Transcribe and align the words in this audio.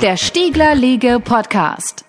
Der 0.00 0.16
Stiegler 0.16 0.76
Liege 0.76 1.18
Podcast. 1.18 2.04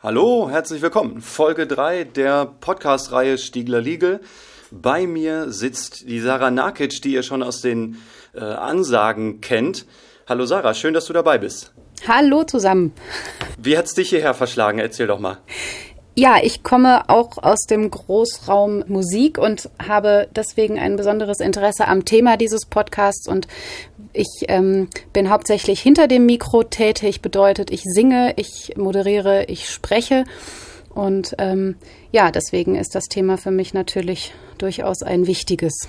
Hallo, 0.00 0.50
herzlich 0.50 0.82
willkommen. 0.82 1.22
Folge 1.22 1.66
3 1.66 2.04
der 2.04 2.44
Podcast-Reihe 2.44 3.38
Stiegler 3.38 3.80
Liege. 3.80 4.20
Bei 4.70 5.06
mir 5.06 5.50
sitzt 5.50 6.06
die 6.08 6.20
Sarah 6.20 6.50
Nakic, 6.50 7.00
die 7.00 7.14
ihr 7.14 7.22
schon 7.22 7.42
aus 7.42 7.62
den 7.62 7.96
äh, 8.34 8.40
Ansagen 8.40 9.40
kennt. 9.40 9.86
Hallo 10.28 10.44
Sarah, 10.44 10.74
schön, 10.74 10.92
dass 10.92 11.06
du 11.06 11.14
dabei 11.14 11.38
bist. 11.38 11.72
Hallo 12.06 12.44
zusammen. 12.44 12.92
Wie 13.58 13.76
hat's 13.76 13.94
dich 13.94 14.10
hierher 14.10 14.34
verschlagen? 14.34 14.78
Erzähl 14.78 15.06
doch 15.06 15.18
mal. 15.18 15.38
Ja, 16.14 16.38
ich 16.42 16.64
komme 16.64 17.08
auch 17.08 17.38
aus 17.38 17.60
dem 17.70 17.92
Großraum 17.92 18.82
Musik 18.88 19.38
und 19.38 19.70
habe 19.80 20.28
deswegen 20.34 20.76
ein 20.76 20.96
besonderes 20.96 21.38
Interesse 21.38 21.86
am 21.86 22.04
Thema 22.04 22.36
dieses 22.36 22.66
Podcasts 22.66 23.28
und 23.28 23.46
ich 24.12 24.46
ähm, 24.48 24.88
bin 25.12 25.30
hauptsächlich 25.30 25.80
hinter 25.80 26.08
dem 26.08 26.26
Mikro 26.26 26.64
tätig, 26.64 27.22
bedeutet, 27.22 27.70
ich 27.70 27.82
singe, 27.84 28.32
ich 28.34 28.72
moderiere, 28.76 29.44
ich 29.44 29.70
spreche 29.70 30.24
und 30.92 31.36
ähm, 31.38 31.76
ja, 32.10 32.32
deswegen 32.32 32.74
ist 32.74 32.96
das 32.96 33.04
Thema 33.04 33.38
für 33.38 33.52
mich 33.52 33.72
natürlich 33.72 34.34
durchaus 34.58 35.04
ein 35.04 35.28
wichtiges. 35.28 35.86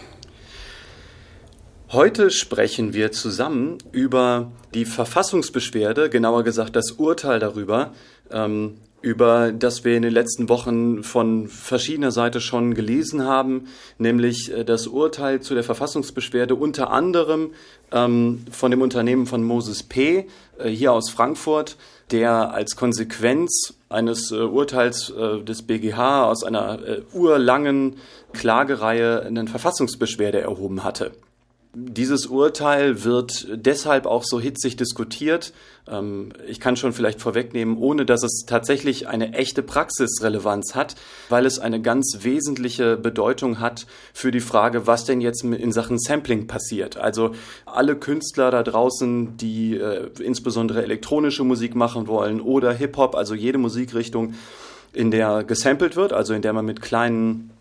Heute 1.91 2.29
sprechen 2.29 2.93
wir 2.93 3.11
zusammen 3.11 3.79
über 3.91 4.51
die 4.75 4.85
Verfassungsbeschwerde, 4.85 6.11
genauer 6.11 6.43
gesagt 6.43 6.75
das 6.75 6.91
Urteil 6.91 7.39
darüber, 7.39 7.93
ähm, 8.29 8.75
über 9.01 9.51
das 9.51 9.83
wir 9.85 9.97
in 9.97 10.03
den 10.03 10.13
letzten 10.13 10.49
Wochen 10.49 11.01
von 11.01 11.47
verschiedener 11.47 12.11
Seite 12.11 12.41
schon 12.41 12.75
gelesen 12.75 13.23
haben, 13.23 13.69
nämlich 13.97 14.53
äh, 14.53 14.63
das 14.63 14.85
Urteil 14.85 15.41
zu 15.41 15.55
der 15.55 15.63
Verfassungsbeschwerde 15.63 16.53
unter 16.53 16.91
anderem 16.91 17.53
ähm, 17.91 18.45
von 18.51 18.69
dem 18.69 18.83
Unternehmen 18.83 19.25
von 19.25 19.43
Moses 19.43 19.81
P. 19.81 20.27
Äh, 20.59 20.69
hier 20.69 20.93
aus 20.93 21.09
Frankfurt, 21.09 21.75
der 22.11 22.53
als 22.53 22.75
Konsequenz 22.75 23.73
eines 23.89 24.31
äh, 24.31 24.35
Urteils 24.35 25.09
äh, 25.09 25.41
des 25.41 25.63
BGH 25.63 26.29
aus 26.29 26.43
einer 26.43 26.87
äh, 26.87 27.01
urlangen 27.15 27.95
Klagereihe 28.33 29.23
eine 29.23 29.47
Verfassungsbeschwerde 29.47 30.39
erhoben 30.39 30.83
hatte. 30.83 31.13
Dieses 31.75 32.25
Urteil 32.25 33.03
wird 33.03 33.47
deshalb 33.53 34.07
auch 34.07 34.23
so 34.23 34.39
hitzig 34.39 34.75
diskutiert. 34.75 35.53
Ähm, 35.87 36.29
ich 36.47 36.59
kann 36.59 36.75
schon 36.75 36.93
vielleicht 36.93 37.21
vorwegnehmen, 37.21 37.77
ohne 37.77 38.07
dass 38.07 38.23
es 38.23 38.45
tatsächlich 38.47 39.07
eine 39.07 39.33
echte 39.33 39.61
Praxisrelevanz 39.61 40.73
hat, 40.73 40.95
weil 41.29 41.45
es 41.45 41.59
eine 41.59 41.79
ganz 41.79 42.19
wesentliche 42.21 42.97
Bedeutung 42.97 43.59
hat 43.59 43.85
für 44.13 44.31
die 44.31 44.39
Frage, 44.39 44.87
was 44.87 45.05
denn 45.05 45.21
jetzt 45.21 45.43
in 45.43 45.71
Sachen 45.71 45.99
Sampling 45.99 46.47
passiert. 46.47 46.97
Also 46.97 47.35
alle 47.67 47.95
Künstler 47.95 48.49
da 48.49 48.63
draußen, 48.63 49.37
die 49.37 49.77
äh, 49.77 50.09
insbesondere 50.23 50.81
elektronische 50.81 51.43
Musik 51.43 51.75
machen 51.75 52.07
wollen 52.07 52.41
oder 52.41 52.73
Hip-Hop, 52.73 53.13
also 53.13 53.35
jede 53.35 53.59
Musikrichtung, 53.59 54.33
in 54.91 55.11
der 55.11 55.43
gesampelt 55.43 55.95
wird, 55.95 56.13
also 56.13 56.33
in 56.33 56.41
der 56.41 56.53
man 56.53 56.65
mit 56.65 56.81
kleinen 56.81 57.51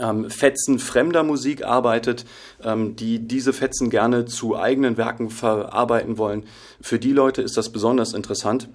ähm, 0.00 0.30
Fetzen 0.30 0.78
fremder 0.78 1.22
Musik 1.22 1.64
arbeitet, 1.64 2.24
ähm, 2.62 2.96
die 2.96 3.20
diese 3.20 3.52
Fetzen 3.52 3.90
gerne 3.90 4.24
zu 4.24 4.56
eigenen 4.56 4.96
Werken 4.96 5.30
verarbeiten 5.30 6.18
wollen. 6.18 6.44
Für 6.80 6.98
die 6.98 7.12
Leute 7.12 7.42
ist 7.42 7.56
das 7.56 7.70
besonders 7.70 8.14
interessant. 8.14 8.68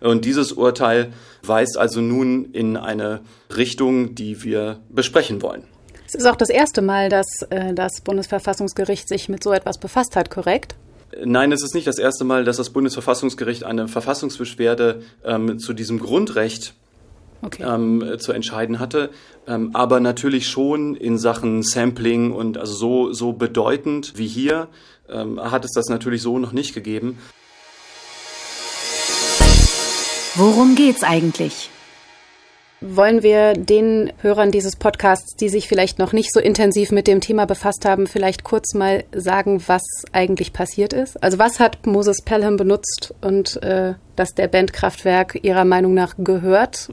Und 0.00 0.24
dieses 0.24 0.52
Urteil 0.52 1.12
weist 1.42 1.78
also 1.78 2.00
nun 2.00 2.46
in 2.52 2.76
eine 2.76 3.20
Richtung, 3.56 4.14
die 4.14 4.42
wir 4.42 4.80
besprechen 4.88 5.42
wollen. 5.42 5.64
Es 6.06 6.14
ist 6.14 6.26
auch 6.26 6.36
das 6.36 6.50
erste 6.50 6.82
Mal, 6.82 7.08
dass 7.08 7.26
äh, 7.50 7.72
das 7.72 8.00
Bundesverfassungsgericht 8.02 9.08
sich 9.08 9.28
mit 9.28 9.42
so 9.42 9.52
etwas 9.52 9.78
befasst 9.78 10.16
hat, 10.16 10.30
korrekt? 10.30 10.74
Nein, 11.24 11.52
es 11.52 11.62
ist 11.62 11.74
nicht 11.74 11.86
das 11.86 11.98
erste 11.98 12.24
Mal, 12.24 12.44
dass 12.44 12.56
das 12.56 12.70
Bundesverfassungsgericht 12.70 13.64
eine 13.64 13.86
Verfassungsbeschwerde 13.86 15.02
ähm, 15.24 15.58
zu 15.58 15.72
diesem 15.72 15.98
Grundrecht 15.98 16.74
okay. 17.42 17.64
ähm, 17.64 18.16
zu 18.18 18.32
entscheiden 18.32 18.78
hatte, 18.78 19.10
ähm, 19.46 19.70
aber 19.74 20.00
natürlich 20.00 20.48
schon 20.48 20.94
in 20.94 21.18
Sachen 21.18 21.62
Sampling 21.62 22.32
und 22.32 22.58
also 22.58 22.74
so, 22.74 23.12
so 23.12 23.32
bedeutend 23.32 24.16
wie 24.16 24.26
hier 24.26 24.68
ähm, 25.08 25.40
hat 25.40 25.64
es 25.64 25.72
das 25.72 25.88
natürlich 25.88 26.22
so 26.22 26.38
noch 26.38 26.52
nicht 26.52 26.74
gegeben. 26.74 27.18
Worum 30.34 30.74
geht's 30.74 31.02
eigentlich? 31.02 31.68
Wollen 32.80 33.22
wir 33.22 33.52
den 33.52 34.12
Hörern 34.22 34.50
dieses 34.50 34.74
Podcasts, 34.74 35.36
die 35.36 35.48
sich 35.48 35.68
vielleicht 35.68 36.00
noch 36.00 36.12
nicht 36.12 36.32
so 36.32 36.40
intensiv 36.40 36.90
mit 36.90 37.06
dem 37.06 37.20
Thema 37.20 37.44
befasst 37.44 37.84
haben, 37.84 38.08
vielleicht 38.08 38.42
kurz 38.42 38.74
mal 38.74 39.04
sagen, 39.14 39.62
was 39.68 39.82
eigentlich 40.10 40.52
passiert 40.52 40.92
ist? 40.92 41.22
Also 41.22 41.38
was 41.38 41.60
hat 41.60 41.86
Moses 41.86 42.22
Pelham 42.24 42.56
benutzt 42.56 43.14
und 43.20 43.62
äh, 43.62 43.94
das 44.16 44.30
der 44.34 44.48
Band 44.48 44.72
Kraftwerk 44.72 45.38
ihrer 45.44 45.64
Meinung 45.64 45.94
nach 45.94 46.14
gehört? 46.18 46.88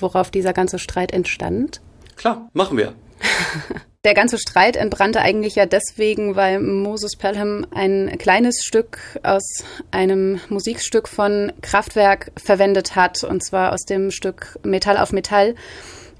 Worauf 0.00 0.30
dieser 0.30 0.52
ganze 0.52 0.78
Streit 0.78 1.12
entstand? 1.12 1.80
Klar, 2.16 2.48
machen 2.52 2.76
wir. 2.76 2.94
Der 4.04 4.12
ganze 4.12 4.38
Streit 4.38 4.76
entbrannte 4.76 5.22
eigentlich 5.22 5.54
ja 5.54 5.64
deswegen, 5.64 6.36
weil 6.36 6.60
Moses 6.60 7.16
Pelham 7.16 7.66
ein 7.74 8.18
kleines 8.18 8.62
Stück 8.62 8.98
aus 9.22 9.64
einem 9.92 10.40
Musikstück 10.50 11.08
von 11.08 11.52
Kraftwerk 11.62 12.30
verwendet 12.36 12.96
hat, 12.96 13.24
und 13.24 13.42
zwar 13.42 13.72
aus 13.72 13.86
dem 13.86 14.10
Stück 14.10 14.58
Metall 14.62 14.98
auf 14.98 15.12
Metall, 15.12 15.54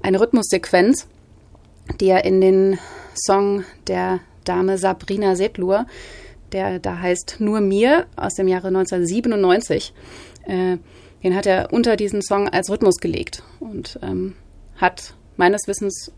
eine 0.01 0.19
Rhythmussequenz, 0.19 1.07
die 1.99 2.07
er 2.07 2.25
in 2.25 2.41
den 2.41 2.79
Song 3.13 3.63
der 3.85 4.19
Dame 4.45 4.79
Sabrina 4.79 5.35
Setlur, 5.35 5.85
der 6.53 6.79
da 6.79 6.97
heißt 6.97 7.35
Nur 7.37 7.61
mir 7.61 8.07
aus 8.15 8.33
dem 8.33 8.47
Jahre 8.47 8.69
1997, 8.69 9.93
äh, 10.47 10.77
den 11.25 11.35
hat 11.35 11.47
er 11.47 11.73
unter 11.73 11.97
diesen 11.97 12.21
Song 12.21 12.47
als 12.47 12.69
Rhythmus 12.69 12.97
gelegt 12.97 13.41
und 13.59 13.99
ähm, 14.03 14.35
hat 14.77 15.15
meines 15.37 15.67
Wissens 15.67 16.11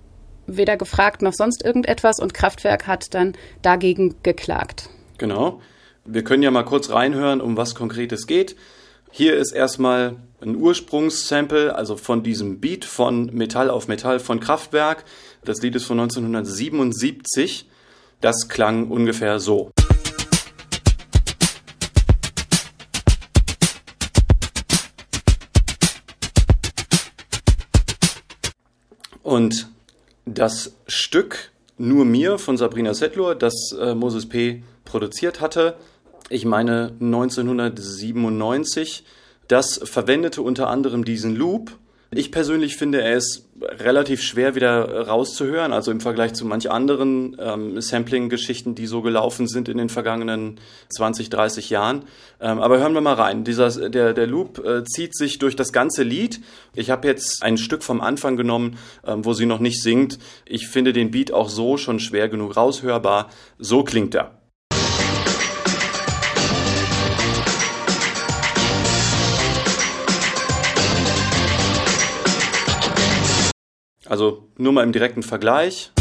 weder 0.48 0.76
gefragt 0.76 1.22
noch 1.22 1.32
sonst 1.34 1.64
irgendetwas 1.64 2.20
und 2.20 2.34
Kraftwerk 2.34 2.88
hat 2.88 3.14
dann 3.14 3.34
dagegen 3.62 4.16
geklagt. 4.22 4.90
Genau. 5.18 5.62
Wir 6.04 6.26
können 6.26 6.44
ja 6.44 6.52
mal 6.52 6.64
kurz 6.64 6.90
reinhören, 6.90 7.40
um 7.40 7.56
was 7.56 7.74
konkret 7.74 8.12
es 8.12 8.28
geht. 8.28 8.58
Hier 9.10 9.38
ist 9.38 9.54
erstmal 9.54 10.18
ein 10.42 10.58
Ursprungssample, 10.58 11.74
also 11.74 11.96
von 11.96 12.22
diesem 12.22 12.60
Beat 12.60 12.84
von 12.84 13.28
Metall 13.34 13.70
auf 13.70 13.88
Metall 13.88 14.20
von 14.20 14.42
Kraftwerk. 14.42 15.06
Das 15.46 15.62
Lied 15.62 15.76
ist 15.76 15.86
von 15.86 16.02
1977. 16.02 17.70
Das 18.20 18.50
klang 18.50 18.90
ungefähr 18.90 19.40
so. 19.40 19.72
Und 29.28 29.68
das 30.26 30.74
Stück 30.88 31.52
Nur 31.78 32.06
mir 32.06 32.38
von 32.38 32.56
Sabrina 32.56 32.94
Settler, 32.94 33.36
das 33.36 33.74
äh, 33.78 33.94
Moses 33.94 34.30
P. 34.30 34.64
produziert 34.86 35.42
hatte, 35.42 35.76
ich 36.30 36.46
meine 36.46 36.94
1997, 37.02 39.04
das 39.50 39.82
verwendete 39.84 40.42
unter 40.42 40.70
anderem 40.70 41.04
diesen 41.04 41.36
Loop 41.36 41.78
ich 42.12 42.32
persönlich 42.32 42.78
finde, 42.78 43.02
er 43.02 43.18
ist 43.18 43.48
relativ 43.62 44.22
schwer 44.22 44.56
wieder 44.56 45.08
rauszuhören, 45.08 45.74
also 45.74 45.92
im 45.92 46.00
Vergleich 46.00 46.34
zu 46.34 46.46
manch 46.46 46.72
anderen 46.72 47.36
ähm, 47.40 47.82
Sampling-Geschichten, 47.82 48.76
die 48.76 48.88
so 48.88 49.02
gelaufen 49.02 49.48
sind 49.48 49.68
in 49.68 49.78
den 49.78 49.90
vergangenen 49.90 50.60
20, 50.90 51.30
30 51.30 51.70
Jahren. 51.70 52.06
Ähm, 52.40 52.60
aber 52.60 52.80
hören 52.80 52.94
wir 52.94 53.02
mal 53.02 53.16
rein. 53.16 53.44
Dieser, 53.44 53.90
der, 53.90 54.14
der 54.14 54.28
Loop 54.28 54.64
äh, 54.66 54.86
zieht 54.86 55.18
sich 55.18 55.38
durch 55.40 55.58
das 55.58 55.74
ganze 55.74 56.04
Lied. 56.04 56.40
Ich 56.76 56.92
habe 56.92 57.08
jetzt 57.08 57.44
ein 57.44 57.58
Stück 57.58 57.84
vom 57.84 58.00
Anfang 58.00 58.38
genommen, 58.38 58.78
ähm, 59.06 59.26
wo 59.26 59.34
sie 59.34 59.46
noch 59.46 59.60
nicht 59.60 59.82
singt. 59.82 60.18
Ich 60.46 60.68
finde 60.68 60.94
den 60.94 61.12
Beat 61.12 61.34
auch 61.34 61.50
so 61.50 61.76
schon 61.78 62.00
schwer 62.00 62.30
genug 62.30 62.56
raushörbar. 62.56 63.30
So 63.58 63.84
klingt 63.84 64.16
er. 64.16 64.32
Also 74.10 74.48
nur 74.58 74.74
mal 74.74 74.84
im 74.84 74.92
direkten 74.92 75.24
Vergleich. 75.24 75.92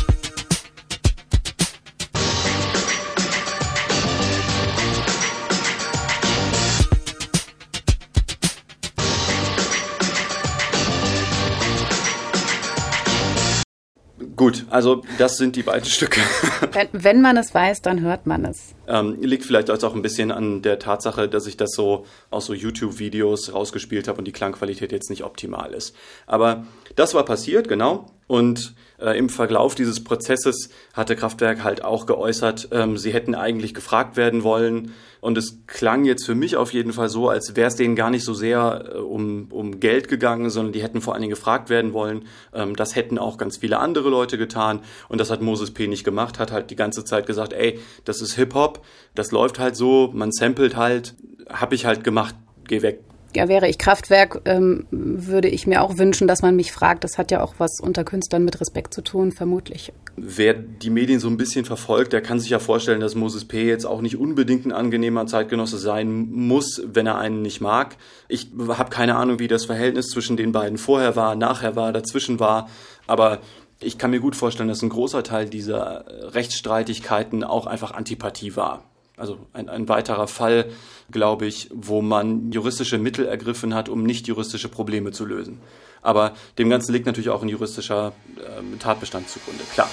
Gut, 14.46 14.64
also 14.70 15.02
das 15.18 15.38
sind 15.38 15.56
die 15.56 15.64
beiden 15.64 15.86
Stücke. 15.86 16.20
Wenn, 16.70 16.88
wenn 16.92 17.20
man 17.20 17.36
es 17.36 17.52
weiß, 17.52 17.82
dann 17.82 18.00
hört 18.00 18.28
man 18.28 18.44
es. 18.44 18.76
Ähm, 18.86 19.20
liegt 19.20 19.44
vielleicht 19.44 19.68
auch 19.72 19.92
ein 19.92 20.02
bisschen 20.02 20.30
an 20.30 20.62
der 20.62 20.78
Tatsache, 20.78 21.28
dass 21.28 21.48
ich 21.48 21.56
das 21.56 21.72
so 21.72 22.06
aus 22.30 22.46
so 22.46 22.54
YouTube-Videos 22.54 23.52
rausgespielt 23.52 24.06
habe 24.06 24.18
und 24.18 24.24
die 24.24 24.30
Klangqualität 24.30 24.92
jetzt 24.92 25.10
nicht 25.10 25.24
optimal 25.24 25.74
ist. 25.74 25.96
Aber 26.28 26.64
das 26.94 27.12
war 27.12 27.24
passiert, 27.24 27.66
genau. 27.66 28.06
Und 28.28 28.76
äh, 28.98 29.18
im 29.18 29.28
Verlauf 29.28 29.74
dieses 29.74 30.02
Prozesses 30.02 30.70
hatte 30.92 31.16
Kraftwerk 31.16 31.62
halt 31.64 31.84
auch 31.84 32.06
geäußert, 32.06 32.68
ähm, 32.72 32.96
sie 32.96 33.12
hätten 33.12 33.34
eigentlich 33.34 33.74
gefragt 33.74 34.16
werden 34.16 34.42
wollen. 34.42 34.92
Und 35.20 35.38
es 35.38 35.58
klang 35.66 36.04
jetzt 36.04 36.24
für 36.24 36.34
mich 36.34 36.56
auf 36.56 36.72
jeden 36.72 36.92
Fall 36.92 37.08
so, 37.08 37.28
als 37.28 37.56
wäre 37.56 37.68
es 37.68 37.76
denen 37.76 37.96
gar 37.96 38.10
nicht 38.10 38.24
so 38.24 38.34
sehr 38.34 38.92
äh, 38.94 38.98
um, 38.98 39.48
um 39.50 39.80
Geld 39.80 40.08
gegangen, 40.08 40.50
sondern 40.50 40.72
die 40.72 40.82
hätten 40.82 41.00
vor 41.00 41.14
allen 41.14 41.22
Dingen 41.22 41.34
gefragt 41.34 41.68
werden 41.68 41.92
wollen. 41.92 42.26
Ähm, 42.52 42.76
das 42.76 42.94
hätten 42.94 43.18
auch 43.18 43.38
ganz 43.38 43.58
viele 43.58 43.78
andere 43.78 44.08
Leute 44.08 44.38
getan. 44.38 44.80
Und 45.08 45.20
das 45.20 45.30
hat 45.30 45.42
Moses 45.42 45.72
P. 45.72 45.88
nicht 45.88 46.04
gemacht, 46.04 46.38
hat 46.38 46.52
halt 46.52 46.70
die 46.70 46.76
ganze 46.76 47.04
Zeit 47.04 47.26
gesagt, 47.26 47.52
ey, 47.52 47.80
das 48.04 48.20
ist 48.20 48.34
Hip-Hop, 48.34 48.84
das 49.14 49.32
läuft 49.32 49.58
halt 49.58 49.76
so, 49.76 50.10
man 50.12 50.32
samplet 50.32 50.76
halt, 50.76 51.14
hab 51.48 51.72
ich 51.72 51.86
halt 51.86 52.04
gemacht, 52.04 52.34
geh 52.66 52.82
weg 52.82 53.00
ja, 53.36 53.48
wäre 53.48 53.68
ich 53.68 53.78
Kraftwerk, 53.78 54.40
ähm, 54.44 54.86
würde 54.90 55.48
ich 55.48 55.66
mir 55.66 55.82
auch 55.82 55.98
wünschen, 55.98 56.26
dass 56.26 56.42
man 56.42 56.56
mich 56.56 56.72
fragt. 56.72 57.04
Das 57.04 57.18
hat 57.18 57.30
ja 57.30 57.42
auch 57.42 57.54
was 57.58 57.80
unter 57.80 58.02
Künstlern 58.02 58.44
mit 58.44 58.60
Respekt 58.60 58.92
zu 58.92 59.02
tun, 59.02 59.32
vermutlich. 59.32 59.92
Wer 60.16 60.54
die 60.54 60.90
Medien 60.90 61.20
so 61.20 61.28
ein 61.28 61.36
bisschen 61.36 61.64
verfolgt, 61.64 62.12
der 62.12 62.22
kann 62.22 62.40
sich 62.40 62.50
ja 62.50 62.58
vorstellen, 62.58 63.00
dass 63.00 63.14
Moses 63.14 63.44
P. 63.44 63.68
jetzt 63.68 63.84
auch 63.84 64.00
nicht 64.00 64.16
unbedingt 64.16 64.66
ein 64.66 64.72
angenehmer 64.72 65.26
Zeitgenosse 65.26 65.78
sein 65.78 66.28
muss, 66.30 66.82
wenn 66.84 67.06
er 67.06 67.18
einen 67.18 67.42
nicht 67.42 67.60
mag. 67.60 67.96
Ich 68.28 68.48
habe 68.68 68.90
keine 68.90 69.16
Ahnung, 69.16 69.38
wie 69.38 69.48
das 69.48 69.66
Verhältnis 69.66 70.08
zwischen 70.08 70.36
den 70.36 70.52
beiden 70.52 70.78
vorher 70.78 71.14
war, 71.14 71.36
nachher 71.36 71.76
war, 71.76 71.92
dazwischen 71.92 72.40
war, 72.40 72.68
aber 73.06 73.40
ich 73.80 73.98
kann 73.98 74.10
mir 74.10 74.20
gut 74.20 74.34
vorstellen, 74.34 74.70
dass 74.70 74.82
ein 74.82 74.88
großer 74.88 75.22
Teil 75.22 75.50
dieser 75.50 76.06
Rechtsstreitigkeiten 76.32 77.44
auch 77.44 77.66
einfach 77.66 77.92
Antipathie 77.92 78.56
war. 78.56 78.84
Also 79.16 79.38
ein, 79.54 79.68
ein 79.68 79.88
weiterer 79.88 80.28
Fall, 80.28 80.66
glaube 81.10 81.46
ich, 81.46 81.70
wo 81.72 82.02
man 82.02 82.52
juristische 82.52 82.98
Mittel 82.98 83.26
ergriffen 83.26 83.74
hat, 83.74 83.88
um 83.88 84.02
nicht 84.02 84.28
juristische 84.28 84.68
Probleme 84.68 85.10
zu 85.10 85.24
lösen. 85.24 85.60
Aber 86.02 86.34
dem 86.58 86.68
Ganzen 86.68 86.92
liegt 86.92 87.06
natürlich 87.06 87.30
auch 87.30 87.42
ein 87.42 87.48
juristischer 87.48 88.12
äh, 88.36 88.76
Tatbestand 88.78 89.28
zugrunde, 89.28 89.64
klar. 89.72 89.88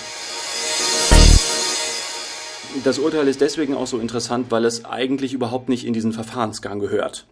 Das 2.84 3.00
Urteil 3.00 3.28
ist 3.28 3.40
deswegen 3.40 3.76
auch 3.76 3.88
so 3.88 4.00
interessant, 4.00 4.48
weil 4.50 4.66
es 4.66 4.84
eigentlich 4.84 5.34
überhaupt 5.34 5.70
nicht 5.70 5.86
in 5.86 5.94
diesen 5.94 6.12
Verfahrensgang 6.12 6.80
gehört. 6.80 7.26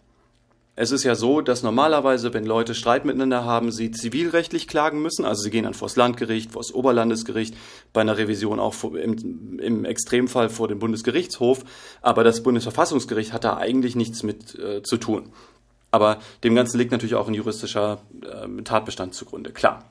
Es 0.81 0.89
ist 0.89 1.04
ja 1.04 1.13
so, 1.13 1.42
dass 1.42 1.62
normalerweise, 1.62 2.33
wenn 2.33 2.44
Leute 2.44 2.74
Streit 2.74 3.06
miteinander 3.06 3.45
haben, 3.45 3.72
sie 3.72 3.92
zivilrechtlich 3.92 4.68
klagen 4.68 5.00
müssen. 5.00 5.25
Also 5.25 5.44
sie 5.44 5.51
gehen 5.51 5.66
dann 5.66 5.75
vors 5.75 5.95
Landgericht, 5.95 6.54
vors 6.54 6.74
Oberlandesgericht, 6.74 7.54
bei 7.94 8.01
einer 8.01 8.18
Revision 8.18 8.60
auch 8.60 8.74
im, 8.86 9.60
im 9.60 9.86
Extremfall 9.86 10.50
vor 10.50 10.68
dem 10.68 10.80
Bundesgerichtshof. 10.80 11.63
Aber 12.01 12.24
das 12.24 12.42
Bundesverfassungsgericht 12.42 13.31
hat 13.31 13.44
da 13.44 13.57
eigentlich 13.57 13.95
nichts 13.95 14.24
mit 14.24 14.57
äh, 14.57 14.81
zu 14.81 14.98
tun. 14.98 15.31
Aber 15.92 16.18
dem 16.44 16.56
Ganzen 16.56 16.80
liegt 16.80 16.92
natürlich 16.92 17.13
auch 17.13 17.28
ein 17.28 17.36
juristischer 17.36 18.01
äh, 18.24 18.63
Tatbestand 18.63 19.13
zugrunde, 19.13 19.51
klar. 19.51 19.86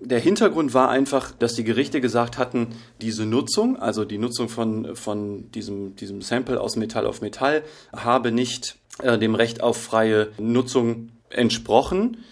Der 0.00 0.18
Hintergrund 0.18 0.74
war 0.74 0.90
einfach, 0.90 1.30
dass 1.30 1.54
die 1.54 1.62
Gerichte 1.62 2.00
gesagt 2.00 2.36
hatten, 2.36 2.74
diese 3.00 3.26
Nutzung, 3.26 3.76
also 3.76 4.04
die 4.04 4.18
Nutzung 4.18 4.48
von, 4.48 4.96
von 4.96 5.52
diesem, 5.52 5.94
diesem 5.94 6.20
Sample 6.20 6.60
aus 6.60 6.74
Metall 6.74 7.06
auf 7.06 7.20
Metall, 7.20 7.62
habe 7.92 8.32
nicht 8.32 8.77
äh, 9.02 9.18
dem 9.18 9.34
Recht 9.34 9.62
auf 9.62 9.76
freie 9.76 10.28
Nutzung 10.38 11.10
entsprochen. 11.30 12.24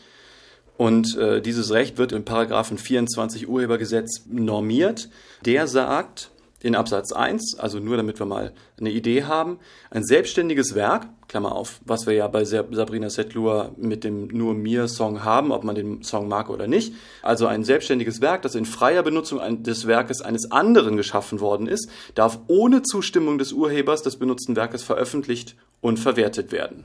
Und 0.77 1.17
äh, 1.17 1.41
dieses 1.41 1.73
Recht 1.73 1.97
wird 1.97 2.13
im 2.13 2.25
Paragraphen 2.25 2.79
24 2.79 3.49
Urhebergesetz 3.49 4.25
normiert. 4.29 5.09
Der 5.45 5.67
sagt, 5.67 6.31
in 6.63 6.75
Absatz 6.75 7.13
1, 7.13 7.59
also 7.59 7.79
nur 7.79 7.97
damit 7.97 8.19
wir 8.19 8.27
mal 8.27 8.53
eine 8.79 8.91
Idee 8.91 9.25
haben, 9.25 9.59
ein 9.91 10.05
selbstständiges 10.05 10.75
Werk, 10.75 11.07
Klammer 11.29 11.55
auf, 11.55 11.81
was 11.85 12.07
wir 12.07 12.15
ja 12.15 12.29
bei 12.29 12.45
Sabrina 12.45 13.11
Setlur 13.11 13.73
mit 13.77 14.05
dem 14.05 14.29
Nur 14.29 14.55
mir 14.55 14.87
Song 14.87 15.25
haben, 15.25 15.51
ob 15.51 15.65
man 15.65 15.75
den 15.75 16.03
Song 16.03 16.29
mag 16.29 16.51
oder 16.51 16.69
nicht, 16.69 16.95
also 17.23 17.47
ein 17.47 17.65
selbstständiges 17.65 18.21
Werk, 18.21 18.43
das 18.43 18.55
in 18.55 18.65
freier 18.65 19.03
Benutzung 19.03 19.63
des 19.63 19.87
Werkes 19.87 20.21
eines 20.21 20.53
anderen 20.53 20.97
geschaffen 20.97 21.41
worden 21.41 21.67
ist, 21.67 21.91
darf 22.15 22.39
ohne 22.47 22.83
Zustimmung 22.83 23.39
des 23.39 23.53
Urhebers 23.53 24.03
des 24.03 24.17
benutzten 24.17 24.55
Werkes 24.55 24.83
veröffentlicht 24.83 25.57
und 25.81 25.99
verwertet 25.99 26.53
werden. 26.53 26.85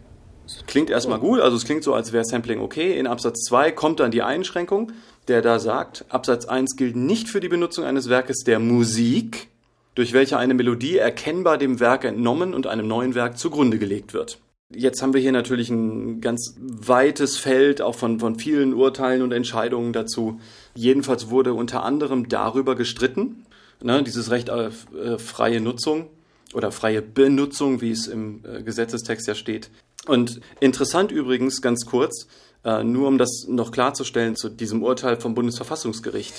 Klingt 0.68 0.90
erstmal 0.90 1.20
gut, 1.20 1.40
also 1.40 1.56
es 1.56 1.66
klingt 1.66 1.84
so, 1.84 1.94
als 1.94 2.12
wäre 2.12 2.26
Sampling 2.26 2.60
okay. 2.60 2.98
In 2.98 3.08
Absatz 3.08 3.44
2 3.46 3.72
kommt 3.72 4.00
dann 4.00 4.12
die 4.12 4.22
Einschränkung, 4.22 4.92
der 5.28 5.42
da 5.42 5.60
sagt, 5.60 6.06
Absatz 6.10 6.46
1 6.46 6.76
gilt 6.76 6.96
nicht 6.96 7.30
für 7.30 7.40
die 7.40 7.48
Benutzung 7.48 7.86
eines 7.86 8.10
Werkes 8.10 8.44
der 8.44 8.60
Musik, 8.60 9.50
durch 9.96 10.14
welche 10.14 10.38
eine 10.38 10.54
Melodie 10.54 10.98
erkennbar 10.98 11.58
dem 11.58 11.80
Werk 11.80 12.06
entnommen 12.06 12.54
und 12.54 12.68
einem 12.68 12.88
neuen 12.88 13.16
Werk 13.16 13.38
zugrunde 13.38 13.78
gelegt 13.78 14.14
wird. 14.14 14.40
Jetzt 14.74 15.02
haben 15.02 15.14
wir 15.14 15.20
hier 15.20 15.34
natürlich 15.34 15.70
ein 15.70 16.22
ganz 16.22 16.56
weites 16.60 17.38
Feld, 17.38 17.82
auch 17.82 17.96
von, 17.96 18.20
von 18.20 18.40
vielen 18.40 18.74
Urteilen 18.74 19.22
und 19.22 19.34
Entscheidungen 19.34 19.92
dazu. 19.92 20.40
Jedenfalls 20.76 21.30
wurde 21.30 21.54
unter 21.54 21.84
anderem 21.84 22.30
darüber 22.30 22.76
gestritten, 22.76 23.46
ne, 23.82 24.02
dieses 24.02 24.32
Recht 24.32 24.50
auf 24.50 24.88
äh, 24.94 25.18
freie 25.18 25.60
Nutzung 25.60 26.08
oder 26.54 26.72
freie 26.72 27.02
Benutzung, 27.02 27.82
wie 27.82 27.92
es 27.92 28.08
im 28.08 28.44
äh, 28.46 28.64
Gesetzestext 28.64 29.28
ja 29.28 29.36
steht. 29.36 29.70
Und 30.08 30.40
interessant 30.62 31.12
übrigens, 31.12 31.62
ganz 31.62 31.86
kurz, 31.86 32.28
äh, 32.64 32.84
nur 32.84 33.10
um 33.10 33.18
das 33.18 33.46
noch 33.50 33.72
klarzustellen 33.72 34.38
zu 34.38 34.48
diesem 34.48 34.84
Urteil 34.84 35.20
vom 35.20 35.36
Bundesverfassungsgericht. 35.36 36.34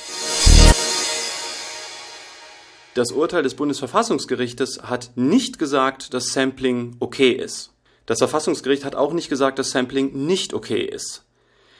Das 2.95 3.11
Urteil 3.11 3.43
des 3.43 3.55
Bundesverfassungsgerichtes 3.55 4.83
hat 4.83 5.13
nicht 5.15 5.59
gesagt, 5.59 6.13
dass 6.13 6.35
Sampling 6.35 6.97
okay 7.01 7.31
ist. 7.31 7.73
Das 8.05 8.19
Verfassungsgericht 8.19 8.85
hat 8.85 8.97
auch 8.97 9.15
nicht 9.15 9.31
gesagt, 9.31 9.59
dass 9.59 9.71
Sampling 9.71 10.27
nicht 10.27 10.53
okay 10.53 10.83
ist. 10.83 11.25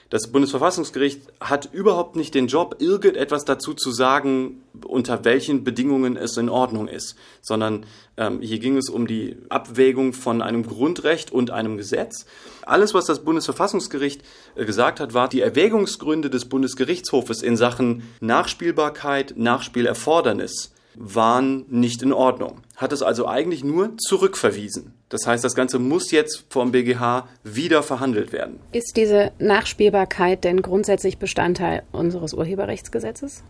Das 0.09 0.33
Bundesverfassungsgericht 0.33 1.21
hat 1.39 1.69
überhaupt 1.73 2.17
nicht 2.17 2.35
den 2.35 2.47
Job, 2.47 2.77
irgendetwas 2.79 3.45
dazu 3.45 3.75
zu 3.75 3.91
sagen, 3.91 4.63
unter 4.87 5.27
welchen 5.27 5.65
Bedingungen 5.65 6.17
es 6.17 6.39
in 6.39 6.49
Ordnung 6.49 6.89
ist, 6.89 7.15
sondern 7.43 7.85
ähm, 8.17 8.41
hier 8.41 8.59
ging 8.59 8.79
es 8.79 8.89
um 8.89 9.07
die 9.07 9.37
Abwägung 9.51 10.15
von 10.15 10.41
einem 10.41 10.67
Grundrecht 10.67 11.31
und 11.31 11.51
einem 11.51 11.77
Gesetz. 11.77 12.25
Alles, 12.65 12.95
was 12.95 13.05
das 13.05 13.23
Bundesverfassungsgericht 13.23 14.23
äh, 14.55 14.65
gesagt 14.65 14.99
hat, 14.99 15.13
war 15.13 15.29
die 15.29 15.43
Erwägungsgründe 15.43 16.31
des 16.31 16.47
Bundesgerichtshofes 16.47 17.43
in 17.43 17.59
Sachen 17.59 18.03
Nachspielbarkeit, 18.21 19.35
Nachspielerfordernis 19.37 20.72
waren 20.97 21.65
nicht 21.69 22.03
in 22.03 22.13
Ordnung. 22.13 22.61
Hat 22.77 22.93
es 22.93 23.03
also 23.03 23.27
eigentlich 23.27 23.65
nur 23.65 23.97
zurückverwiesen. 23.99 24.95
Das 25.09 25.27
heißt, 25.27 25.45
das 25.45 25.55
Ganze 25.55 25.79
muss 25.79 26.11
jetzt 26.11 26.45
vom 26.51 26.73
BGH 26.73 27.29
wieder 27.45 27.83
verhandelt 27.83 28.33
werden. 28.33 28.61
Ist 28.73 28.97
diese 28.97 29.33
Nachspielbarkeit 29.39 30.45
denn 30.45 30.63
grundsätzlich 30.63 31.19
Bestandteil 31.19 31.83
unseres 31.93 32.35
Urheberrechtsgesetzes? 32.35 33.43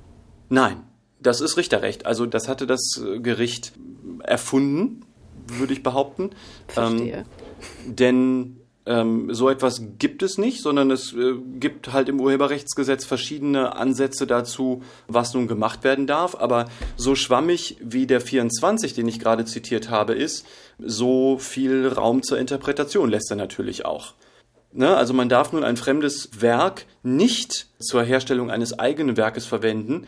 Nein, 0.49 0.82
das 1.20 1.40
ist 1.40 1.56
Richterrecht. 1.56 2.06
Also 2.06 2.26
das 2.26 2.49
hatte 2.49 2.66
das 2.66 3.00
Gericht 3.22 3.72
erfunden, 4.22 5.04
würde 5.46 5.72
ich 5.72 5.82
behaupten. 5.82 6.30
Verstehe. 6.68 7.25
Ähm, 7.87 7.94
denn 7.94 8.62
ähm, 8.84 9.32
so 9.32 9.48
etwas 9.48 9.82
gibt 9.98 10.22
es 10.22 10.38
nicht, 10.38 10.60
sondern 10.60 10.90
es 10.90 11.12
äh, 11.12 11.34
gibt 11.58 11.92
halt 11.92 12.08
im 12.08 12.20
Urheberrechtsgesetz 12.20 13.04
verschiedene 13.04 13.76
Ansätze 13.76 14.26
dazu, 14.26 14.82
was 15.06 15.34
nun 15.34 15.46
gemacht 15.46 15.84
werden 15.84 16.06
darf. 16.06 16.34
Aber 16.34 16.66
so 16.96 17.14
schwammig 17.14 17.76
wie 17.80 18.06
der 18.06 18.20
24, 18.20 18.94
den 18.94 19.06
ich 19.06 19.20
gerade 19.20 19.44
zitiert 19.44 19.88
habe, 19.88 20.14
ist, 20.14 20.46
so 20.78 21.38
viel 21.38 21.86
Raum 21.86 22.22
zur 22.22 22.38
Interpretation 22.38 23.08
lässt 23.08 23.30
er 23.30 23.36
natürlich 23.36 23.84
auch. 23.84 24.14
Ne? 24.72 24.96
Also 24.96 25.14
man 25.14 25.28
darf 25.28 25.52
nun 25.52 25.62
ein 25.62 25.76
fremdes 25.76 26.30
Werk 26.40 26.86
nicht 27.04 27.68
zur 27.78 28.02
Herstellung 28.02 28.50
eines 28.50 28.78
eigenen 28.78 29.16
Werkes 29.16 29.46
verwenden, 29.46 30.06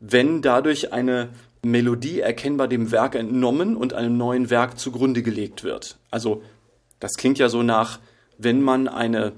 wenn 0.00 0.42
dadurch 0.42 0.92
eine 0.92 1.28
Melodie 1.62 2.20
erkennbar 2.20 2.66
dem 2.68 2.90
Werk 2.90 3.14
entnommen 3.14 3.76
und 3.76 3.92
einem 3.92 4.16
neuen 4.16 4.50
Werk 4.50 4.78
zugrunde 4.78 5.22
gelegt 5.22 5.62
wird. 5.62 5.98
Also 6.10 6.42
das 7.00 7.14
klingt 7.14 7.38
ja 7.38 7.48
so 7.48 7.62
nach, 7.62 7.98
wenn 8.38 8.62
man 8.62 8.88
eine 8.88 9.32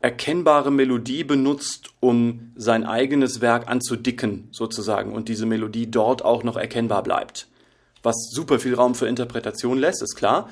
erkennbare 0.00 0.70
Melodie 0.70 1.24
benutzt, 1.24 1.90
um 2.00 2.52
sein 2.56 2.84
eigenes 2.84 3.40
Werk 3.40 3.68
anzudicken, 3.68 4.48
sozusagen, 4.52 5.12
und 5.12 5.28
diese 5.28 5.46
Melodie 5.46 5.90
dort 5.90 6.24
auch 6.24 6.44
noch 6.44 6.56
erkennbar 6.56 7.02
bleibt. 7.02 7.48
Was 8.02 8.14
super 8.30 8.60
viel 8.60 8.74
Raum 8.74 8.94
für 8.94 9.08
Interpretation 9.08 9.78
lässt, 9.78 10.02
ist 10.02 10.14
klar. 10.14 10.48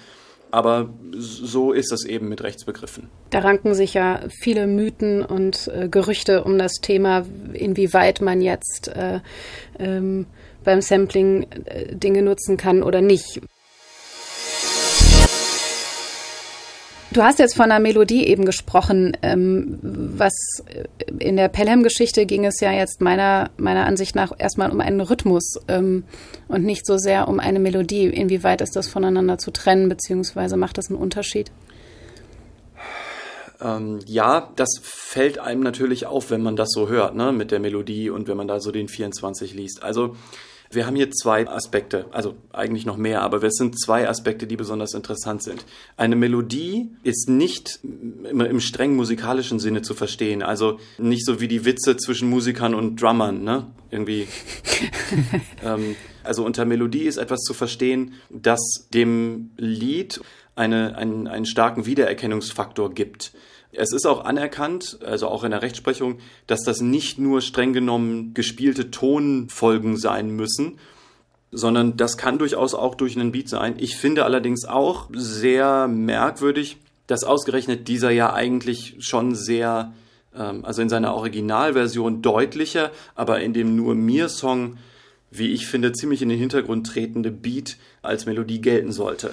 Aber 0.52 0.90
so 1.12 1.72
ist 1.72 1.90
das 1.90 2.04
eben 2.04 2.28
mit 2.28 2.42
Rechtsbegriffen. 2.42 3.08
Da 3.30 3.40
ranken 3.40 3.74
sich 3.74 3.94
ja 3.94 4.20
viele 4.40 4.66
Mythen 4.66 5.24
und 5.24 5.68
äh, 5.68 5.88
Gerüchte 5.88 6.44
um 6.44 6.56
das 6.56 6.74
Thema, 6.74 7.26
inwieweit 7.52 8.20
man 8.20 8.40
jetzt 8.40 8.88
äh, 8.88 9.20
ähm, 9.78 10.26
beim 10.64 10.80
Sampling 10.80 11.46
äh, 11.64 11.96
Dinge 11.96 12.22
nutzen 12.22 12.56
kann 12.56 12.82
oder 12.84 13.00
nicht. 13.00 13.40
Du 17.16 17.22
hast 17.22 17.38
jetzt 17.38 17.56
von 17.56 17.70
einer 17.70 17.80
Melodie 17.80 18.26
eben 18.26 18.44
gesprochen. 18.44 19.16
Ähm, 19.22 19.78
was 19.80 20.34
in 21.18 21.36
der 21.36 21.48
Pelham-Geschichte 21.48 22.26
ging 22.26 22.44
es 22.44 22.60
ja 22.60 22.70
jetzt 22.72 23.00
meiner, 23.00 23.48
meiner 23.56 23.86
Ansicht 23.86 24.14
nach 24.14 24.32
erstmal 24.36 24.70
um 24.70 24.82
einen 24.82 25.00
Rhythmus 25.00 25.58
ähm, 25.66 26.04
und 26.46 26.62
nicht 26.62 26.84
so 26.84 26.98
sehr 26.98 27.26
um 27.28 27.40
eine 27.40 27.58
Melodie. 27.58 28.04
Inwieweit 28.04 28.60
ist 28.60 28.76
das 28.76 28.88
voneinander 28.88 29.38
zu 29.38 29.50
trennen, 29.50 29.88
beziehungsweise 29.88 30.58
macht 30.58 30.76
das 30.76 30.90
einen 30.90 30.98
Unterschied? 30.98 31.50
Ähm, 33.62 34.00
ja, 34.04 34.52
das 34.56 34.78
fällt 34.82 35.38
einem 35.38 35.62
natürlich 35.62 36.04
auf, 36.04 36.30
wenn 36.30 36.42
man 36.42 36.54
das 36.54 36.68
so 36.70 36.90
hört, 36.90 37.14
ne, 37.14 37.32
mit 37.32 37.50
der 37.50 37.60
Melodie 37.60 38.10
und 38.10 38.28
wenn 38.28 38.36
man 38.36 38.46
da 38.46 38.60
so 38.60 38.70
den 38.72 38.88
24 38.88 39.54
liest. 39.54 39.82
Also 39.82 40.16
wir 40.76 40.86
haben 40.86 40.94
hier 40.94 41.10
zwei 41.10 41.48
Aspekte, 41.48 42.06
also 42.12 42.36
eigentlich 42.52 42.86
noch 42.86 42.96
mehr, 42.96 43.22
aber 43.22 43.42
es 43.42 43.56
sind 43.56 43.80
zwei 43.80 44.08
Aspekte, 44.08 44.46
die 44.46 44.56
besonders 44.56 44.94
interessant 44.94 45.42
sind. 45.42 45.64
Eine 45.96 46.14
Melodie 46.14 46.90
ist 47.02 47.28
nicht 47.28 47.80
im 47.82 48.60
streng 48.60 48.94
musikalischen 48.94 49.58
Sinne 49.58 49.82
zu 49.82 49.94
verstehen, 49.94 50.42
also 50.42 50.78
nicht 50.98 51.26
so 51.26 51.40
wie 51.40 51.48
die 51.48 51.64
Witze 51.64 51.96
zwischen 51.96 52.30
Musikern 52.30 52.74
und 52.74 53.02
Drummern, 53.02 53.42
ne? 53.42 53.66
Irgendwie. 53.90 54.28
ähm, 55.64 55.96
also 56.22 56.44
unter 56.44 56.64
Melodie 56.64 57.04
ist 57.04 57.16
etwas 57.16 57.40
zu 57.40 57.54
verstehen, 57.54 58.14
das 58.30 58.60
dem 58.92 59.50
Lied 59.56 60.20
eine, 60.56 60.96
einen, 60.96 61.26
einen 61.28 61.46
starken 61.46 61.86
Wiedererkennungsfaktor 61.86 62.92
gibt. 62.92 63.32
Es 63.76 63.92
ist 63.92 64.06
auch 64.06 64.24
anerkannt, 64.24 64.98
also 65.04 65.28
auch 65.28 65.44
in 65.44 65.50
der 65.50 65.62
Rechtsprechung, 65.62 66.18
dass 66.46 66.62
das 66.62 66.80
nicht 66.80 67.18
nur 67.18 67.40
streng 67.40 67.72
genommen 67.72 68.32
gespielte 68.32 68.90
Tonfolgen 68.90 69.96
sein 69.96 70.30
müssen, 70.30 70.78
sondern 71.52 71.96
das 71.96 72.16
kann 72.16 72.38
durchaus 72.38 72.74
auch 72.74 72.94
durch 72.94 73.16
einen 73.16 73.32
Beat 73.32 73.48
sein. 73.48 73.74
Ich 73.78 73.96
finde 73.96 74.24
allerdings 74.24 74.64
auch 74.64 75.08
sehr 75.12 75.88
merkwürdig, 75.88 76.78
dass 77.06 77.24
ausgerechnet 77.24 77.88
dieser 77.88 78.10
ja 78.10 78.32
eigentlich 78.32 78.96
schon 78.98 79.34
sehr, 79.34 79.92
ähm, 80.34 80.64
also 80.64 80.82
in 80.82 80.88
seiner 80.88 81.14
Originalversion 81.14 82.22
deutlicher, 82.22 82.90
aber 83.14 83.40
in 83.40 83.52
dem 83.52 83.76
nur 83.76 83.94
mir 83.94 84.28
Song, 84.28 84.78
wie 85.30 85.52
ich 85.52 85.66
finde, 85.66 85.92
ziemlich 85.92 86.22
in 86.22 86.28
den 86.28 86.38
Hintergrund 86.38 86.86
tretende 86.86 87.30
Beat 87.30 87.76
als 88.02 88.26
Melodie 88.26 88.60
gelten 88.60 88.92
sollte. 88.92 89.30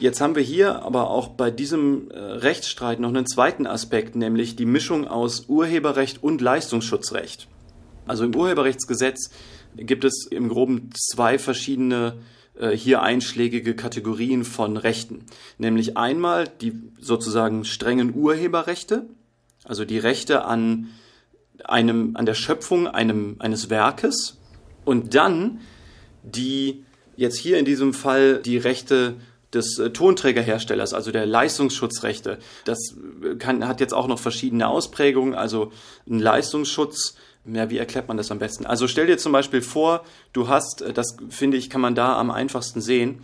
Jetzt 0.00 0.22
haben 0.22 0.34
wir 0.34 0.42
hier 0.42 0.82
aber 0.82 1.10
auch 1.10 1.28
bei 1.28 1.50
diesem 1.50 2.10
äh, 2.10 2.18
Rechtsstreit 2.18 3.00
noch 3.00 3.10
einen 3.10 3.26
zweiten 3.26 3.66
Aspekt, 3.66 4.16
nämlich 4.16 4.56
die 4.56 4.64
Mischung 4.64 5.06
aus 5.06 5.44
Urheberrecht 5.46 6.22
und 6.22 6.40
Leistungsschutzrecht. 6.40 7.48
Also 8.06 8.24
im 8.24 8.34
Urheberrechtsgesetz 8.34 9.30
gibt 9.76 10.04
es 10.04 10.26
im 10.26 10.48
Groben 10.48 10.88
zwei 10.96 11.38
verschiedene 11.38 12.14
äh, 12.58 12.70
hier 12.70 13.02
einschlägige 13.02 13.76
Kategorien 13.76 14.44
von 14.44 14.78
Rechten. 14.78 15.26
Nämlich 15.58 15.98
einmal 15.98 16.48
die 16.48 16.72
sozusagen 16.98 17.66
strengen 17.66 18.14
Urheberrechte, 18.14 19.06
also 19.64 19.84
die 19.84 19.98
Rechte 19.98 20.46
an 20.46 20.88
einem, 21.62 22.16
an 22.16 22.24
der 22.24 22.34
Schöpfung 22.34 22.88
einem, 22.88 23.36
eines 23.38 23.68
Werkes 23.68 24.38
und 24.86 25.14
dann 25.14 25.60
die 26.22 26.86
jetzt 27.16 27.36
hier 27.36 27.58
in 27.58 27.66
diesem 27.66 27.92
Fall 27.92 28.38
die 28.38 28.56
Rechte 28.56 29.16
des 29.52 29.78
äh, 29.78 29.90
Tonträgerherstellers, 29.90 30.94
also 30.94 31.10
der 31.10 31.26
Leistungsschutzrechte. 31.26 32.38
Das 32.64 32.96
äh, 33.22 33.36
kann, 33.36 33.66
hat 33.66 33.80
jetzt 33.80 33.94
auch 33.94 34.06
noch 34.06 34.18
verschiedene 34.18 34.68
Ausprägungen, 34.68 35.34
also 35.34 35.72
ein 36.08 36.18
Leistungsschutz. 36.18 37.16
Ja, 37.46 37.70
wie 37.70 37.78
erklärt 37.78 38.06
man 38.06 38.16
das 38.16 38.30
am 38.30 38.38
besten? 38.38 38.66
Also 38.66 38.86
stell 38.86 39.06
dir 39.06 39.16
zum 39.16 39.32
Beispiel 39.32 39.62
vor, 39.62 40.04
du 40.32 40.48
hast, 40.48 40.82
äh, 40.82 40.92
das 40.92 41.16
finde 41.28 41.56
ich, 41.56 41.70
kann 41.70 41.80
man 41.80 41.94
da 41.94 42.18
am 42.18 42.30
einfachsten 42.30 42.80
sehen. 42.80 43.22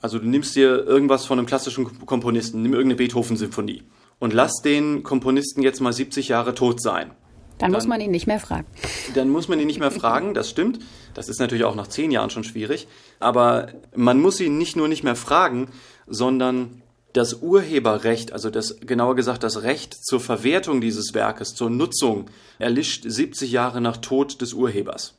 Also 0.00 0.18
du 0.18 0.26
nimmst 0.26 0.54
dir 0.54 0.86
irgendwas 0.86 1.26
von 1.26 1.38
einem 1.38 1.46
klassischen 1.46 2.06
Komponisten, 2.06 2.62
nimm 2.62 2.72
irgendeine 2.72 2.96
Beethoven-Symphonie 2.96 3.82
und 4.18 4.32
lass 4.32 4.62
den 4.62 5.02
Komponisten 5.02 5.62
jetzt 5.62 5.80
mal 5.80 5.92
70 5.92 6.28
Jahre 6.28 6.54
tot 6.54 6.80
sein. 6.80 7.10
Dann, 7.58 7.72
dann, 7.72 7.78
muss 7.78 7.88
man 7.88 8.00
ihn 8.00 8.12
nicht 8.12 8.28
mehr 8.28 8.38
fragen. 8.38 8.66
Dann 9.14 9.30
muss 9.30 9.48
man 9.48 9.58
ihn 9.58 9.66
nicht 9.66 9.80
mehr 9.80 9.90
fragen, 9.90 10.32
das 10.32 10.48
stimmt. 10.48 10.78
Das 11.18 11.28
ist 11.28 11.40
natürlich 11.40 11.64
auch 11.64 11.74
nach 11.74 11.88
zehn 11.88 12.12
Jahren 12.12 12.30
schon 12.30 12.44
schwierig. 12.44 12.86
Aber 13.18 13.72
man 13.92 14.20
muss 14.20 14.38
ihn 14.38 14.56
nicht 14.56 14.76
nur 14.76 14.86
nicht 14.86 15.02
mehr 15.02 15.16
fragen, 15.16 15.68
sondern 16.06 16.80
das 17.12 17.42
Urheberrecht, 17.42 18.32
also 18.32 18.50
das, 18.50 18.78
genauer 18.80 19.16
gesagt 19.16 19.42
das 19.42 19.62
Recht 19.64 19.94
zur 19.94 20.20
Verwertung 20.20 20.80
dieses 20.80 21.14
Werkes, 21.14 21.56
zur 21.56 21.70
Nutzung, 21.70 22.30
erlischt 22.60 23.02
70 23.04 23.50
Jahre 23.50 23.80
nach 23.80 23.96
Tod 23.96 24.40
des 24.40 24.52
Urhebers. 24.52 25.17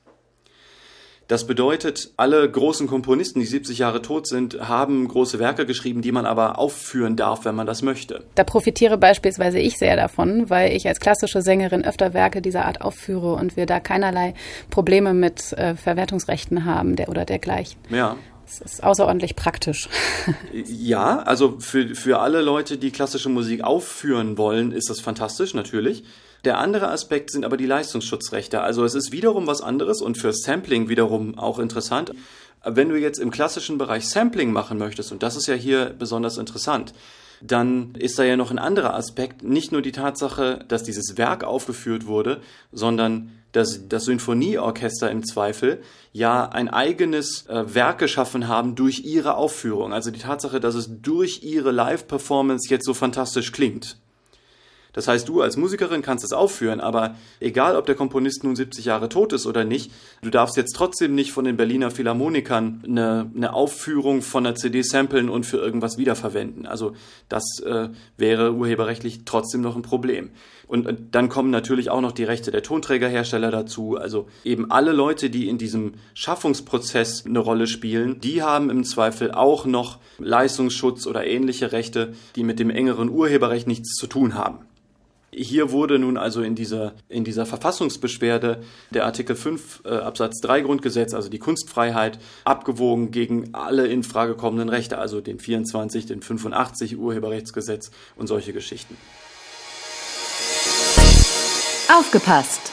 Das 1.30 1.46
bedeutet, 1.46 2.10
alle 2.18 2.50
großen 2.50 2.88
Komponisten, 2.88 3.40
die 3.40 3.46
70 3.46 3.78
Jahre 3.78 4.02
tot 4.02 4.26
sind, 4.26 4.68
haben 4.68 5.08
große 5.08 5.38
Werke 5.38 5.68
geschrieben, 5.68 6.02
die 6.02 6.12
man 6.12 6.26
aber 6.26 6.58
aufführen 6.58 7.16
darf, 7.16 7.46
wenn 7.46 7.54
man 7.54 7.68
das 7.68 7.84
möchte. 7.84 8.24
Da 8.34 8.44
profitiere 8.44 8.98
beispielsweise 8.98 9.60
ich 9.60 9.78
sehr 9.78 9.96
davon, 9.96 10.50
weil 10.50 10.76
ich 10.76 10.88
als 10.88 11.00
klassische 11.00 11.44
Sängerin 11.44 11.86
öfter 11.86 12.16
Werke 12.16 12.42
dieser 12.42 12.66
Art 12.66 12.82
aufführe 12.82 13.34
und 13.34 13.56
wir 13.56 13.68
da 13.68 13.80
keinerlei 13.80 14.34
Probleme 14.72 15.14
mit 15.14 15.54
äh, 15.54 15.76
Verwertungsrechten 15.76 16.66
haben 16.66 16.96
der, 16.96 17.10
oder 17.10 17.26
dergleichen. 17.26 17.80
Ja. 17.92 18.16
Das 18.48 18.62
ist 18.62 18.84
außerordentlich 18.84 19.36
praktisch. 19.36 19.88
Ja, 20.52 21.20
also 21.20 21.60
für, 21.60 21.94
für 21.94 22.20
alle 22.20 22.42
Leute, 22.42 22.80
die 22.80 22.90
klassische 22.90 23.30
Musik 23.30 23.64
aufführen 23.64 24.40
wollen, 24.40 24.72
ist 24.72 24.90
das 24.90 25.00
fantastisch, 25.00 25.54
natürlich. 25.54 26.04
Der 26.46 26.58
andere 26.58 26.90
Aspekt 26.90 27.32
sind 27.32 27.44
aber 27.44 27.58
die 27.58 27.66
Leistungsschutzrechte. 27.66 28.62
Also 28.62 28.86
es 28.86 28.96
ist 28.96 29.12
wiederum 29.12 29.48
was 29.48 29.62
anderes 29.62 30.02
und 30.02 30.18
für 30.18 30.34
Sampling 30.34 30.88
wiederum 30.88 31.38
auch 31.38 31.60
interessant. 31.60 32.14
Wenn 32.64 32.90
du 32.90 32.96
jetzt 32.98 33.20
im 33.20 33.32
klassischen 33.32 33.78
Bereich 33.78 34.08
Sampling 34.08 34.52
machen 34.52 34.78
möchtest, 34.78 35.12
und 35.12 35.24
das 35.24 35.36
ist 35.36 35.48
ja 35.48 35.56
hier 35.56 35.96
besonders 35.98 36.38
interessant, 36.38 36.94
dann 37.42 37.96
ist 37.96 38.20
da 38.20 38.24
ja 38.24 38.36
noch 38.36 38.52
ein 38.52 38.60
anderer 38.60 38.94
Aspekt, 38.94 39.44
nicht 39.44 39.72
nur 39.72 39.82
die 39.82 39.92
Tatsache, 39.92 40.66
dass 40.68 40.84
dieses 40.84 41.18
Werk 41.18 41.44
aufgeführt 41.44 42.06
wurde, 42.06 42.42
sondern 42.72 43.32
dass 43.52 43.88
das 43.88 44.06
Sinfonieorchester 44.06 45.10
im 45.10 45.26
Zweifel 45.26 45.82
ja 46.12 46.48
ein 46.50 46.70
eigenes 46.70 47.48
äh, 47.48 47.74
Werk 47.74 47.98
geschaffen 47.98 48.48
haben 48.48 48.76
durch 48.76 49.06
ihre 49.06 49.36
Aufführung. 49.36 49.94
Also 49.94 50.12
die 50.12 50.20
Tatsache, 50.20 50.60
dass 50.60 50.76
es 50.76 50.90
durch 51.02 51.44
ihre 51.44 51.72
Live-Performance 51.72 52.70
jetzt 52.70 52.86
so 52.86 52.94
fantastisch 52.94 53.52
klingt. 53.52 53.98
Das 54.94 55.08
heißt, 55.08 55.28
du 55.28 55.42
als 55.42 55.58
Musikerin 55.58 56.02
kannst 56.02 56.24
es 56.26 56.34
aufführen, 56.34 56.80
aber 56.80 57.16
egal, 57.40 57.76
ob 57.76 57.86
der 57.86 57.96
Komponist 57.96 58.44
nun 58.44 58.56
70 58.56 58.86
Jahre 58.86 59.10
tot 59.10 59.34
ist 59.34 59.46
oder 59.46 59.64
nicht, 59.64 59.92
du 60.22 60.30
darfst 60.30 60.58
jetzt 60.58 60.76
trotzdem 60.76 61.16
nicht 61.16 61.32
von 61.32 61.46
den 61.46 61.58
Berliner 61.58 61.92
Philharmonikern 61.92 62.84
eine, 62.86 63.32
eine 63.36 63.54
Aufführung 63.54 64.22
von 64.22 64.46
einer 64.46 64.56
CD 64.56 64.82
samplen 64.82 65.30
und 65.30 65.46
für 65.46 65.58
irgendwas 65.58 65.98
wiederverwenden. 65.98 66.66
Also 66.66 66.94
das 67.28 67.44
äh, 67.66 67.90
wäre 68.18 68.54
urheberrechtlich 68.54 69.22
trotzdem 69.26 69.62
noch 69.62 69.76
ein 69.76 69.84
Problem. 69.84 70.32
Und, 70.70 70.86
und 70.86 71.16
dann 71.16 71.30
kommen 71.30 71.50
natürlich 71.50 71.90
auch 71.90 72.00
noch 72.00 72.12
die 72.12 72.24
Rechte 72.24 72.52
der 72.52 72.62
Tonträgerhersteller 72.62 73.50
dazu. 73.50 73.98
Also 73.98 74.28
eben 74.44 74.70
alle 74.70 74.92
Leute, 74.92 75.32
die 75.32 75.50
in 75.50 75.58
diesem 75.58 75.94
Schaffungsprozess 76.14 77.26
eine 77.26 77.40
Rolle 77.40 77.66
spielen, 77.66 78.22
die 78.22 78.44
haben 78.44 78.70
im 78.70 78.84
Zweifel 78.84 79.32
auch 79.32 79.66
noch 79.66 79.98
Leistungsschutz 80.20 81.08
oder 81.08 81.26
ähnliche 81.26 81.72
Rechte, 81.72 82.14
die 82.36 82.44
mit 82.44 82.60
dem 82.60 82.70
engeren 82.70 83.10
Urheberrecht 83.10 83.66
nichts 83.66 83.96
zu 83.96 84.06
tun 84.06 84.36
haben. 84.36 84.60
Hier 85.32 85.72
wurde 85.72 85.98
nun 85.98 86.18
also 86.18 86.44
in 86.44 86.54
dieser, 86.54 86.94
in 87.08 87.24
dieser 87.24 87.48
Verfassungsbeschwerde 87.48 88.62
der 88.92 89.06
Artikel 89.06 89.36
5 89.36 89.82
äh, 89.86 89.90
Absatz 89.90 90.40
3 90.42 90.62
Grundgesetz, 90.62 91.16
also 91.16 91.30
die 91.30 91.40
Kunstfreiheit, 91.40 92.20
abgewogen 92.46 93.10
gegen 93.10 93.56
alle 93.56 93.88
in 93.88 94.04
Frage 94.04 94.36
kommenden 94.36 94.70
Rechte, 94.70 95.00
also 95.00 95.20
den 95.20 95.40
24, 95.40 96.06
den 96.06 96.22
85 96.22 96.98
Urheberrechtsgesetz 97.00 97.90
und 98.16 98.28
solche 98.28 98.54
Geschichten. 98.54 98.98
Aufgepasst! 101.92 102.72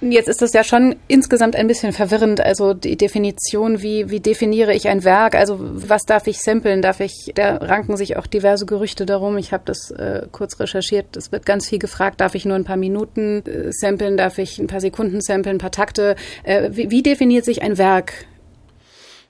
Jetzt 0.00 0.28
ist 0.28 0.40
das 0.40 0.54
ja 0.54 0.64
schon 0.64 0.96
insgesamt 1.08 1.54
ein 1.54 1.66
bisschen 1.66 1.92
verwirrend. 1.92 2.40
Also 2.40 2.72
die 2.72 2.96
Definition, 2.96 3.82
wie, 3.82 4.10
wie 4.10 4.18
definiere 4.18 4.74
ich 4.74 4.88
ein 4.88 5.04
Werk? 5.04 5.34
Also 5.34 5.58
was 5.60 6.04
darf 6.04 6.26
ich 6.26 6.40
samplen? 6.42 6.82
Darf 6.82 7.00
ich, 7.00 7.32
da 7.34 7.56
ranken 7.58 7.96
sich 7.96 8.16
auch 8.16 8.26
diverse 8.26 8.64
Gerüchte 8.64 9.04
darum. 9.06 9.36
Ich 9.36 9.52
habe 9.52 9.62
das 9.66 9.90
äh, 9.90 10.26
kurz 10.32 10.58
recherchiert. 10.58 11.16
Es 11.16 11.30
wird 11.32 11.44
ganz 11.44 11.68
viel 11.68 11.78
gefragt. 11.78 12.20
Darf 12.20 12.34
ich 12.34 12.46
nur 12.46 12.56
ein 12.56 12.64
paar 12.64 12.78
Minuten 12.78 13.44
äh, 13.44 13.72
samplen? 13.72 14.16
Darf 14.16 14.38
ich 14.38 14.58
ein 14.58 14.66
paar 14.66 14.80
Sekunden 14.80 15.20
samplen? 15.20 15.56
Ein 15.56 15.60
paar 15.60 15.70
Takte? 15.70 16.16
Äh, 16.42 16.70
wie, 16.72 16.90
wie 16.90 17.02
definiert 17.02 17.44
sich 17.44 17.62
ein 17.62 17.76
Werk? 17.76 18.26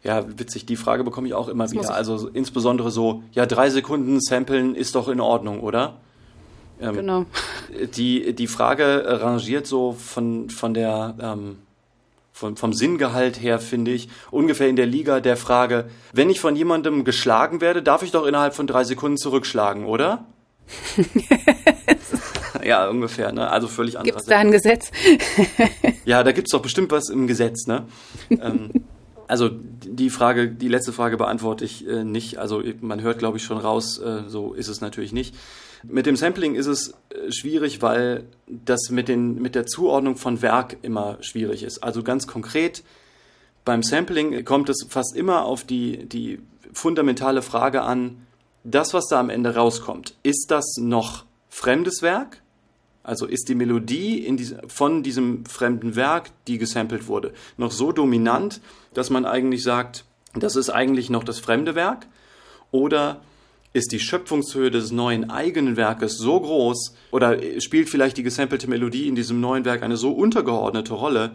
Ja, 0.02 0.25
witzig, 0.38 0.64
die 0.64 0.76
Frage 0.76 1.04
bekomme 1.04 1.26
ich 1.26 1.35
auch 1.35 1.49
immer 1.49 1.64
das 1.64 1.73
wieder. 1.73 1.92
Also 1.92 2.28
insbesondere 2.28 2.90
so, 2.90 3.23
ja, 3.32 3.44
drei 3.44 3.68
Sekunden 3.68 4.20
samplen 4.20 4.76
ist 4.76 4.94
doch 4.94 5.09
in 5.09 5.20
Ordnung, 5.20 5.61
oder? 5.61 5.99
Ähm, 6.80 6.94
genau. 6.94 7.26
Die, 7.96 8.34
die 8.34 8.46
Frage 8.46 9.04
rangiert 9.20 9.66
so 9.66 9.92
von, 9.92 10.50
von 10.50 10.75
der, 10.75 11.14
ähm, 11.20 11.58
von, 12.32 12.56
vom 12.56 12.72
Sinngehalt 12.72 13.40
her, 13.40 13.58
finde 13.58 13.90
ich, 13.90 14.08
ungefähr 14.30 14.68
in 14.68 14.76
der 14.76 14.87
Liga 14.87 15.20
der 15.20 15.37
Frage, 15.37 15.90
wenn 16.12 16.30
ich 16.30 16.40
von 16.40 16.56
jemandem 16.56 17.04
geschlagen 17.04 17.60
werde, 17.60 17.82
darf 17.82 18.02
ich 18.02 18.12
doch 18.12 18.26
innerhalb 18.26 18.54
von 18.54 18.66
drei 18.66 18.84
Sekunden 18.84 19.18
zurückschlagen, 19.18 19.84
oder? 19.84 20.25
ja, 22.64 22.88
ungefähr, 22.88 23.32
ne? 23.32 23.50
Also 23.50 23.66
völlig 23.66 23.99
anders. 23.99 24.14
Gibt 24.14 24.20
es 24.20 24.26
da 24.26 24.38
ein 24.38 24.52
Gesetz? 24.52 24.90
ja, 26.04 26.22
da 26.22 26.32
gibt 26.32 26.49
es 26.49 26.52
doch 26.52 26.62
bestimmt 26.62 26.92
was 26.92 27.08
im 27.08 27.26
Gesetz, 27.26 27.66
ne? 27.66 27.87
ähm, 28.30 28.70
Also 29.30 29.49
die 29.49 30.10
Frage, 30.10 30.49
die 30.49 30.66
letzte 30.66 30.92
Frage 30.92 31.16
beantworte 31.16 31.64
ich 31.64 31.87
äh, 31.87 32.02
nicht. 32.02 32.38
Also 32.38 32.62
man 32.80 33.00
hört, 33.00 33.20
glaube 33.20 33.37
ich, 33.37 33.44
schon 33.44 33.58
raus, 33.58 33.99
äh, 33.99 34.25
so 34.26 34.54
ist 34.54 34.66
es 34.66 34.80
natürlich 34.80 35.12
nicht. 35.12 35.37
Mit 35.82 36.06
dem 36.06 36.16
Sampling 36.16 36.54
ist 36.54 36.66
es 36.66 36.94
äh, 37.10 37.30
schwierig, 37.30 37.82
weil 37.82 38.25
das 38.46 38.90
mit, 38.90 39.08
den, 39.08 39.40
mit 39.40 39.54
der 39.54 39.66
Zuordnung 39.66 40.16
von 40.16 40.42
Werk 40.42 40.76
immer 40.82 41.18
schwierig 41.20 41.62
ist. 41.62 41.82
Also 41.82 42.02
ganz 42.02 42.26
konkret, 42.26 42.82
beim 43.64 43.82
Sampling 43.82 44.44
kommt 44.44 44.68
es 44.68 44.87
fast 44.88 45.16
immer 45.16 45.44
auf 45.44 45.64
die, 45.64 46.06
die 46.06 46.40
fundamentale 46.72 47.42
Frage 47.42 47.82
an, 47.82 48.26
das, 48.64 48.92
was 48.92 49.06
da 49.08 49.18
am 49.18 49.30
Ende 49.30 49.54
rauskommt, 49.54 50.14
ist 50.22 50.50
das 50.50 50.76
noch 50.78 51.25
fremdes 51.49 52.02
Werk? 52.02 52.42
Also 53.02 53.26
ist 53.26 53.49
die 53.49 53.54
Melodie 53.54 54.30
diese, 54.37 54.60
von 54.68 55.02
diesem 55.02 55.46
fremden 55.46 55.96
Werk, 55.96 56.30
die 56.46 56.58
gesampelt 56.58 57.08
wurde, 57.08 57.32
noch 57.56 57.72
so 57.72 57.92
dominant, 57.92 58.60
dass 58.92 59.08
man 59.08 59.25
eigentlich 59.25 59.62
sagt, 59.62 60.04
das 60.34 60.56
ist 60.56 60.68
eigentlich 60.68 61.08
noch 61.08 61.25
das 61.25 61.38
fremde 61.38 61.75
Werk? 61.75 62.06
Oder 62.70 63.20
ist 63.72 63.92
die 63.92 64.00
Schöpfungshöhe 64.00 64.70
des 64.70 64.90
neuen 64.90 65.30
eigenen 65.30 65.76
Werkes 65.76 66.18
so 66.18 66.40
groß 66.40 66.94
oder 67.12 67.38
spielt 67.60 67.88
vielleicht 67.88 68.16
die 68.16 68.22
gesampelte 68.22 68.68
Melodie 68.68 69.06
in 69.06 69.14
diesem 69.14 69.40
neuen 69.40 69.64
Werk 69.64 69.82
eine 69.82 69.96
so 69.96 70.10
untergeordnete 70.12 70.94
Rolle, 70.94 71.32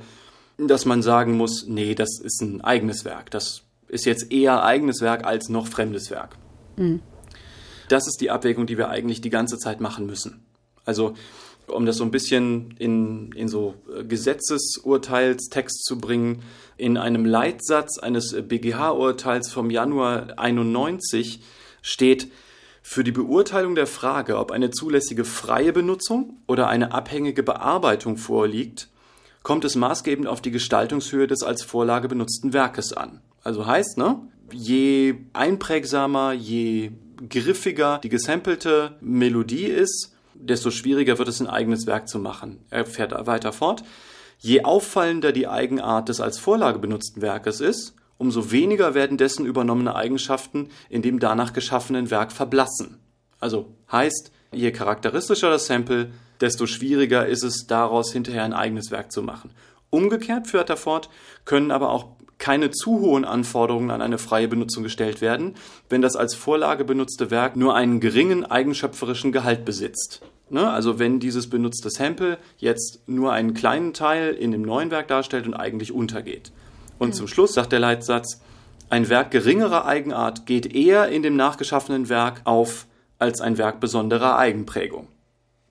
dass 0.57 0.85
man 0.85 1.01
sagen 1.01 1.37
muss, 1.37 1.65
nee, 1.67 1.95
das 1.95 2.19
ist 2.19 2.41
ein 2.41 2.61
eigenes 2.61 3.05
Werk. 3.05 3.31
Das 3.31 3.63
ist 3.87 4.05
jetzt 4.05 4.31
eher 4.31 4.63
eigenes 4.63 5.01
Werk 5.01 5.25
als 5.25 5.49
noch 5.49 5.67
fremdes 5.67 6.11
Werk. 6.11 6.35
Mhm. 6.75 7.01
Das 7.87 8.07
ist 8.07 8.19
die 8.19 8.31
Abwägung, 8.31 8.65
die 8.65 8.77
wir 8.77 8.89
eigentlich 8.89 9.21
die 9.21 9.29
ganze 9.29 9.57
Zeit 9.57 9.79
machen 9.79 10.05
müssen. 10.05 10.43
Also, 10.85 11.13
um 11.67 11.85
das 11.85 11.97
so 11.97 12.03
ein 12.03 12.11
bisschen 12.11 12.75
in, 12.77 13.31
in 13.31 13.47
so 13.47 13.75
Gesetzesurteilstext 14.07 15.83
zu 15.83 15.97
bringen, 15.97 16.43
in 16.77 16.97
einem 16.97 17.25
Leitsatz 17.25 17.97
eines 17.97 18.35
BGH-Urteils 18.47 19.51
vom 19.51 19.69
Januar 19.69 20.37
91 20.37 21.41
steht, 21.85 22.31
für 22.81 23.03
die 23.03 23.11
Beurteilung 23.11 23.75
der 23.75 23.87
Frage, 23.87 24.37
ob 24.37 24.51
eine 24.51 24.71
zulässige 24.71 25.23
freie 25.23 25.71
Benutzung 25.71 26.41
oder 26.47 26.67
eine 26.67 26.91
abhängige 26.93 27.43
Bearbeitung 27.43 28.17
vorliegt, 28.17 28.89
kommt 29.43 29.65
es 29.65 29.75
maßgebend 29.75 30.27
auf 30.27 30.41
die 30.41 30.51
Gestaltungshöhe 30.51 31.27
des 31.27 31.43
als 31.43 31.63
Vorlage 31.63 32.07
benutzten 32.07 32.53
Werkes 32.53 32.93
an. 32.93 33.21
Also 33.43 33.65
heißt, 33.67 33.97
ne, 33.97 34.19
je 34.51 35.15
einprägsamer, 35.33 36.33
je 36.33 36.91
griffiger 37.29 37.99
die 38.03 38.09
gesampelte 38.09 38.97
Melodie 39.01 39.65
ist, 39.65 40.13
desto 40.33 40.71
schwieriger 40.71 41.17
wird 41.17 41.29
es, 41.29 41.39
ein 41.39 41.47
eigenes 41.47 41.85
Werk 41.85 42.09
zu 42.09 42.19
machen. 42.19 42.65
Er 42.69 42.85
fährt 42.85 43.13
weiter 43.27 43.53
fort. 43.53 43.83
Je 44.39 44.63
auffallender 44.63 45.31
die 45.31 45.47
Eigenart 45.47 46.09
des 46.09 46.19
als 46.19 46.39
Vorlage 46.39 46.79
benutzten 46.79 47.21
Werkes 47.21 47.61
ist, 47.61 47.95
umso 48.17 48.51
weniger 48.51 48.93
werden 48.93 49.17
dessen 49.17 49.45
übernommene 49.45 49.95
Eigenschaften 49.95 50.69
in 50.89 51.01
dem 51.01 51.19
danach 51.19 51.53
geschaffenen 51.53 52.11
Werk 52.11 52.31
verblassen. 52.31 52.99
Also 53.39 53.73
heißt, 53.91 54.31
je 54.51 54.71
charakteristischer 54.71 55.49
das 55.49 55.67
Sample, 55.67 56.11
desto 56.41 56.65
schwieriger 56.65 57.25
ist 57.25 57.43
es, 57.43 57.65
daraus 57.67 58.11
hinterher 58.11 58.43
ein 58.43 58.53
eigenes 58.53 58.91
Werk 58.91 59.11
zu 59.11 59.21
machen. 59.21 59.51
Umgekehrt 59.89 60.47
führt 60.47 60.69
er 60.69 60.77
fort, 60.77 61.09
können 61.45 61.71
aber 61.71 61.89
auch 61.89 62.07
keine 62.37 62.71
zu 62.71 62.99
hohen 62.99 63.23
Anforderungen 63.23 63.91
an 63.91 64.01
eine 64.01 64.17
freie 64.17 64.47
Benutzung 64.47 64.83
gestellt 64.83 65.21
werden, 65.21 65.55
wenn 65.89 66.01
das 66.01 66.15
als 66.15 66.35
Vorlage 66.35 66.83
benutzte 66.83 67.31
Werk 67.31 67.55
nur 67.55 67.75
einen 67.75 67.99
geringen 67.99 68.45
eigenschöpferischen 68.45 69.31
Gehalt 69.31 69.63
besitzt. 69.63 70.21
Ne? 70.49 70.69
Also 70.69 70.99
wenn 70.99 71.19
dieses 71.19 71.49
benutzte 71.49 71.89
Sample 71.89 72.37
jetzt 72.57 73.07
nur 73.07 73.31
einen 73.31 73.53
kleinen 73.53 73.93
Teil 73.93 74.33
in 74.33 74.51
dem 74.51 74.63
neuen 74.63 74.91
Werk 74.91 75.07
darstellt 75.07 75.47
und 75.47 75.53
eigentlich 75.53 75.91
untergeht. 75.91 76.51
Und 76.99 77.09
mhm. 77.09 77.13
zum 77.13 77.27
Schluss 77.27 77.53
sagt 77.53 77.71
der 77.71 77.79
Leitsatz, 77.79 78.41
ein 78.89 79.09
Werk 79.09 79.31
geringerer 79.31 79.85
Eigenart 79.85 80.45
geht 80.45 80.73
eher 80.73 81.09
in 81.09 81.23
dem 81.23 81.35
nachgeschaffenen 81.35 82.09
Werk 82.09 82.41
auf 82.43 82.85
als 83.17 83.41
ein 83.41 83.57
Werk 83.57 83.79
besonderer 83.79 84.37
Eigenprägung. 84.37 85.07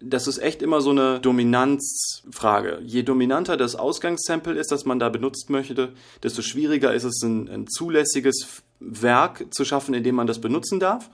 Das 0.00 0.26
ist 0.26 0.38
echt 0.38 0.60
immer 0.60 0.80
so 0.80 0.90
eine 0.90 1.20
Dominanzfrage. 1.20 2.80
Je 2.84 3.02
dominanter 3.02 3.56
das 3.56 3.76
Ausgangssample 3.76 4.54
ist, 4.54 4.70
das 4.70 4.84
man 4.84 4.98
da 4.98 5.08
benutzt 5.08 5.48
möchte, 5.48 5.92
desto 6.22 6.42
schwieriger 6.42 6.92
ist 6.92 7.04
es, 7.04 7.22
ein, 7.22 7.48
ein 7.48 7.66
zulässiges 7.68 8.62
Werk 8.80 9.46
zu 9.50 9.64
schaffen, 9.64 9.94
in 9.94 10.02
dem 10.04 10.16
man 10.16 10.26
das 10.26 10.40
benutzen 10.40 10.80
darf. 10.80 11.08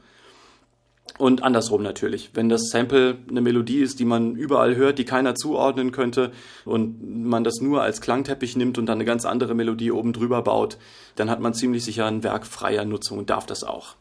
Und 1.18 1.42
andersrum 1.42 1.82
natürlich. 1.82 2.30
Wenn 2.34 2.48
das 2.48 2.68
Sample 2.70 3.18
eine 3.28 3.40
Melodie 3.40 3.80
ist, 3.80 4.00
die 4.00 4.04
man 4.04 4.36
überall 4.36 4.76
hört, 4.76 4.98
die 4.98 5.04
keiner 5.04 5.34
zuordnen 5.34 5.92
könnte 5.92 6.32
und 6.64 7.24
man 7.24 7.44
das 7.44 7.60
nur 7.60 7.82
als 7.82 8.00
Klangteppich 8.00 8.56
nimmt 8.56 8.78
und 8.78 8.86
dann 8.86 8.98
eine 8.98 9.04
ganz 9.04 9.24
andere 9.24 9.54
Melodie 9.54 9.92
oben 9.92 10.12
drüber 10.12 10.42
baut, 10.42 10.78
dann 11.16 11.30
hat 11.30 11.40
man 11.40 11.54
ziemlich 11.54 11.84
sicher 11.84 12.06
ein 12.06 12.22
Werk 12.22 12.46
freier 12.46 12.84
Nutzung 12.84 13.18
und 13.18 13.30
darf 13.30 13.46
das 13.46 13.64
auch. 13.64 13.96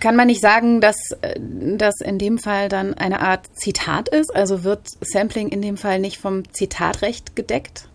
Kann 0.00 0.14
man 0.14 0.28
nicht 0.28 0.40
sagen, 0.40 0.80
dass 0.80 0.96
das 1.40 2.00
in 2.00 2.18
dem 2.18 2.38
Fall 2.38 2.68
dann 2.68 2.94
eine 2.94 3.20
Art 3.20 3.46
Zitat 3.54 4.08
ist? 4.08 4.34
Also 4.34 4.62
wird 4.62 4.82
Sampling 5.00 5.48
in 5.48 5.60
dem 5.60 5.76
Fall 5.76 5.98
nicht 5.98 6.18
vom 6.18 6.44
Zitatrecht 6.52 7.34
gedeckt? 7.34 7.88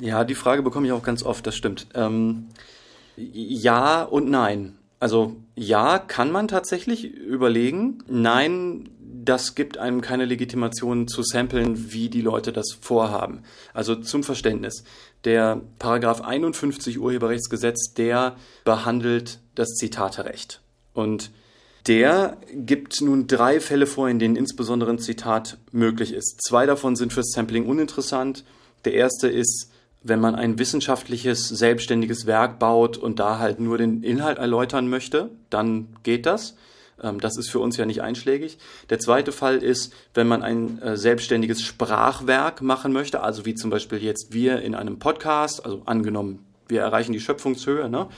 Ja, 0.00 0.24
die 0.24 0.34
Frage 0.34 0.62
bekomme 0.62 0.86
ich 0.86 0.92
auch 0.92 1.02
ganz 1.02 1.22
oft, 1.22 1.46
das 1.46 1.54
stimmt. 1.54 1.88
Ähm, 1.94 2.46
ja 3.18 4.02
und 4.02 4.30
nein. 4.30 4.78
Also 5.00 5.36
ja, 5.54 5.98
kann 5.98 6.32
man 6.32 6.48
tatsächlich 6.48 7.04
überlegen. 7.04 7.98
Nein, 8.08 8.90
das 9.00 9.54
gibt 9.54 9.78
einem 9.78 10.00
keine 10.00 10.24
Legitimation 10.24 11.06
zu 11.06 11.22
samplen, 11.22 11.92
wie 11.92 12.08
die 12.08 12.20
Leute 12.20 12.52
das 12.52 12.76
vorhaben. 12.80 13.42
Also 13.74 13.94
zum 13.94 14.22
Verständnis. 14.22 14.84
Der 15.24 15.60
Paragraph 15.78 16.22
51 16.22 16.98
Urheberrechtsgesetz, 16.98 17.94
der 17.94 18.36
behandelt 18.64 19.40
das 19.54 19.74
Zitaterecht. 19.74 20.60
Und 20.94 21.30
der 21.86 22.36
gibt 22.52 23.00
nun 23.00 23.26
drei 23.26 23.60
Fälle 23.60 23.86
vor, 23.86 24.08
in 24.08 24.18
denen 24.18 24.36
insbesondere 24.36 24.90
ein 24.90 24.98
Zitat 24.98 25.58
möglich 25.72 26.12
ist. 26.12 26.40
Zwei 26.42 26.66
davon 26.66 26.96
sind 26.96 27.12
fürs 27.12 27.32
Sampling 27.32 27.66
uninteressant. 27.66 28.44
Der 28.84 28.94
erste 28.94 29.28
ist 29.28 29.70
wenn 30.02 30.20
man 30.20 30.34
ein 30.34 30.58
wissenschaftliches, 30.58 31.48
selbstständiges 31.48 32.26
Werk 32.26 32.58
baut 32.58 32.96
und 32.96 33.18
da 33.18 33.38
halt 33.38 33.60
nur 33.60 33.78
den 33.78 34.02
Inhalt 34.02 34.38
erläutern 34.38 34.88
möchte, 34.88 35.30
dann 35.50 35.88
geht 36.02 36.26
das. 36.26 36.56
Ähm, 37.02 37.20
das 37.20 37.36
ist 37.36 37.50
für 37.50 37.58
uns 37.58 37.76
ja 37.76 37.86
nicht 37.86 38.02
einschlägig. 38.02 38.58
Der 38.90 38.98
zweite 38.98 39.32
Fall 39.32 39.58
ist, 39.58 39.92
wenn 40.14 40.28
man 40.28 40.42
ein 40.42 40.80
äh, 40.80 40.96
selbstständiges 40.96 41.62
Sprachwerk 41.62 42.62
machen 42.62 42.92
möchte, 42.92 43.22
also 43.22 43.44
wie 43.44 43.54
zum 43.54 43.70
Beispiel 43.70 44.02
jetzt 44.02 44.32
wir 44.32 44.62
in 44.62 44.74
einem 44.74 44.98
Podcast, 44.98 45.64
also 45.64 45.82
angenommen, 45.84 46.44
wir 46.68 46.82
erreichen 46.82 47.12
die 47.12 47.20
Schöpfungshöhe, 47.20 47.88
ne? 47.88 48.08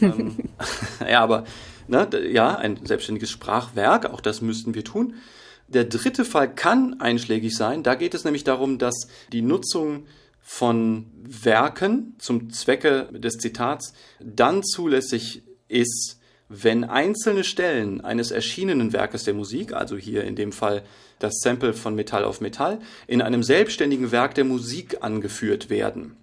Ähm, 0.00 0.36
ja, 1.08 1.20
aber 1.20 1.44
ne, 1.88 2.08
ja, 2.30 2.54
ein 2.54 2.84
selbstständiges 2.84 3.30
Sprachwerk, 3.30 4.06
auch 4.06 4.20
das 4.20 4.40
müssten 4.40 4.74
wir 4.74 4.84
tun. 4.84 5.14
Der 5.66 5.84
dritte 5.84 6.24
Fall 6.24 6.52
kann 6.52 7.00
einschlägig 7.00 7.56
sein. 7.56 7.82
Da 7.82 7.94
geht 7.94 8.14
es 8.14 8.24
nämlich 8.24 8.44
darum, 8.44 8.78
dass 8.78 9.08
die 9.32 9.42
Nutzung 9.42 10.06
von 10.52 11.06
Werken 11.22 12.16
zum 12.18 12.50
Zwecke 12.50 13.08
des 13.12 13.34
Zitats 13.34 13.94
dann 14.18 14.64
zulässig 14.64 15.44
ist, 15.68 16.18
wenn 16.48 16.82
einzelne 16.82 17.44
Stellen 17.44 18.00
eines 18.00 18.32
erschienenen 18.32 18.92
Werkes 18.92 19.22
der 19.22 19.32
Musik, 19.32 19.72
also 19.72 19.96
hier 19.96 20.24
in 20.24 20.34
dem 20.34 20.50
Fall 20.50 20.82
das 21.20 21.34
Sample 21.40 21.72
von 21.72 21.94
Metall 21.94 22.24
auf 22.24 22.40
Metall, 22.40 22.80
in 23.06 23.22
einem 23.22 23.44
selbstständigen 23.44 24.10
Werk 24.10 24.34
der 24.34 24.44
Musik 24.44 24.98
angeführt 25.02 25.70
werden. 25.70 26.16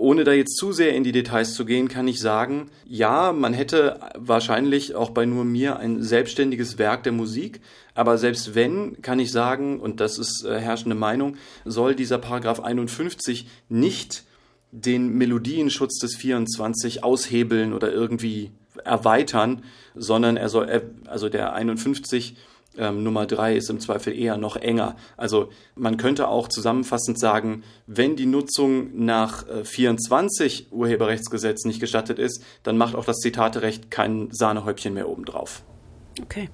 Ohne 0.00 0.24
da 0.24 0.32
jetzt 0.32 0.56
zu 0.56 0.72
sehr 0.72 0.94
in 0.94 1.04
die 1.04 1.12
Details 1.12 1.52
zu 1.52 1.66
gehen, 1.66 1.88
kann 1.88 2.08
ich 2.08 2.20
sagen, 2.20 2.70
ja, 2.86 3.34
man 3.34 3.52
hätte 3.52 4.00
wahrscheinlich 4.16 4.94
auch 4.94 5.10
bei 5.10 5.26
nur 5.26 5.44
mir 5.44 5.76
ein 5.76 6.02
selbstständiges 6.02 6.78
Werk 6.78 7.02
der 7.02 7.12
Musik, 7.12 7.60
aber 7.94 8.16
selbst 8.16 8.54
wenn, 8.54 9.02
kann 9.02 9.18
ich 9.18 9.30
sagen, 9.30 9.78
und 9.78 10.00
das 10.00 10.16
ist 10.16 10.46
äh, 10.46 10.58
herrschende 10.58 10.96
Meinung, 10.96 11.36
soll 11.66 11.94
dieser 11.94 12.16
Paragraph 12.16 12.60
51 12.60 13.46
nicht 13.68 14.24
den 14.72 15.18
Melodienschutz 15.18 15.98
des 15.98 16.16
24 16.16 17.04
aushebeln 17.04 17.74
oder 17.74 17.92
irgendwie 17.92 18.52
erweitern, 18.82 19.64
sondern 19.94 20.38
er 20.38 20.48
soll, 20.48 20.82
also 21.08 21.28
der 21.28 21.52
51 21.52 22.36
ähm, 22.78 23.02
Nummer 23.02 23.26
drei 23.26 23.56
ist 23.56 23.68
im 23.68 23.80
Zweifel 23.80 24.16
eher 24.16 24.36
noch 24.36 24.56
enger. 24.56 24.96
Also 25.16 25.50
man 25.74 25.96
könnte 25.96 26.28
auch 26.28 26.48
zusammenfassend 26.48 27.18
sagen, 27.18 27.64
wenn 27.86 28.16
die 28.16 28.26
Nutzung 28.26 29.04
nach 29.04 29.48
äh, 29.48 29.64
24 29.64 30.72
Urheberrechtsgesetz 30.72 31.64
nicht 31.64 31.80
gestattet 31.80 32.18
ist, 32.18 32.44
dann 32.62 32.76
macht 32.76 32.94
auch 32.94 33.04
das 33.04 33.16
Zitaterecht 33.18 33.90
kein 33.90 34.28
Sahnehäubchen 34.30 34.94
mehr 34.94 35.08
obendrauf. 35.08 35.62
Okay. 36.22 36.48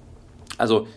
Also 0.57 0.87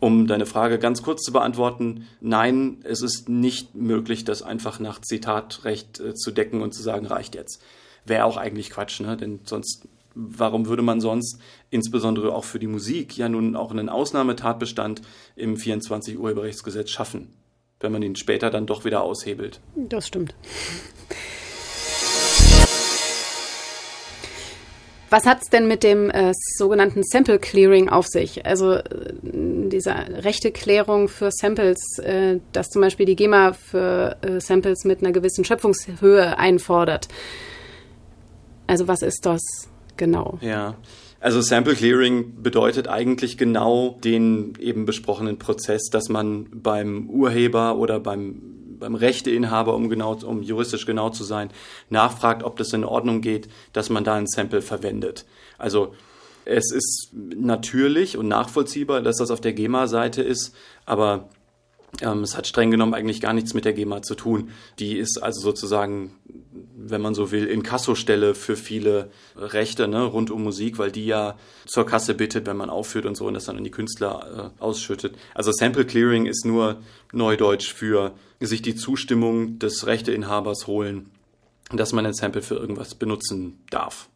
um 0.00 0.26
deine 0.26 0.46
Frage 0.46 0.78
ganz 0.78 1.02
kurz 1.02 1.22
zu 1.22 1.32
beantworten, 1.32 2.08
nein, 2.20 2.78
es 2.84 3.02
ist 3.02 3.28
nicht 3.28 3.74
möglich, 3.74 4.24
das 4.24 4.42
einfach 4.42 4.80
nach 4.80 5.00
Zitatrecht 5.00 6.00
äh, 6.00 6.14
zu 6.14 6.30
decken 6.32 6.62
und 6.62 6.74
zu 6.74 6.82
sagen, 6.82 7.06
reicht 7.06 7.34
jetzt. 7.34 7.62
Wäre 8.04 8.24
auch 8.24 8.38
eigentlich 8.38 8.70
Quatsch, 8.70 9.00
ne? 9.00 9.16
denn 9.16 9.40
sonst 9.44 9.86
warum 10.14 10.66
würde 10.66 10.82
man 10.82 11.00
sonst 11.00 11.38
insbesondere 11.70 12.34
auch 12.34 12.44
für 12.44 12.58
die 12.58 12.66
Musik 12.66 13.16
ja 13.16 13.28
nun 13.28 13.56
auch 13.56 13.70
einen 13.70 13.88
Ausnahmetatbestand 13.88 15.02
im 15.36 15.56
24 15.56 16.18
Urheberrechtsgesetz 16.18 16.90
schaffen? 16.90 17.34
wenn 17.80 17.92
man 17.92 18.02
ihn 18.02 18.14
später 18.14 18.50
dann 18.50 18.66
doch 18.66 18.84
wieder 18.84 19.02
aushebelt. 19.02 19.60
Das 19.74 20.06
stimmt. 20.06 20.34
Was 25.08 25.26
hat 25.26 25.42
es 25.42 25.48
denn 25.48 25.66
mit 25.66 25.82
dem 25.82 26.08
äh, 26.08 26.32
sogenannten 26.56 27.02
Sample 27.02 27.40
Clearing 27.40 27.88
auf 27.88 28.06
sich? 28.06 28.46
Also 28.46 28.74
äh, 28.74 28.84
dieser 29.22 30.24
rechte 30.24 30.52
Klärung 30.52 31.08
für 31.08 31.30
Samples, 31.32 31.98
äh, 31.98 32.38
dass 32.52 32.68
zum 32.68 32.82
Beispiel 32.82 33.06
die 33.06 33.16
GEMA 33.16 33.54
für 33.54 34.16
äh, 34.20 34.40
Samples 34.40 34.84
mit 34.84 35.02
einer 35.02 35.10
gewissen 35.10 35.44
Schöpfungshöhe 35.44 36.38
einfordert. 36.38 37.08
Also 38.68 38.86
was 38.86 39.02
ist 39.02 39.26
das 39.26 39.69
genau? 40.00 40.38
Ja. 40.40 40.74
Also 41.20 41.40
Sample 41.42 41.74
Clearing 41.74 42.42
bedeutet 42.42 42.88
eigentlich 42.88 43.38
genau 43.38 43.98
den 44.02 44.54
eben 44.58 44.86
besprochenen 44.86 45.38
Prozess, 45.38 45.90
dass 45.90 46.08
man 46.08 46.48
beim 46.50 47.08
Urheber 47.08 47.76
oder 47.76 48.00
beim 48.00 48.56
beim 48.80 48.94
Rechteinhaber, 48.94 49.74
um 49.74 49.90
genau, 49.90 50.14
um 50.24 50.42
juristisch 50.42 50.86
genau 50.86 51.10
zu 51.10 51.22
sein, 51.22 51.50
nachfragt, 51.90 52.42
ob 52.42 52.56
das 52.56 52.72
in 52.72 52.82
Ordnung 52.82 53.20
geht, 53.20 53.50
dass 53.74 53.90
man 53.90 54.04
da 54.04 54.14
ein 54.14 54.26
Sample 54.26 54.62
verwendet. 54.62 55.26
Also 55.58 55.92
es 56.46 56.72
ist 56.72 57.10
natürlich 57.12 58.16
und 58.16 58.26
nachvollziehbar, 58.26 59.02
dass 59.02 59.18
das 59.18 59.30
auf 59.30 59.42
der 59.42 59.52
GEMA-Seite 59.52 60.22
ist, 60.22 60.54
aber 60.86 61.28
ähm, 62.00 62.22
es 62.22 62.36
hat 62.36 62.46
streng 62.46 62.70
genommen 62.70 62.94
eigentlich 62.94 63.20
gar 63.20 63.32
nichts 63.32 63.54
mit 63.54 63.64
der 63.64 63.72
GEMA 63.72 64.02
zu 64.02 64.14
tun. 64.14 64.50
Die 64.78 64.96
ist 64.96 65.22
also 65.22 65.40
sozusagen, 65.40 66.12
wenn 66.82 67.00
man 67.00 67.14
so 67.14 67.30
will, 67.30 67.46
Inkassostelle 67.46 68.34
für 68.34 68.56
viele 68.56 69.10
Rechte 69.36 69.86
ne, 69.88 70.02
rund 70.04 70.30
um 70.30 70.42
Musik, 70.42 70.78
weil 70.78 70.90
die 70.90 71.06
ja 71.06 71.36
zur 71.66 71.84
Kasse 71.84 72.14
bittet, 72.14 72.46
wenn 72.46 72.56
man 72.56 72.70
aufführt 72.70 73.06
und 73.06 73.16
so 73.16 73.26
und 73.26 73.34
das 73.34 73.44
dann 73.44 73.56
an 73.56 73.64
die 73.64 73.70
Künstler 73.70 74.52
äh, 74.58 74.62
ausschüttet. 74.62 75.16
Also 75.34 75.52
Sample 75.52 75.84
Clearing 75.84 76.26
ist 76.26 76.44
nur 76.44 76.80
Neudeutsch 77.12 77.72
für 77.72 78.12
sich 78.40 78.62
die 78.62 78.74
Zustimmung 78.74 79.58
des 79.58 79.86
Rechteinhabers 79.86 80.66
holen, 80.66 81.10
dass 81.72 81.92
man 81.92 82.06
ein 82.06 82.14
Sample 82.14 82.42
für 82.42 82.54
irgendwas 82.54 82.94
benutzen 82.94 83.58
darf. 83.70 84.08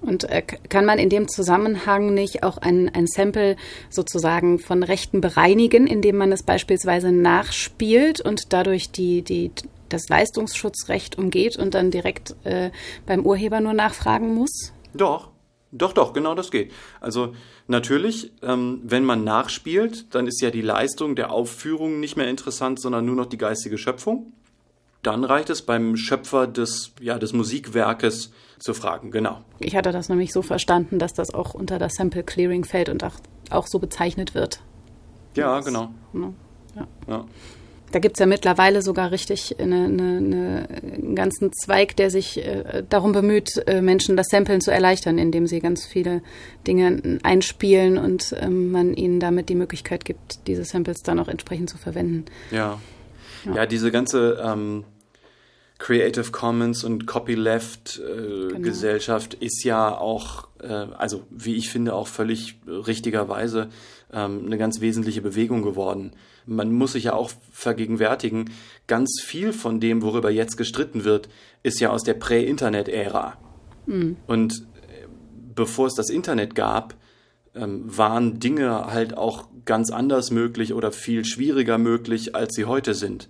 Und 0.00 0.24
äh, 0.24 0.40
kann 0.40 0.86
man 0.86 0.98
in 0.98 1.10
dem 1.10 1.28
Zusammenhang 1.28 2.14
nicht 2.14 2.42
auch 2.42 2.56
ein, 2.56 2.88
ein 2.88 3.06
Sample 3.06 3.56
sozusagen 3.90 4.58
von 4.58 4.82
Rechten 4.82 5.20
bereinigen, 5.20 5.86
indem 5.86 6.16
man 6.16 6.32
es 6.32 6.42
beispielsweise 6.42 7.12
nachspielt 7.12 8.22
und 8.22 8.54
dadurch 8.54 8.90
die, 8.90 9.20
die, 9.20 9.50
das 9.92 10.08
Leistungsschutzrecht 10.08 11.18
umgeht 11.18 11.56
und 11.56 11.74
dann 11.74 11.90
direkt 11.90 12.34
äh, 12.44 12.70
beim 13.06 13.24
Urheber 13.24 13.60
nur 13.60 13.74
nachfragen 13.74 14.34
muss? 14.34 14.72
Doch, 14.94 15.30
doch, 15.72 15.92
doch, 15.92 16.12
genau 16.12 16.34
das 16.34 16.50
geht. 16.50 16.72
Also 17.00 17.34
natürlich, 17.68 18.32
ähm, 18.42 18.80
wenn 18.82 19.04
man 19.04 19.22
nachspielt, 19.22 20.14
dann 20.14 20.26
ist 20.26 20.40
ja 20.40 20.50
die 20.50 20.62
Leistung 20.62 21.14
der 21.14 21.30
Aufführung 21.30 22.00
nicht 22.00 22.16
mehr 22.16 22.28
interessant, 22.28 22.80
sondern 22.80 23.04
nur 23.04 23.14
noch 23.14 23.26
die 23.26 23.38
geistige 23.38 23.78
Schöpfung. 23.78 24.32
Dann 25.02 25.24
reicht 25.24 25.48
es 25.48 25.62
beim 25.62 25.96
Schöpfer 25.96 26.46
des, 26.46 26.92
ja, 27.00 27.18
des 27.18 27.32
Musikwerkes 27.32 28.32
zu 28.58 28.74
fragen, 28.74 29.10
genau. 29.10 29.42
Ich 29.58 29.74
hatte 29.74 29.92
das 29.92 30.08
nämlich 30.08 30.32
so 30.32 30.42
verstanden, 30.42 30.98
dass 30.98 31.14
das 31.14 31.32
auch 31.32 31.54
unter 31.54 31.78
das 31.78 31.94
Sample 31.94 32.22
Clearing 32.22 32.64
fällt 32.64 32.90
und 32.90 33.02
auch, 33.04 33.14
auch 33.50 33.66
so 33.66 33.78
bezeichnet 33.78 34.34
wird. 34.34 34.60
Ja, 35.36 35.56
das, 35.56 35.64
genau. 35.64 35.90
Ne, 36.12 36.34
ja. 36.74 36.86
ja. 37.08 37.24
Da 37.92 37.98
gibt 37.98 38.16
es 38.16 38.20
ja 38.20 38.26
mittlerweile 38.26 38.82
sogar 38.82 39.10
richtig 39.10 39.56
eine, 39.58 39.84
eine, 39.86 40.16
eine, 40.18 40.68
einen 40.94 41.14
ganzen 41.16 41.52
Zweig, 41.52 41.96
der 41.96 42.10
sich 42.10 42.38
äh, 42.38 42.84
darum 42.88 43.12
bemüht, 43.12 43.62
äh, 43.66 43.80
Menschen 43.80 44.16
das 44.16 44.28
Samplen 44.28 44.60
zu 44.60 44.70
erleichtern, 44.70 45.18
indem 45.18 45.46
sie 45.46 45.60
ganz 45.60 45.86
viele 45.86 46.22
Dinge 46.66 47.18
einspielen 47.22 47.98
und 47.98 48.34
ähm, 48.40 48.70
man 48.70 48.94
ihnen 48.94 49.20
damit 49.20 49.48
die 49.48 49.54
Möglichkeit 49.54 50.04
gibt, 50.04 50.46
diese 50.46 50.64
Samples 50.64 50.98
dann 51.02 51.18
auch 51.18 51.28
entsprechend 51.28 51.70
zu 51.70 51.78
verwenden. 51.78 52.26
Ja. 52.50 52.80
Ja, 53.44 53.54
ja 53.54 53.66
diese 53.66 53.90
ganze 53.90 54.40
ähm, 54.44 54.84
Creative 55.78 56.30
Commons 56.30 56.84
und 56.84 57.06
Copyleft 57.06 57.98
äh, 57.98 58.48
genau. 58.48 58.60
Gesellschaft 58.60 59.34
ist 59.34 59.64
ja 59.64 59.96
auch, 59.96 60.46
also 60.66 61.24
wie 61.30 61.54
ich 61.56 61.70
finde, 61.70 61.94
auch 61.94 62.06
völlig 62.06 62.56
richtigerweise 62.66 63.68
ähm, 64.12 64.44
eine 64.46 64.58
ganz 64.58 64.80
wesentliche 64.80 65.22
Bewegung 65.22 65.62
geworden. 65.62 66.12
Man 66.46 66.72
muss 66.72 66.92
sich 66.92 67.04
ja 67.04 67.12
auch 67.14 67.30
vergegenwärtigen, 67.50 68.50
ganz 68.86 69.20
viel 69.22 69.52
von 69.52 69.80
dem, 69.80 70.02
worüber 70.02 70.30
jetzt 70.30 70.56
gestritten 70.56 71.04
wird, 71.04 71.28
ist 71.62 71.80
ja 71.80 71.90
aus 71.90 72.02
der 72.02 72.14
Prä-Internet-Ära. 72.14 73.36
Mhm. 73.86 74.16
Und 74.26 74.54
äh, 74.54 75.06
bevor 75.54 75.86
es 75.86 75.94
das 75.94 76.10
Internet 76.10 76.54
gab, 76.54 76.96
ähm, 77.54 77.84
waren 77.84 78.38
Dinge 78.40 78.86
halt 78.86 79.16
auch 79.16 79.48
ganz 79.64 79.90
anders 79.90 80.30
möglich 80.30 80.72
oder 80.74 80.92
viel 80.92 81.24
schwieriger 81.24 81.78
möglich, 81.78 82.34
als 82.34 82.54
sie 82.54 82.64
heute 82.64 82.94
sind. 82.94 83.28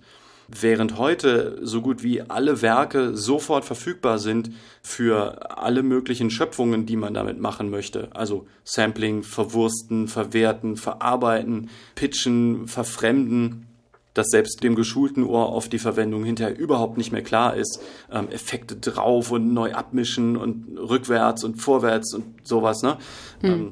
Während 0.59 0.97
heute 0.97 1.59
so 1.61 1.81
gut 1.81 2.03
wie 2.03 2.21
alle 2.21 2.61
Werke 2.61 3.15
sofort 3.15 3.63
verfügbar 3.63 4.19
sind 4.19 4.51
für 4.81 5.57
alle 5.57 5.83
möglichen 5.83 6.29
Schöpfungen, 6.29 6.85
die 6.85 6.97
man 6.97 7.13
damit 7.13 7.39
machen 7.39 7.69
möchte. 7.69 8.09
Also 8.13 8.47
Sampling, 8.63 9.23
verwursten, 9.23 10.07
verwerten, 10.07 10.75
verarbeiten, 10.75 11.69
pitchen, 11.95 12.67
verfremden 12.67 13.67
dass 14.13 14.27
selbst 14.27 14.61
dem 14.63 14.75
geschulten 14.75 15.23
Ohr 15.23 15.49
auf 15.49 15.69
die 15.69 15.79
Verwendung 15.79 16.23
hinterher 16.23 16.57
überhaupt 16.57 16.97
nicht 16.97 17.11
mehr 17.11 17.21
klar 17.21 17.55
ist. 17.55 17.81
Ähm, 18.11 18.27
Effekte 18.29 18.75
drauf 18.75 19.31
und 19.31 19.53
neu 19.53 19.73
abmischen 19.73 20.35
und 20.35 20.77
rückwärts 20.77 21.43
und 21.43 21.61
vorwärts 21.61 22.13
und 22.13 22.45
sowas. 22.45 22.83
Ne? 22.83 22.97
Mhm. 23.41 23.49
Ähm, 23.49 23.71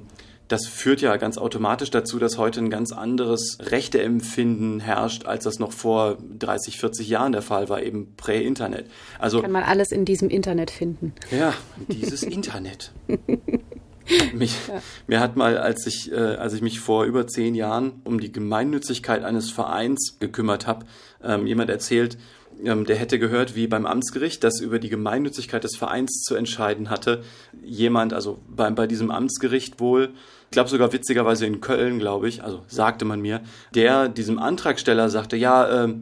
das 0.50 0.66
führt 0.66 1.00
ja 1.02 1.16
ganz 1.18 1.38
automatisch 1.38 1.92
dazu, 1.92 2.18
dass 2.18 2.38
heute 2.38 2.60
ein 2.60 2.72
ganz 2.72 2.92
anderes 2.92 3.60
Rechteempfinden 3.62 4.80
herrscht, 4.80 5.26
als 5.26 5.44
das 5.44 5.60
noch 5.60 5.72
vor 5.72 6.18
30, 6.38 6.78
40 6.78 7.08
Jahren 7.08 7.32
der 7.32 7.44
Fall 7.44 7.70
war, 7.70 7.82
eben 7.84 8.16
prä-Internet. 8.18 8.88
Also 9.20 9.42
kann 9.42 9.52
man 9.52 9.64
alles 9.64 9.92
in 9.92 10.06
diesem 10.06 10.30
Internet 10.30 10.72
finden. 10.72 11.14
Ja, 11.32 11.54
dieses 11.88 12.24
Internet. 12.24 12.92
Mich, 14.34 14.56
ja. 14.68 14.82
Mir 15.06 15.20
hat 15.20 15.36
mal, 15.36 15.58
als 15.60 15.86
ich, 15.86 16.12
äh, 16.12 16.16
als 16.16 16.54
ich 16.54 16.64
mich 16.64 16.80
vor 16.80 17.06
über 17.06 17.28
zehn 17.28 17.54
Jahren 17.54 18.02
um 18.06 18.20
die 18.20 18.32
Gemeinnützigkeit 18.32 19.24
eines 19.24 19.52
Vereins 19.52 20.18
gekümmert 20.20 20.66
habe, 20.66 20.88
ähm, 21.24 21.46
jemand 21.46 21.70
erzählt, 21.70 22.18
der 22.62 22.96
hätte 22.96 23.20
gehört, 23.20 23.56
wie 23.56 23.68
beim 23.68 23.86
Amtsgericht, 23.86 24.44
das 24.44 24.60
über 24.60 24.80
die 24.80 24.90
Gemeinnützigkeit 24.90 25.64
des 25.64 25.78
Vereins 25.78 26.24
zu 26.24 26.36
entscheiden 26.36 26.90
hatte, 26.90 27.24
jemand, 27.64 28.14
also 28.14 28.40
bei, 28.48 28.70
bei 28.72 28.86
diesem 28.86 29.12
Amtsgericht 29.12 29.80
wohl, 29.80 30.10
ich 30.46 30.52
glaube 30.52 30.70
sogar 30.70 30.92
witzigerweise 30.92 31.46
in 31.46 31.62
Köln, 31.62 32.00
glaube 32.00 32.28
ich, 32.28 32.44
also 32.44 32.62
sagte 32.68 33.06
man 33.06 33.22
mir, 33.22 33.42
der 33.76 34.10
diesem 34.10 34.40
Antragsteller 34.40 35.10
sagte, 35.10 35.38
ja, 35.38 35.86
äh, 35.86 35.94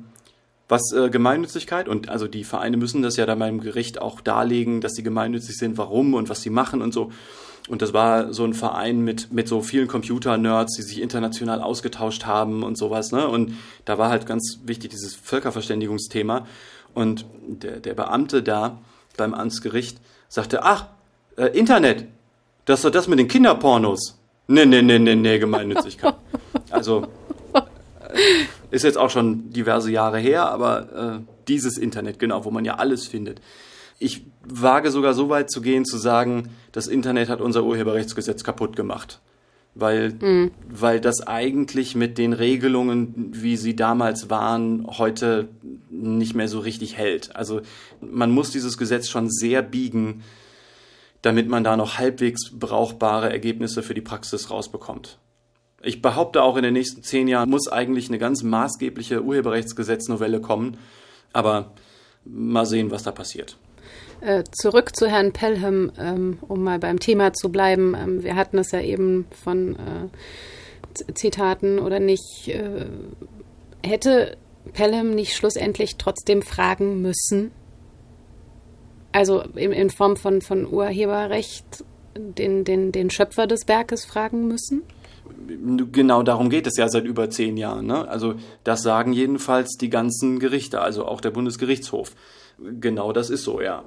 was 0.69 0.91
äh, 0.93 1.09
Gemeinnützigkeit 1.09 1.87
und 1.87 2.09
also 2.09 2.27
die 2.27 2.43
Vereine 2.43 2.77
müssen 2.77 3.01
das 3.01 3.17
ja 3.17 3.25
dann 3.25 3.39
beim 3.39 3.61
Gericht 3.61 4.01
auch 4.01 4.19
darlegen, 4.19 4.81
dass 4.81 4.95
sie 4.95 5.03
gemeinnützig 5.03 5.57
sind, 5.57 5.77
warum 5.77 6.13
und 6.13 6.29
was 6.29 6.41
sie 6.41 6.49
machen 6.49 6.81
und 6.81 6.93
so. 6.93 7.11
Und 7.67 7.81
das 7.81 7.93
war 7.93 8.33
so 8.33 8.45
ein 8.45 8.53
Verein 8.53 9.01
mit, 9.01 9.33
mit 9.33 9.47
so 9.47 9.61
vielen 9.61 9.87
Computer-Nerds, 9.87 10.75
die 10.77 10.83
sich 10.83 11.01
international 11.01 11.61
ausgetauscht 11.61 12.25
haben 12.25 12.63
und 12.63 12.77
sowas. 12.77 13.11
Ne? 13.11 13.27
Und 13.27 13.53
da 13.83 13.97
war 13.97 14.09
halt 14.09 14.25
ganz 14.25 14.59
wichtig 14.63 14.91
dieses 14.91 15.15
Völkerverständigungsthema. 15.15 16.47
Und 16.93 17.25
der, 17.47 17.79
der 17.79 17.93
Beamte 17.93 18.41
da 18.41 18.79
beim 19.17 19.33
Amtsgericht 19.33 19.99
sagte, 20.29 20.63
ach, 20.63 20.87
äh, 21.35 21.47
Internet, 21.47 22.05
das 22.65 22.79
ist 22.79 22.85
doch 22.85 22.91
das 22.91 23.07
mit 23.07 23.19
den 23.19 23.27
Kinderpornos. 23.27 24.17
Nee, 24.47 24.65
nee, 24.65 24.81
nee, 24.81 24.99
nee, 24.99 25.15
nee, 25.15 25.39
Gemeinnützigkeit. 25.39 26.15
Also 26.69 27.07
äh, 27.53 28.19
ist 28.71 28.83
jetzt 28.83 28.97
auch 28.97 29.09
schon 29.09 29.51
diverse 29.51 29.89
Jahre 29.89 30.19
her, 30.19 30.49
aber 30.49 31.21
äh, 31.21 31.33
dieses 31.47 31.77
Internet, 31.77 32.19
genau, 32.19 32.43
wo 32.43 32.51
man 32.51 32.65
ja 32.65 32.75
alles 32.75 33.07
findet. 33.07 33.39
Ich 33.99 34.25
wage 34.49 34.91
sogar 34.91 35.13
so 35.13 35.29
weit 35.29 35.49
zu 35.51 35.61
gehen, 35.61 35.85
zu 35.85 35.97
sagen, 35.97 36.49
das 36.71 36.87
Internet 36.87 37.29
hat 37.29 37.41
unser 37.41 37.63
Urheberrechtsgesetz 37.63 38.43
kaputt 38.43 38.75
gemacht. 38.75 39.19
Weil, 39.75 40.13
mhm. 40.19 40.51
weil 40.67 40.99
das 40.99 41.27
eigentlich 41.27 41.93
mit 41.93 42.17
den 42.17 42.33
Regelungen, 42.33 43.29
wie 43.33 43.57
sie 43.57 43.75
damals 43.75 44.31
waren, 44.31 44.87
heute 44.87 45.49
nicht 45.91 46.33
mehr 46.33 46.47
so 46.47 46.59
richtig 46.59 46.97
hält. 46.97 47.35
Also 47.35 47.61
man 48.01 48.31
muss 48.31 48.49
dieses 48.49 48.79
Gesetz 48.79 49.07
schon 49.07 49.29
sehr 49.29 49.61
biegen, 49.61 50.23
damit 51.21 51.47
man 51.47 51.63
da 51.63 51.77
noch 51.77 51.99
halbwegs 51.99 52.51
brauchbare 52.53 53.29
Ergebnisse 53.29 53.83
für 53.83 53.93
die 53.93 54.01
Praxis 54.01 54.49
rausbekommt. 54.49 55.19
Ich 55.83 56.01
behaupte 56.01 56.41
auch 56.41 56.57
in 56.57 56.63
den 56.63 56.73
nächsten 56.73 57.03
zehn 57.03 57.27
Jahren 57.27 57.49
muss 57.49 57.67
eigentlich 57.67 58.09
eine 58.09 58.17
ganz 58.17 58.41
maßgebliche 58.41 59.23
Urheberrechtsgesetznovelle 59.23 60.41
kommen, 60.41 60.77
aber 61.33 61.73
mal 62.25 62.65
sehen, 62.65 62.89
was 62.89 63.03
da 63.03 63.11
passiert. 63.11 63.57
Äh, 64.21 64.43
zurück 64.51 64.95
zu 64.95 65.07
Herrn 65.07 65.31
Pelham, 65.31 65.91
ähm, 65.99 66.39
um 66.47 66.63
mal 66.63 66.79
beim 66.79 66.99
Thema 66.99 67.33
zu 67.33 67.49
bleiben. 67.49 67.95
Ähm, 67.95 68.23
wir 68.23 68.35
hatten 68.35 68.57
es 68.57 68.71
ja 68.71 68.81
eben 68.81 69.25
von 69.43 69.75
äh, 69.75 71.13
Zitaten 71.13 71.79
oder 71.79 71.99
nicht. 71.99 72.47
Äh, 72.47 72.87
hätte 73.83 74.37
Pelham 74.73 75.11
nicht 75.11 75.35
schlussendlich 75.35 75.97
trotzdem 75.97 76.41
fragen 76.41 77.01
müssen? 77.01 77.51
Also 79.11 79.41
in, 79.55 79.71
in 79.71 79.89
Form 79.89 80.17
von, 80.17 80.41
von 80.41 80.71
Urheberrecht 80.71 81.85
den, 82.15 82.63
den, 82.63 82.91
den 82.91 83.09
Schöpfer 83.09 83.47
des 83.47 83.67
Werkes 83.67 84.05
fragen 84.05 84.47
müssen? 84.47 84.83
Genau 85.91 86.23
darum 86.23 86.49
geht 86.49 86.67
es 86.67 86.77
ja 86.77 86.89
seit 86.89 87.05
über 87.05 87.29
zehn 87.29 87.57
Jahren. 87.57 87.85
Ne? 87.85 88.07
Also 88.07 88.35
das 88.63 88.81
sagen 88.81 89.13
jedenfalls 89.13 89.77
die 89.77 89.89
ganzen 89.89 90.39
Gerichte, 90.39 90.81
also 90.81 91.05
auch 91.05 91.21
der 91.21 91.31
Bundesgerichtshof. 91.31 92.15
Genau 92.59 93.13
das 93.13 93.29
ist 93.29 93.43
so, 93.43 93.61
ja. 93.61 93.85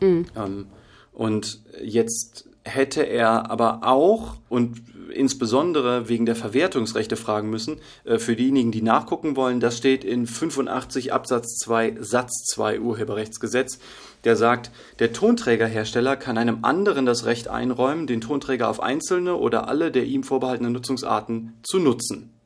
Mhm. 0.00 0.26
Ähm, 0.36 0.66
und 1.12 1.60
jetzt 1.82 2.48
hätte 2.64 3.02
er 3.02 3.50
aber 3.50 3.80
auch 3.82 4.36
und 4.48 4.82
insbesondere 5.12 6.08
wegen 6.08 6.26
der 6.26 6.36
Verwertungsrechte 6.36 7.16
fragen 7.16 7.48
müssen, 7.48 7.80
äh, 8.04 8.18
für 8.18 8.36
diejenigen, 8.36 8.72
die 8.72 8.82
nachgucken 8.82 9.36
wollen, 9.36 9.58
das 9.58 9.78
steht 9.78 10.04
in 10.04 10.26
85 10.26 11.12
Absatz 11.12 11.56
2 11.64 11.96
Satz 12.00 12.44
2 12.52 12.80
Urheberrechtsgesetz 12.80 13.78
der 14.24 14.36
sagt, 14.36 14.70
der 14.98 15.12
Tonträgerhersteller 15.12 16.16
kann 16.16 16.38
einem 16.38 16.64
anderen 16.64 17.06
das 17.06 17.24
Recht 17.24 17.48
einräumen, 17.48 18.06
den 18.06 18.20
Tonträger 18.20 18.68
auf 18.68 18.80
einzelne 18.80 19.36
oder 19.36 19.68
alle 19.68 19.90
der 19.90 20.04
ihm 20.04 20.22
vorbehaltenen 20.22 20.72
Nutzungsarten 20.72 21.58
zu 21.62 21.78
nutzen. 21.78 22.38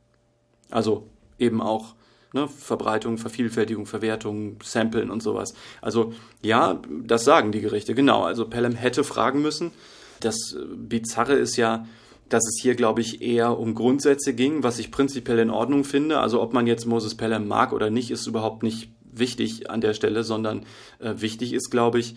Also 0.69 1.09
eben 1.39 1.61
auch 1.61 1.95
ne, 2.33 2.47
Verbreitung, 2.47 3.17
Vervielfältigung, 3.17 3.85
Verwertung, 3.85 4.57
Samplen 4.63 5.09
und 5.09 5.23
sowas. 5.23 5.53
Also 5.81 6.13
ja, 6.41 6.81
das 6.89 7.23
sagen 7.23 7.51
die 7.51 7.61
Gerichte, 7.61 7.95
genau. 7.95 8.23
Also 8.23 8.47
Pelham 8.47 8.73
hätte 8.75 9.03
fragen 9.03 9.41
müssen. 9.41 9.71
Das 10.19 10.57
Bizarre 10.75 11.33
ist 11.33 11.55
ja, 11.55 11.85
dass 12.29 12.43
es 12.47 12.59
hier, 12.61 12.75
glaube 12.75 13.01
ich, 13.01 13.21
eher 13.21 13.57
um 13.57 13.75
Grundsätze 13.75 14.33
ging, 14.33 14.63
was 14.63 14.79
ich 14.79 14.91
prinzipiell 14.91 15.39
in 15.39 15.49
Ordnung 15.49 15.83
finde. 15.83 16.19
Also 16.19 16.41
ob 16.41 16.53
man 16.53 16.67
jetzt 16.67 16.85
Moses 16.85 17.15
Pelham 17.15 17.47
mag 17.47 17.73
oder 17.73 17.89
nicht, 17.89 18.11
ist 18.11 18.27
überhaupt 18.27 18.63
nicht 18.63 18.89
wichtig 19.03 19.69
an 19.69 19.81
der 19.81 19.93
Stelle, 19.93 20.23
sondern 20.23 20.65
äh, 20.99 21.13
wichtig 21.17 21.53
ist, 21.53 21.69
glaube 21.69 21.99
ich, 21.99 22.15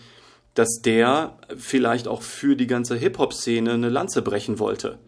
dass 0.55 0.81
der 0.83 1.37
vielleicht 1.57 2.09
auch 2.09 2.22
für 2.22 2.57
die 2.57 2.66
ganze 2.66 2.96
Hip-Hop-Szene 2.96 3.72
eine 3.72 3.90
Lanze 3.90 4.22
brechen 4.22 4.59
wollte. 4.59 4.98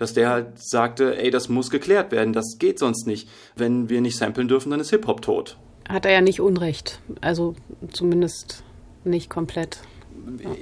Dass 0.00 0.14
der 0.14 0.30
halt 0.30 0.58
sagte, 0.58 1.18
ey, 1.18 1.30
das 1.30 1.50
muss 1.50 1.68
geklärt 1.68 2.10
werden, 2.10 2.32
das 2.32 2.56
geht 2.58 2.78
sonst 2.78 3.06
nicht. 3.06 3.28
Wenn 3.54 3.90
wir 3.90 4.00
nicht 4.00 4.16
samplen 4.16 4.48
dürfen, 4.48 4.70
dann 4.70 4.80
ist 4.80 4.88
Hip-Hop 4.88 5.20
tot. 5.20 5.58
Hat 5.86 6.06
er 6.06 6.12
ja 6.12 6.20
nicht 6.22 6.40
Unrecht. 6.40 7.00
Also 7.20 7.54
zumindest 7.92 8.64
nicht 9.04 9.28
komplett. 9.28 9.80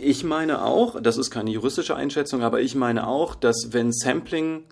Ich 0.03 0.25
meine 0.25 0.65
auch, 0.65 1.01
das 1.01 1.19
ist 1.19 1.31
keine 1.31 1.51
juristische 1.51 1.95
Einschätzung, 1.95 2.43
aber 2.43 2.61
ich 2.61 2.75
meine 2.75 3.07
auch, 3.07 3.37
dass 3.37 3.69
wenn 3.71 3.93
Sampling 3.93 4.65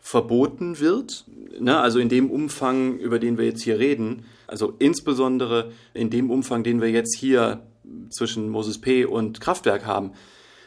verboten 0.00 0.80
wird, 0.80 1.24
ne, 1.58 1.80
also 1.80 1.98
in 1.98 2.10
dem 2.10 2.30
Umfang, 2.30 2.98
über 2.98 3.18
den 3.18 3.38
wir 3.38 3.46
jetzt 3.46 3.62
hier 3.62 3.78
reden, 3.78 4.26
also 4.46 4.74
insbesondere 4.78 5.72
in 5.94 6.10
dem 6.10 6.30
Umfang, 6.30 6.62
den 6.62 6.82
wir 6.82 6.90
jetzt 6.90 7.16
hier 7.16 7.62
zwischen 8.10 8.50
Moses 8.50 8.82
P. 8.82 9.06
und 9.06 9.40
Kraftwerk 9.40 9.86
haben, 9.86 10.12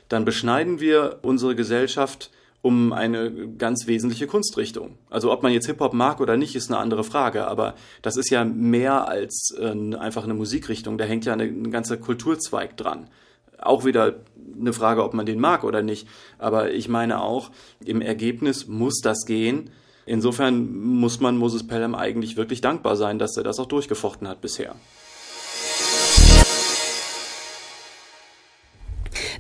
dann 0.10 0.26
beschneiden 0.26 0.80
wir 0.80 1.20
unsere 1.22 1.56
Gesellschaft 1.56 2.32
um 2.64 2.94
eine 2.94 3.50
ganz 3.58 3.88
wesentliche 3.88 4.26
Kunstrichtung. 4.26 4.98
Also 5.10 5.34
ob 5.34 5.44
man 5.44 5.52
jetzt 5.52 5.66
Hip-Hop 5.68 5.94
mag 5.94 6.22
oder 6.22 6.38
nicht, 6.38 6.56
ist 6.56 6.72
eine 6.72 6.80
andere 6.80 7.04
Frage, 7.04 7.46
aber 7.46 7.76
das 8.02 8.16
ist 8.16 8.30
ja 8.30 8.46
mehr 8.46 9.08
als 9.10 9.54
äh, 9.60 9.96
einfach 9.98 10.24
eine 10.24 10.34
Musikrichtung, 10.34 10.98
da 10.98 11.04
hängt 11.04 11.26
ja 11.26 11.34
eine, 11.34 11.44
ein 11.44 11.72
ganzer 11.72 11.98
Kulturzweig 11.98 12.78
dran. 12.78 13.10
Auch 13.58 13.84
wieder 13.84 14.16
eine 14.58 14.72
Frage, 14.72 15.04
ob 15.04 15.14
man 15.14 15.26
den 15.26 15.42
mag 15.42 15.66
oder 15.66 15.82
nicht, 15.82 16.08
aber 16.40 16.72
ich 16.72 16.88
meine 16.88 17.22
auch, 17.22 17.52
im 17.84 18.02
Ergebnis 18.02 18.66
muss 18.68 19.02
das 19.02 19.26
gehen, 19.26 19.70
Insofern 20.06 20.76
muss 20.84 21.22
man 21.22 21.38
Moses 21.38 21.66
Pelham 21.66 21.96
eigentlich 21.96 22.36
wirklich 22.36 22.60
dankbar 22.60 22.98
sein, 22.98 23.20
dass 23.20 23.38
er 23.38 23.44
das 23.44 23.58
auch 23.60 23.68
durchgefochten 23.68 24.28
hat 24.28 24.42
bisher. 24.42 24.76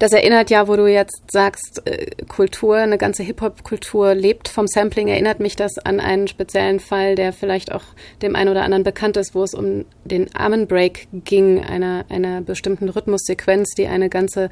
Das 0.03 0.11
erinnert 0.11 0.49
ja, 0.49 0.67
wo 0.67 0.75
du 0.75 0.85
jetzt 0.85 1.31
sagst, 1.31 1.81
äh, 1.85 2.07
Kultur, 2.27 2.75
eine 2.75 2.97
ganze 2.97 3.23
Hip-Hop-Kultur 3.23 4.13
lebt 4.15 4.49
vom 4.49 4.67
Sampling, 4.67 5.07
erinnert 5.07 5.39
mich 5.39 5.55
das 5.55 5.77
an 5.77 6.01
einen 6.01 6.27
speziellen 6.27 6.81
Fall, 6.81 7.15
der 7.15 7.31
vielleicht 7.31 7.71
auch 7.71 7.85
dem 8.21 8.35
einen 8.35 8.49
oder 8.49 8.63
anderen 8.63 8.83
bekannt 8.83 9.15
ist, 9.15 9.33
wo 9.33 9.43
es 9.43 9.53
um 9.53 9.85
den 10.03 10.35
Amen 10.35 10.67
Break 10.67 11.07
ging, 11.23 11.63
einer, 11.63 12.03
einer 12.09 12.41
bestimmten 12.41 12.89
Rhythmussequenz, 12.89 13.75
die 13.77 13.87
eine 13.87 14.09
ganze, 14.09 14.49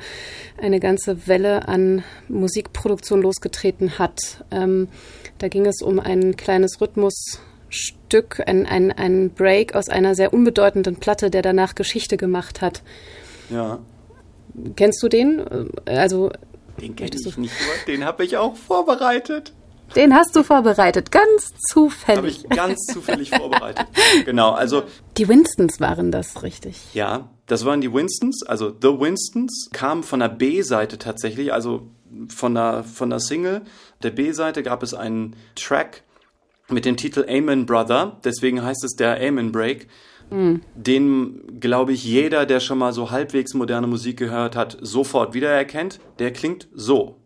eine 0.58 0.80
ganze 0.80 1.28
Welle 1.28 1.68
an 1.68 2.06
Musikproduktion 2.30 3.22
losgetreten 3.22 4.00
hat. 4.00 4.46
Ähm, 4.52 4.88
da 5.40 5.50
ging 5.50 5.66
es 5.66 5.82
um 5.82 6.00
ein 6.00 6.38
kleines 6.38 6.80
Rhythmusstück, 6.80 8.42
ein, 8.46 8.66
ein, 8.66 8.94
ein 8.94 9.32
Break 9.32 9.76
aus 9.76 9.90
einer 9.90 10.16
sehr 10.16 10.32
unbedeutenden 10.32 10.96
Platte, 10.96 11.30
der 11.30 11.42
danach 11.42 11.76
Geschichte 11.76 12.16
gemacht 12.16 12.62
hat. 12.62 12.82
Ja. 13.50 13.80
Kennst 14.76 15.02
du 15.04 15.08
den? 15.08 15.70
Also 15.86 16.32
den 16.80 16.96
kenne 16.96 17.12
ich 17.14 17.38
nicht, 17.38 17.54
den 17.88 18.06
habe 18.06 18.24
ich 18.24 18.38
auch 18.38 18.56
vorbereitet. 18.56 19.54
Den 19.96 20.16
hast 20.16 20.36
du 20.36 20.44
vorbereitet, 20.44 21.12
ganz 21.12 21.50
zufällig. 21.70 22.18
Habe 22.18 22.28
ich 22.30 22.50
ganz 22.50 22.80
zufällig 22.86 23.30
vorbereitet. 23.30 23.88
Genau, 24.26 24.52
also. 24.52 24.84
Die 25.18 25.28
Winstons 25.28 25.80
waren 25.80 26.12
das, 26.12 26.44
richtig. 26.44 26.78
Ja, 26.94 27.30
das 27.46 27.66
waren 27.66 27.82
die 27.82 27.94
Winstons, 27.94 28.44
also 28.44 28.70
The 28.70 28.88
Winstons, 28.88 29.70
kamen 29.74 30.04
von 30.04 30.22
der 30.22 30.30
B-Seite 30.30 30.98
tatsächlich, 30.98 31.52
also 31.52 31.90
von 32.30 32.56
der, 32.56 32.84
von 32.84 33.10
der 33.10 33.20
Single. 33.20 33.62
Der 34.04 34.12
B-Seite 34.12 34.64
gab 34.64 34.84
es 34.84 34.94
einen 34.94 35.36
Track 35.56 36.04
mit 36.70 36.86
dem 36.86 36.96
Titel 36.96 37.26
Amen 37.28 37.66
Brother, 37.66 38.18
deswegen 38.24 38.64
heißt 38.64 38.84
es 38.84 38.96
der 38.96 39.20
Amen 39.22 39.52
Break. 39.52 39.88
Mhm. 40.32 40.62
Den, 40.76 41.60
glaube 41.60 41.92
ich, 41.94 42.04
jeder, 42.04 42.46
der 42.46 42.62
schon 42.62 42.78
mal 42.78 42.94
so 42.94 43.12
halbwegs 43.12 43.54
moderne 43.54 43.88
Musik 43.88 44.18
gehört 44.18 44.56
hat, 44.56 44.78
sofort 44.82 45.34
wiedererkennt. 45.34 46.00
Der 46.20 46.32
klingt 46.32 46.70
so. 46.74 47.18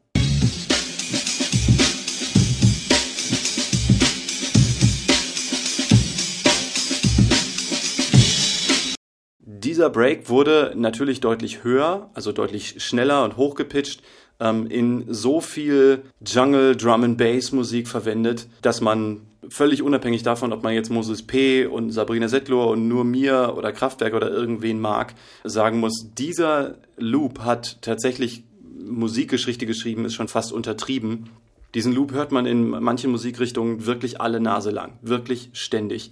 Dieser 9.39 9.89
Break 9.89 10.30
wurde 10.30 10.74
natürlich 10.76 11.20
deutlich 11.22 11.63
höher, 11.63 12.10
also 12.13 12.32
deutlich 12.32 12.84
schneller 12.84 13.24
und 13.24 13.38
hochgepitcht, 13.38 14.02
ähm, 14.39 14.68
in 14.68 15.06
so 15.08 15.41
viel 15.41 16.04
Jungle, 16.26 16.76
Drum 16.76 17.04
and 17.04 17.18
Bass 17.18 17.52
Musik 17.52 17.88
verwendet, 17.88 18.48
dass 18.62 18.82
man 18.82 19.22
völlig 19.49 19.81
unabhängig 19.81 20.23
davon, 20.23 20.53
ob 20.53 20.63
man 20.63 20.73
jetzt 20.73 20.89
Moses 20.89 21.23
P. 21.23 21.65
und 21.65 21.91
Sabrina 21.91 22.27
Settler 22.27 22.67
und 22.67 22.88
nur 22.88 23.03
mir 23.03 23.53
oder 23.58 23.71
Kraftwerk 23.71 24.13
oder 24.13 24.29
irgendwen 24.29 24.79
mag, 24.79 25.13
sagen 25.43 25.79
muss, 25.79 26.12
dieser 26.17 26.75
Loop 26.97 27.39
hat 27.39 27.81
tatsächlich 27.81 28.43
Musikgeschichte 28.86 29.65
geschrieben, 29.65 30.05
ist 30.05 30.15
schon 30.15 30.27
fast 30.27 30.51
untertrieben. 30.51 31.29
Diesen 31.73 31.93
Loop 31.93 32.13
hört 32.13 32.31
man 32.31 32.45
in 32.45 32.69
manchen 32.69 33.12
Musikrichtungen 33.12 33.86
wirklich 33.86 34.21
alle 34.21 34.39
Nase 34.39 34.71
lang, 34.71 34.97
wirklich 35.01 35.49
ständig. 35.53 36.12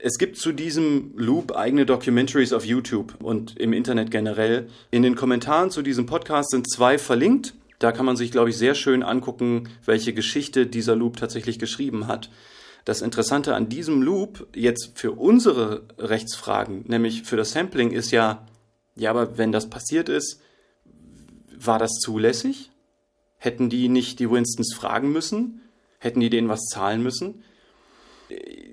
Es 0.00 0.18
gibt 0.18 0.36
zu 0.36 0.52
diesem 0.52 1.12
Loop 1.16 1.56
eigene 1.56 1.84
Documentaries 1.84 2.52
auf 2.52 2.64
YouTube 2.64 3.14
und 3.20 3.58
im 3.58 3.72
Internet 3.72 4.10
generell. 4.12 4.68
In 4.92 5.02
den 5.02 5.16
Kommentaren 5.16 5.70
zu 5.70 5.82
diesem 5.82 6.06
Podcast 6.06 6.50
sind 6.50 6.70
zwei 6.70 6.98
verlinkt. 6.98 7.54
Da 7.80 7.90
kann 7.90 8.06
man 8.06 8.16
sich, 8.16 8.30
glaube 8.30 8.50
ich, 8.50 8.56
sehr 8.56 8.74
schön 8.74 9.02
angucken, 9.02 9.68
welche 9.84 10.12
Geschichte 10.12 10.66
dieser 10.66 10.94
Loop 10.94 11.16
tatsächlich 11.16 11.58
geschrieben 11.58 12.06
hat. 12.06 12.30
Das 12.88 13.02
Interessante 13.02 13.54
an 13.54 13.68
diesem 13.68 14.00
Loop 14.00 14.46
jetzt 14.54 14.92
für 14.94 15.12
unsere 15.12 15.82
Rechtsfragen, 15.98 16.86
nämlich 16.88 17.24
für 17.24 17.36
das 17.36 17.50
Sampling, 17.50 17.90
ist 17.90 18.12
ja, 18.12 18.46
ja, 18.96 19.10
aber 19.10 19.36
wenn 19.36 19.52
das 19.52 19.68
passiert 19.68 20.08
ist, 20.08 20.40
war 21.54 21.78
das 21.78 21.90
zulässig? 22.00 22.70
Hätten 23.36 23.68
die 23.68 23.90
nicht 23.90 24.20
die 24.20 24.30
Winstons 24.30 24.72
fragen 24.74 25.12
müssen? 25.12 25.60
Hätten 25.98 26.20
die 26.20 26.30
denen 26.30 26.48
was 26.48 26.64
zahlen 26.72 27.02
müssen? 27.02 27.44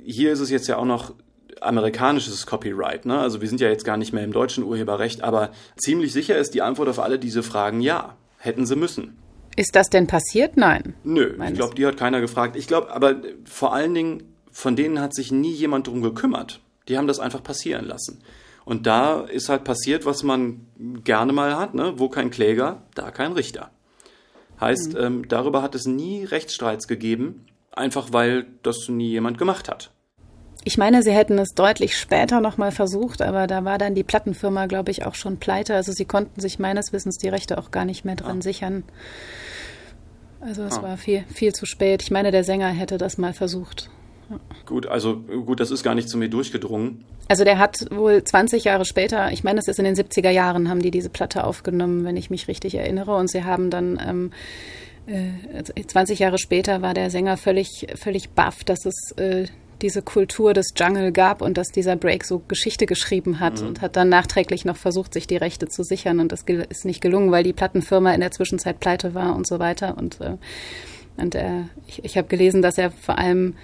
Hier 0.06 0.32
ist 0.32 0.40
es 0.40 0.50
jetzt 0.50 0.68
ja 0.68 0.78
auch 0.78 0.86
noch 0.86 1.14
amerikanisches 1.60 2.46
Copyright, 2.46 3.06
ne? 3.06 3.20
Also 3.20 3.42
wir 3.42 3.50
sind 3.50 3.60
ja 3.60 3.68
jetzt 3.68 3.84
gar 3.84 3.98
nicht 3.98 4.14
mehr 4.14 4.24
im 4.24 4.32
deutschen 4.32 4.64
Urheberrecht, 4.64 5.24
aber 5.24 5.52
ziemlich 5.76 6.14
sicher 6.14 6.38
ist 6.38 6.54
die 6.54 6.62
Antwort 6.62 6.88
auf 6.88 7.00
alle 7.00 7.20
diese 7.20 7.44
Fragen 7.44 7.82
ja. 7.82 8.16
Hätten 8.38 8.66
sie 8.66 8.78
müssen. 8.78 9.18
Ist 9.56 9.76
das 9.76 9.90
denn 9.90 10.08
passiert? 10.08 10.58
Nein. 10.58 10.96
Nö, 11.04 11.36
ich 11.48 11.54
glaube, 11.54 11.76
die 11.76 11.86
hat 11.86 11.98
keiner 11.98 12.22
gefragt. 12.22 12.56
Ich 12.56 12.68
glaube, 12.68 12.92
aber 12.92 13.16
vor 13.46 13.74
allen 13.74 13.94
Dingen, 13.94 14.24
von 14.52 14.76
denen 14.76 15.00
hat 15.00 15.14
sich 15.14 15.32
nie 15.32 15.54
jemand 15.54 15.88
drum 15.88 16.02
gekümmert. 16.02 16.62
Die 16.88 16.98
haben 16.98 17.08
das 17.08 17.20
einfach 17.20 17.42
passieren 17.42 17.86
lassen. 17.86 18.22
Und 18.66 18.88
da 18.88 19.22
ist 19.22 19.50
halt 19.50 19.64
passiert, 19.64 20.06
was 20.06 20.24
man 20.24 20.68
gerne 21.04 21.34
mal 21.34 21.58
hat, 21.58 21.76
ne? 21.76 21.94
Wo 21.98 22.10
kein 22.10 22.32
Kläger, 22.32 22.82
da 22.96 23.12
kein 23.12 23.32
Richter. 23.32 23.70
Heißt, 24.60 24.94
mhm. 24.94 25.00
ähm, 25.00 25.28
darüber 25.28 25.62
hat 25.62 25.76
es 25.76 25.86
nie 25.86 26.24
Rechtsstreits 26.24 26.88
gegeben, 26.88 27.46
einfach 27.72 28.12
weil 28.12 28.48
das 28.64 28.90
nie 28.90 29.10
jemand 29.10 29.38
gemacht 29.38 29.70
hat. 29.70 29.92
Ich 30.68 30.80
meine, 30.80 31.04
sie 31.04 31.12
hätten 31.12 31.38
es 31.38 31.54
deutlich 31.54 31.96
später 31.96 32.42
nochmal 32.42 32.72
versucht, 32.72 33.22
aber 33.22 33.46
da 33.46 33.66
war 33.66 33.78
dann 33.78 33.94
die 33.94 34.04
Plattenfirma, 34.04 34.66
glaube 34.66 34.90
ich, 34.90 35.06
auch 35.06 35.14
schon 35.14 35.38
pleite. 35.38 35.76
Also 35.76 35.92
sie 35.92 36.06
konnten 36.06 36.42
sich 36.42 36.58
meines 36.58 36.92
Wissens 36.92 37.20
die 37.20 37.30
Rechte 37.30 37.60
auch 37.60 37.70
gar 37.70 37.86
nicht 37.86 38.04
mehr 38.04 38.16
dran 38.16 38.40
ah. 38.40 38.42
sichern. 38.42 38.84
Also 40.42 40.64
es 40.64 40.80
ah. 40.80 40.82
war 40.82 40.98
viel, 40.98 41.24
viel 41.32 41.54
zu 41.54 41.68
spät. 41.68 42.02
Ich 42.02 42.10
meine, 42.10 42.32
der 42.32 42.44
Sänger 42.44 42.70
hätte 42.70 42.98
das 42.98 43.20
mal 43.20 43.32
versucht. 43.32 43.92
Ja. 44.32 44.40
Gut, 44.66 44.88
also 44.88 45.18
gut, 45.18 45.60
das 45.60 45.70
ist 45.70 45.84
gar 45.84 45.94
nicht 45.94 46.10
zu 46.10 46.18
mir 46.18 46.30
durchgedrungen. 46.30 47.06
Also 47.28 47.44
der 47.44 47.60
hat 47.60 47.86
wohl 47.92 48.24
20 48.24 48.64
Jahre 48.64 48.86
später, 48.86 49.32
ich 49.32 49.44
meine, 49.44 49.60
es 49.60 49.68
ist 49.68 49.78
in 49.78 49.86
den 49.86 49.96
70er 49.96 50.32
Jahren, 50.32 50.68
haben 50.68 50.82
die 50.82 50.90
diese 50.90 51.10
Platte 51.10 51.44
aufgenommen, 51.44 52.06
wenn 52.06 52.18
ich 52.18 52.32
mich 52.32 52.48
richtig 52.48 52.74
erinnere. 52.74 53.16
Und 53.16 53.30
sie 53.30 53.44
haben 53.44 53.70
dann 53.70 54.02
ähm, 54.04 54.32
äh, 55.06 55.84
20 55.84 56.18
Jahre 56.18 56.40
später 56.40 56.82
war 56.82 56.96
der 56.96 57.12
Sänger 57.12 57.38
völlig, 57.38 57.86
völlig 57.96 58.32
baff, 58.32 58.64
dass 58.64 58.88
es 58.88 59.12
äh, 59.18 59.46
diese 59.82 60.02
Kultur 60.02 60.54
des 60.54 60.74
Jungle 60.76 61.12
gab 61.12 61.42
und 61.42 61.58
dass 61.58 61.68
dieser 61.68 61.96
Break 61.96 62.24
so 62.24 62.40
Geschichte 62.40 62.86
geschrieben 62.86 63.40
hat 63.40 63.62
mhm. 63.62 63.68
und 63.68 63.82
hat 63.82 63.96
dann 63.96 64.10
nachträglich 64.10 64.66
noch 64.66 64.78
versucht, 64.78 65.14
sich 65.14 65.28
die 65.28 65.38
Rechte 65.38 65.68
zu 65.68 65.84
sichern 65.84 66.20
und 66.20 66.32
das 66.32 66.44
ist 66.70 66.86
nicht 66.86 67.02
gelungen, 67.02 67.32
weil 67.32 67.44
die 67.44 67.54
Plattenfirma 67.54 68.14
in 68.14 68.22
der 68.22 68.32
Zwischenzeit 68.32 68.80
pleite 68.80 69.14
war 69.14 69.36
und 69.36 69.48
so 69.48 69.60
weiter 69.60 69.98
und 69.98 70.22
äh, 70.22 70.38
und 71.18 71.34
äh, 71.34 71.62
ich, 71.88 72.04
ich 72.04 72.18
habe 72.18 72.28
gelesen, 72.28 72.62
dass 72.62 72.78
er 72.78 72.92
vor 72.92 73.18
allem 73.18 73.56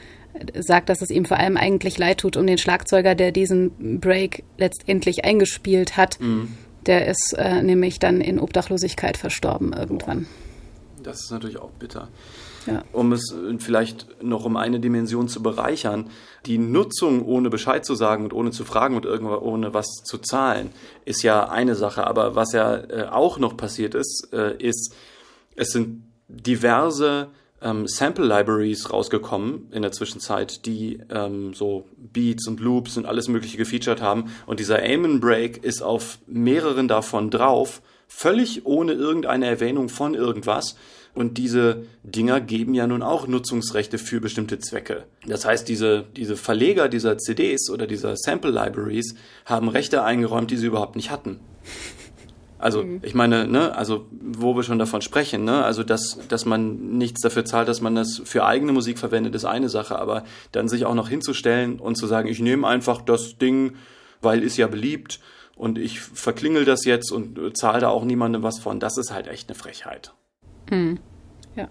sagt, 0.58 0.90
dass 0.90 1.02
es 1.02 1.10
ihm 1.10 1.26
vor 1.26 1.38
allem 1.38 1.58
eigentlich 1.58 1.98
leid 1.98 2.20
tut 2.20 2.38
um 2.38 2.48
den 2.48 2.58
Schlagzeuger, 2.58 3.16
der 3.16 3.32
diesen 3.32 4.00
Break 4.00 4.44
letztendlich 4.58 5.26
eingespielt 5.26 5.98
hat. 5.98 6.20
Mhm. 6.20 6.54
Der 6.86 7.08
ist 7.08 7.36
äh, 7.38 7.62
nämlich 7.62 8.00
dann 8.00 8.22
in 8.22 8.40
Obdachlosigkeit 8.40 9.18
verstorben 9.18 9.74
irgendwann. 9.74 10.28
Das 11.04 11.24
ist 11.24 11.32
natürlich 11.32 11.58
auch 11.58 11.72
bitter. 11.72 12.08
Ja. 12.68 12.84
Um 12.92 13.12
es 13.12 13.34
äh, 13.34 13.58
vielleicht 13.60 14.24
noch 14.24 14.46
um 14.46 14.58
eine 14.58 14.80
Dimension 14.80 15.28
zu 15.28 15.42
bereichern, 15.42 16.10
die 16.46 16.58
Nutzung 16.58 17.26
ohne 17.26 17.50
Bescheid 17.50 17.86
zu 17.86 17.96
sagen 17.96 18.24
und 18.24 18.34
ohne 18.34 18.52
zu 18.52 18.66
fragen 18.66 18.96
und 18.96 19.06
irgendwo 19.06 19.36
ohne 19.36 19.74
was 19.74 19.88
zu 20.04 20.18
zahlen, 20.18 20.72
ist 21.06 21.24
ja 21.24 21.50
eine 21.50 21.76
Sache. 21.76 22.06
Aber 22.06 22.36
was 22.36 22.54
ja 22.54 22.76
äh, 22.76 23.08
auch 23.10 23.40
noch 23.40 23.58
passiert 23.58 23.96
ist, 23.96 24.30
äh, 24.34 24.56
ist, 24.58 24.94
es 25.56 25.72
sind 25.72 26.04
diverse 26.28 27.30
ähm, 27.62 27.88
Sample 27.88 28.26
Libraries 28.26 28.92
rausgekommen 28.92 29.68
in 29.72 29.82
der 29.82 29.92
Zwischenzeit, 29.92 30.66
die 30.66 31.00
ähm, 31.10 31.54
so 31.54 31.86
Beats 31.98 32.48
und 32.48 32.60
Loops 32.60 32.98
und 32.98 33.06
alles 33.06 33.28
Mögliche 33.28 33.58
gefeatured 33.58 34.02
haben. 34.02 34.32
Und 34.46 34.60
dieser 34.60 34.80
Amen 34.80 35.20
Break 35.20 35.64
ist 35.64 35.82
auf 35.82 36.20
mehreren 36.26 36.88
davon 36.88 37.30
drauf, 37.30 37.82
völlig 38.08 38.66
ohne 38.66 38.94
irgendeine 38.94 39.46
Erwähnung 39.46 39.90
von 39.90 40.16
irgendwas. 40.16 40.76
Und 41.14 41.38
diese 41.38 41.84
Dinger 42.04 42.40
geben 42.40 42.74
ja 42.74 42.88
nun 42.88 43.04
auch 43.04 43.28
Nutzungsrechte 43.28 43.98
für 43.98 44.22
bestimmte 44.22 44.60
Zwecke. 44.60 45.06
Das 45.28 45.46
heißt, 45.46 45.68
diese, 45.68 46.06
diese 46.16 46.38
Verleger 46.38 46.88
dieser 46.88 47.18
CDs 47.18 47.70
oder 47.70 47.86
dieser 47.86 48.16
Sample 48.16 48.52
Libraries 48.52 49.16
haben 49.46 49.68
Rechte 49.68 50.04
eingeräumt, 50.04 50.52
die 50.52 50.58
sie 50.58 50.68
überhaupt 50.68 50.96
nicht 50.96 51.12
hatten. 51.12 51.42
Also 52.62 52.84
mhm. 52.84 53.00
ich 53.02 53.16
meine, 53.16 53.48
ne, 53.48 53.76
also 53.76 54.06
wo 54.12 54.56
wir 54.56 54.64
schon 54.64 54.78
davon 54.78 55.02
sprechen, 55.02 55.44
ne, 55.44 55.66
also 55.66 55.84
dass, 55.84 56.20
dass 56.30 56.46
man 56.46 56.98
nichts 56.98 57.22
dafür 57.22 57.44
zahlt, 57.44 57.68
dass 57.68 57.82
man 57.82 57.96
das 57.96 58.22
für 58.24 58.46
eigene 58.46 58.72
Musik 58.72 59.00
verwendet, 59.00 59.34
ist 59.34 59.46
eine 59.46 59.68
Sache, 59.68 59.98
aber 59.98 60.24
dann 60.52 60.70
sich 60.70 60.86
auch 60.86 60.94
noch 60.94 61.10
hinzustellen 61.10 61.80
und 61.80 61.96
zu 61.96 62.06
sagen, 62.06 62.30
ich 62.30 62.40
nehme 62.40 62.68
einfach 62.68 63.02
das 63.02 63.38
Ding, 63.40 63.74
weil 64.22 64.44
ist 64.44 64.58
ja 64.58 64.68
beliebt 64.68 65.20
und 65.56 65.80
ich 65.80 66.00
verklingel 66.00 66.64
das 66.64 66.86
jetzt 66.86 67.12
und 67.12 67.58
zahle 67.58 67.82
da 67.82 67.90
auch 67.90 68.06
niemandem 68.06 68.44
was 68.44 68.60
von, 68.60 68.80
das 68.80 68.98
ist 68.98 69.12
halt 69.12 69.28
echt 69.28 69.50
eine 69.50 69.58
Frechheit. 69.58 70.14
Mhm. 70.72 71.00
Ja. 71.56 71.68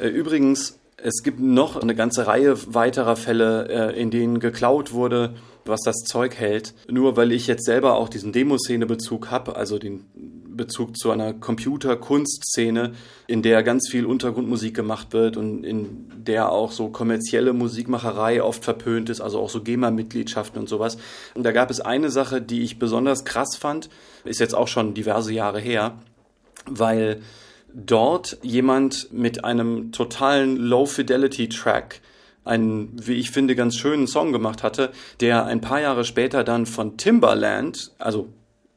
Äh, 0.00 0.08
übrigens, 0.08 0.80
es 0.96 1.22
gibt 1.22 1.38
noch 1.38 1.76
eine 1.76 1.94
ganze 1.94 2.26
Reihe 2.26 2.56
weiterer 2.74 3.16
Fälle, 3.16 3.68
äh, 3.68 4.00
in 4.00 4.10
denen 4.10 4.40
geklaut 4.40 4.92
wurde 4.92 5.34
was 5.68 5.80
das 5.82 5.96
Zeug 6.04 6.36
hält. 6.36 6.74
Nur 6.88 7.16
weil 7.16 7.32
ich 7.32 7.46
jetzt 7.46 7.64
selber 7.64 7.94
auch 7.96 8.08
diesen 8.08 8.32
Demoszene-Bezug 8.32 9.30
habe, 9.30 9.56
also 9.56 9.78
den 9.78 10.04
Bezug 10.56 10.96
zu 10.96 11.10
einer 11.10 11.34
Computer-Kunstszene, 11.34 12.92
in 13.26 13.42
der 13.42 13.62
ganz 13.62 13.88
viel 13.88 14.06
Untergrundmusik 14.06 14.74
gemacht 14.74 15.12
wird 15.12 15.36
und 15.36 15.64
in 15.64 16.06
der 16.16 16.50
auch 16.50 16.72
so 16.72 16.88
kommerzielle 16.88 17.52
Musikmacherei 17.52 18.42
oft 18.42 18.64
verpönt 18.64 19.10
ist, 19.10 19.20
also 19.20 19.38
auch 19.40 19.50
so 19.50 19.62
GEMA-Mitgliedschaften 19.62 20.58
und 20.58 20.68
sowas. 20.68 20.96
Und 21.34 21.44
da 21.44 21.52
gab 21.52 21.70
es 21.70 21.80
eine 21.80 22.10
Sache, 22.10 22.40
die 22.40 22.62
ich 22.62 22.78
besonders 22.78 23.24
krass 23.24 23.56
fand, 23.56 23.90
ist 24.24 24.40
jetzt 24.40 24.54
auch 24.54 24.68
schon 24.68 24.94
diverse 24.94 25.32
Jahre 25.32 25.60
her, 25.60 25.98
weil 26.68 27.20
dort 27.72 28.38
jemand 28.42 29.12
mit 29.12 29.44
einem 29.44 29.92
totalen 29.92 30.56
Low-Fidelity-Track 30.56 32.00
einen, 32.46 32.90
wie 32.94 33.14
ich 33.14 33.30
finde, 33.30 33.56
ganz 33.56 33.76
schönen 33.76 34.06
Song 34.06 34.32
gemacht 34.32 34.62
hatte, 34.62 34.90
der 35.20 35.44
ein 35.44 35.60
paar 35.60 35.80
Jahre 35.80 36.04
später 36.04 36.44
dann 36.44 36.66
von 36.66 36.96
Timbaland, 36.96 37.92
also 37.98 38.28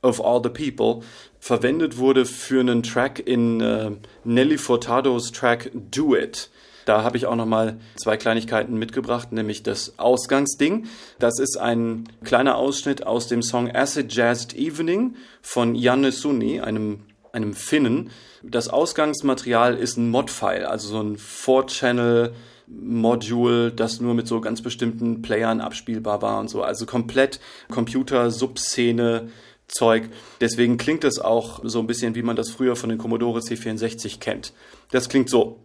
of 0.02 0.24
All 0.24 0.42
the 0.44 0.50
People, 0.50 1.06
verwendet 1.40 1.98
wurde 1.98 2.26
für 2.26 2.60
einen 2.60 2.84
Track 2.84 3.20
in 3.26 3.62
äh, 3.62 3.92
Nelly 4.24 4.58
Furtados 4.58 5.32
Track 5.32 5.72
Do 5.74 6.16
It. 6.16 6.50
Da 6.86 7.04
habe 7.04 7.18
ich 7.18 7.28
auch 7.28 7.36
noch 7.36 7.46
mal 7.46 7.80
zwei 7.98 8.18
Kleinigkeiten 8.18 8.76
mitgebracht, 8.78 9.32
nämlich 9.32 9.62
das 9.62 10.00
Ausgangsding. 10.00 10.88
Das 11.20 11.38
ist 11.40 11.58
ein 11.58 12.06
kleiner 12.24 12.56
Ausschnitt 12.56 13.06
aus 13.06 13.28
dem 13.28 13.44
Song 13.44 13.70
Acid 13.70 14.12
Jazzed 14.12 14.56
Evening 14.56 15.16
von 15.42 15.76
Janne 15.76 16.12
Sunni, 16.12 16.62
einem, 16.62 17.02
einem 17.32 17.54
Finnen. 17.54 18.10
Das 18.42 18.70
Ausgangsmaterial 18.70 19.78
ist 19.78 19.98
ein 19.98 20.10
Mod-File, 20.10 20.66
also 20.66 20.88
so 20.88 21.02
ein 21.02 21.18
4-Channel 21.18 22.34
Module, 22.70 23.72
das 23.72 24.00
nur 24.00 24.14
mit 24.14 24.28
so 24.28 24.42
ganz 24.42 24.62
bestimmten 24.62 25.22
Playern 25.22 25.60
abspielbar 25.62 26.22
war 26.22 26.40
und 26.40 26.50
so. 26.50 26.62
Also 26.64 26.86
komplett 26.86 27.40
Computer-Subszene. 27.70 29.30
Zeug. 29.72 30.10
Deswegen 30.42 30.78
klingt 30.78 31.04
es 31.04 31.20
auch 31.20 31.62
so 31.64 31.80
ein 31.80 31.86
bisschen, 31.86 32.16
wie 32.16 32.24
man 32.24 32.36
das 32.36 32.50
früher 32.50 32.76
von 32.76 32.90
den 32.90 32.98
Commodore 32.98 33.40
C64 33.40 34.20
kennt. 34.20 34.52
Das 34.92 35.10
klingt 35.10 35.30
so. 35.30 35.60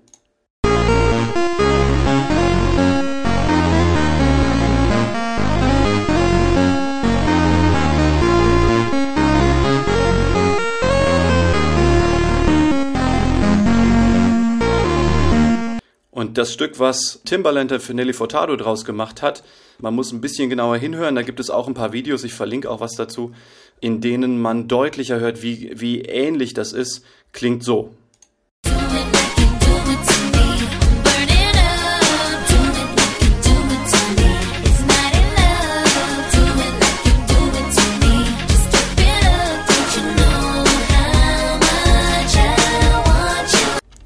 Und 16.25 16.39
das 16.39 16.55
Stück, 16.55 16.79
was 16.79 17.21
Timbaland 17.27 17.71
für 17.83 17.93
Nelly 17.93 18.15
Furtado 18.15 18.57
draus 18.57 18.87
gemacht 18.87 19.21
hat, 19.21 19.45
man 19.79 19.95
muss 19.95 20.11
ein 20.11 20.23
bisschen 20.23 20.49
genauer 20.49 20.79
hinhören, 20.79 21.17
da 21.17 21.21
gibt 21.21 21.39
es 21.39 21.51
auch 21.51 21.69
ein 21.69 21.75
paar 21.75 21.93
Videos, 21.93 22.25
ich 22.25 22.33
verlinke 22.33 22.71
auch 22.71 22.81
was 22.81 22.95
dazu, 22.95 23.33
in 23.81 24.01
denen 24.01 24.41
man 24.41 24.67
deutlicher 24.67 25.21
hört, 25.21 25.43
wie, 25.43 25.73
wie 25.75 26.01
ähnlich 26.01 26.55
das 26.55 26.73
ist, 26.73 27.05
klingt 27.33 27.63
so. 27.63 27.93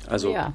Also 0.08 0.32
ja. 0.32 0.52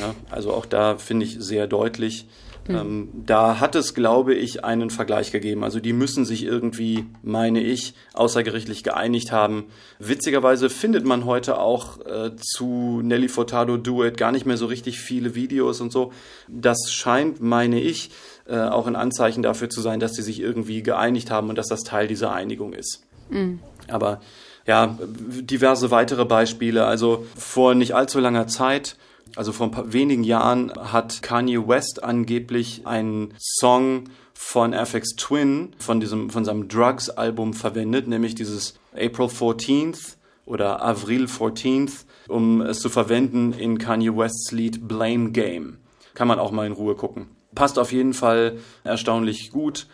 Ja, 0.00 0.14
also 0.30 0.52
auch 0.52 0.66
da 0.66 0.96
finde 0.96 1.26
ich 1.26 1.36
sehr 1.38 1.66
deutlich. 1.66 2.26
Mhm. 2.68 2.74
Ähm, 2.74 3.08
da 3.26 3.60
hat 3.60 3.74
es, 3.74 3.94
glaube 3.94 4.34
ich, 4.34 4.64
einen 4.64 4.90
Vergleich 4.90 5.32
gegeben. 5.32 5.64
Also 5.64 5.80
die 5.80 5.92
müssen 5.92 6.24
sich 6.24 6.44
irgendwie, 6.44 7.06
meine 7.22 7.60
ich, 7.60 7.94
außergerichtlich 8.14 8.82
geeinigt 8.82 9.32
haben. 9.32 9.64
Witzigerweise 9.98 10.70
findet 10.70 11.04
man 11.04 11.24
heute 11.24 11.58
auch 11.58 12.04
äh, 12.06 12.30
zu 12.36 13.00
Nelly 13.02 13.28
Furtado 13.28 13.76
Do 13.76 14.04
It 14.04 14.16
gar 14.16 14.32
nicht 14.32 14.46
mehr 14.46 14.56
so 14.56 14.66
richtig 14.66 15.00
viele 15.00 15.34
Videos 15.34 15.80
und 15.80 15.92
so. 15.92 16.12
Das 16.48 16.90
scheint, 16.90 17.40
meine 17.40 17.80
ich, 17.80 18.10
äh, 18.46 18.58
auch 18.58 18.86
ein 18.86 18.96
Anzeichen 18.96 19.42
dafür 19.42 19.70
zu 19.70 19.80
sein, 19.80 20.00
dass 20.00 20.14
sie 20.14 20.22
sich 20.22 20.40
irgendwie 20.40 20.82
geeinigt 20.82 21.30
haben 21.30 21.48
und 21.48 21.56
dass 21.56 21.68
das 21.68 21.82
Teil 21.82 22.08
dieser 22.08 22.32
Einigung 22.32 22.72
ist. 22.72 23.04
Mhm. 23.30 23.60
Aber 23.88 24.20
ja, 24.66 24.98
diverse 25.00 25.90
weitere 25.90 26.24
Beispiele. 26.24 26.84
Also 26.84 27.26
vor 27.36 27.74
nicht 27.74 27.94
allzu 27.94 28.20
langer 28.20 28.46
Zeit 28.46 28.96
also 29.36 29.52
vor 29.52 29.66
ein 29.66 29.70
paar 29.70 29.92
wenigen 29.92 30.24
Jahren 30.24 30.72
hat 30.92 31.22
Kanye 31.22 31.66
West 31.66 32.02
angeblich 32.02 32.86
einen 32.86 33.34
Song 33.38 34.04
von 34.34 34.72
FX 34.72 35.16
Twin, 35.16 35.74
von 35.78 36.00
diesem, 36.00 36.30
von 36.30 36.44
seinem 36.44 36.68
Drugs-Album 36.68 37.52
verwendet, 37.52 38.08
nämlich 38.08 38.34
dieses 38.34 38.74
April 38.94 39.26
14th 39.26 40.16
oder 40.46 40.82
Avril 40.82 41.26
14th, 41.26 42.04
um 42.28 42.62
es 42.62 42.80
zu 42.80 42.88
verwenden 42.88 43.52
in 43.52 43.78
Kanye 43.78 44.16
Wests 44.16 44.50
Lied 44.50 44.88
Blame 44.88 45.30
Game. 45.30 45.78
Kann 46.14 46.26
man 46.26 46.38
auch 46.38 46.50
mal 46.50 46.66
in 46.66 46.72
Ruhe 46.72 46.96
gucken. 46.96 47.28
Passt 47.54 47.78
auf 47.78 47.92
jeden 47.92 48.14
Fall 48.14 48.58
erstaunlich 48.84 49.50
gut 49.50 49.86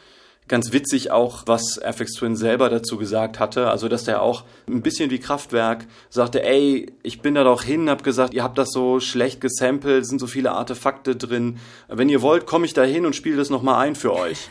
Ganz 0.49 0.73
witzig 0.73 1.11
auch, 1.11 1.43
was 1.47 1.79
FX 1.79 2.13
Twin 2.13 2.37
selber 2.37 2.69
dazu 2.69 2.99
gesagt 2.99 3.41
hatte, 3.41 3.69
also 3.69 3.89
dass 3.89 4.05
der 4.05 4.23
auch 4.23 4.45
ein 4.69 4.81
bisschen 4.81 5.11
wie 5.11 5.19
Kraftwerk 5.19 5.87
sagte, 6.09 6.45
ey, 6.45 6.93
ich 7.03 7.21
bin 7.21 7.35
da 7.35 7.43
doch 7.43 7.63
hin, 7.63 7.91
hab 7.91 8.05
gesagt, 8.05 8.33
ihr 8.33 8.45
habt 8.45 8.57
das 8.57 8.71
so 8.71 9.01
schlecht 9.01 9.41
gesampelt, 9.41 10.07
sind 10.07 10.21
so 10.21 10.29
viele 10.29 10.53
Artefakte 10.53 11.17
drin. 11.17 11.59
Wenn 11.89 12.09
ihr 12.09 12.23
wollt, 12.23 12.47
komme 12.47 12.65
ich 12.65 12.75
da 12.75 12.85
hin 12.85 13.07
und 13.07 13.17
spiele 13.17 13.37
das 13.37 13.51
nochmal 13.51 13.85
ein 13.85 13.97
für 13.97 14.15
euch. 14.15 14.49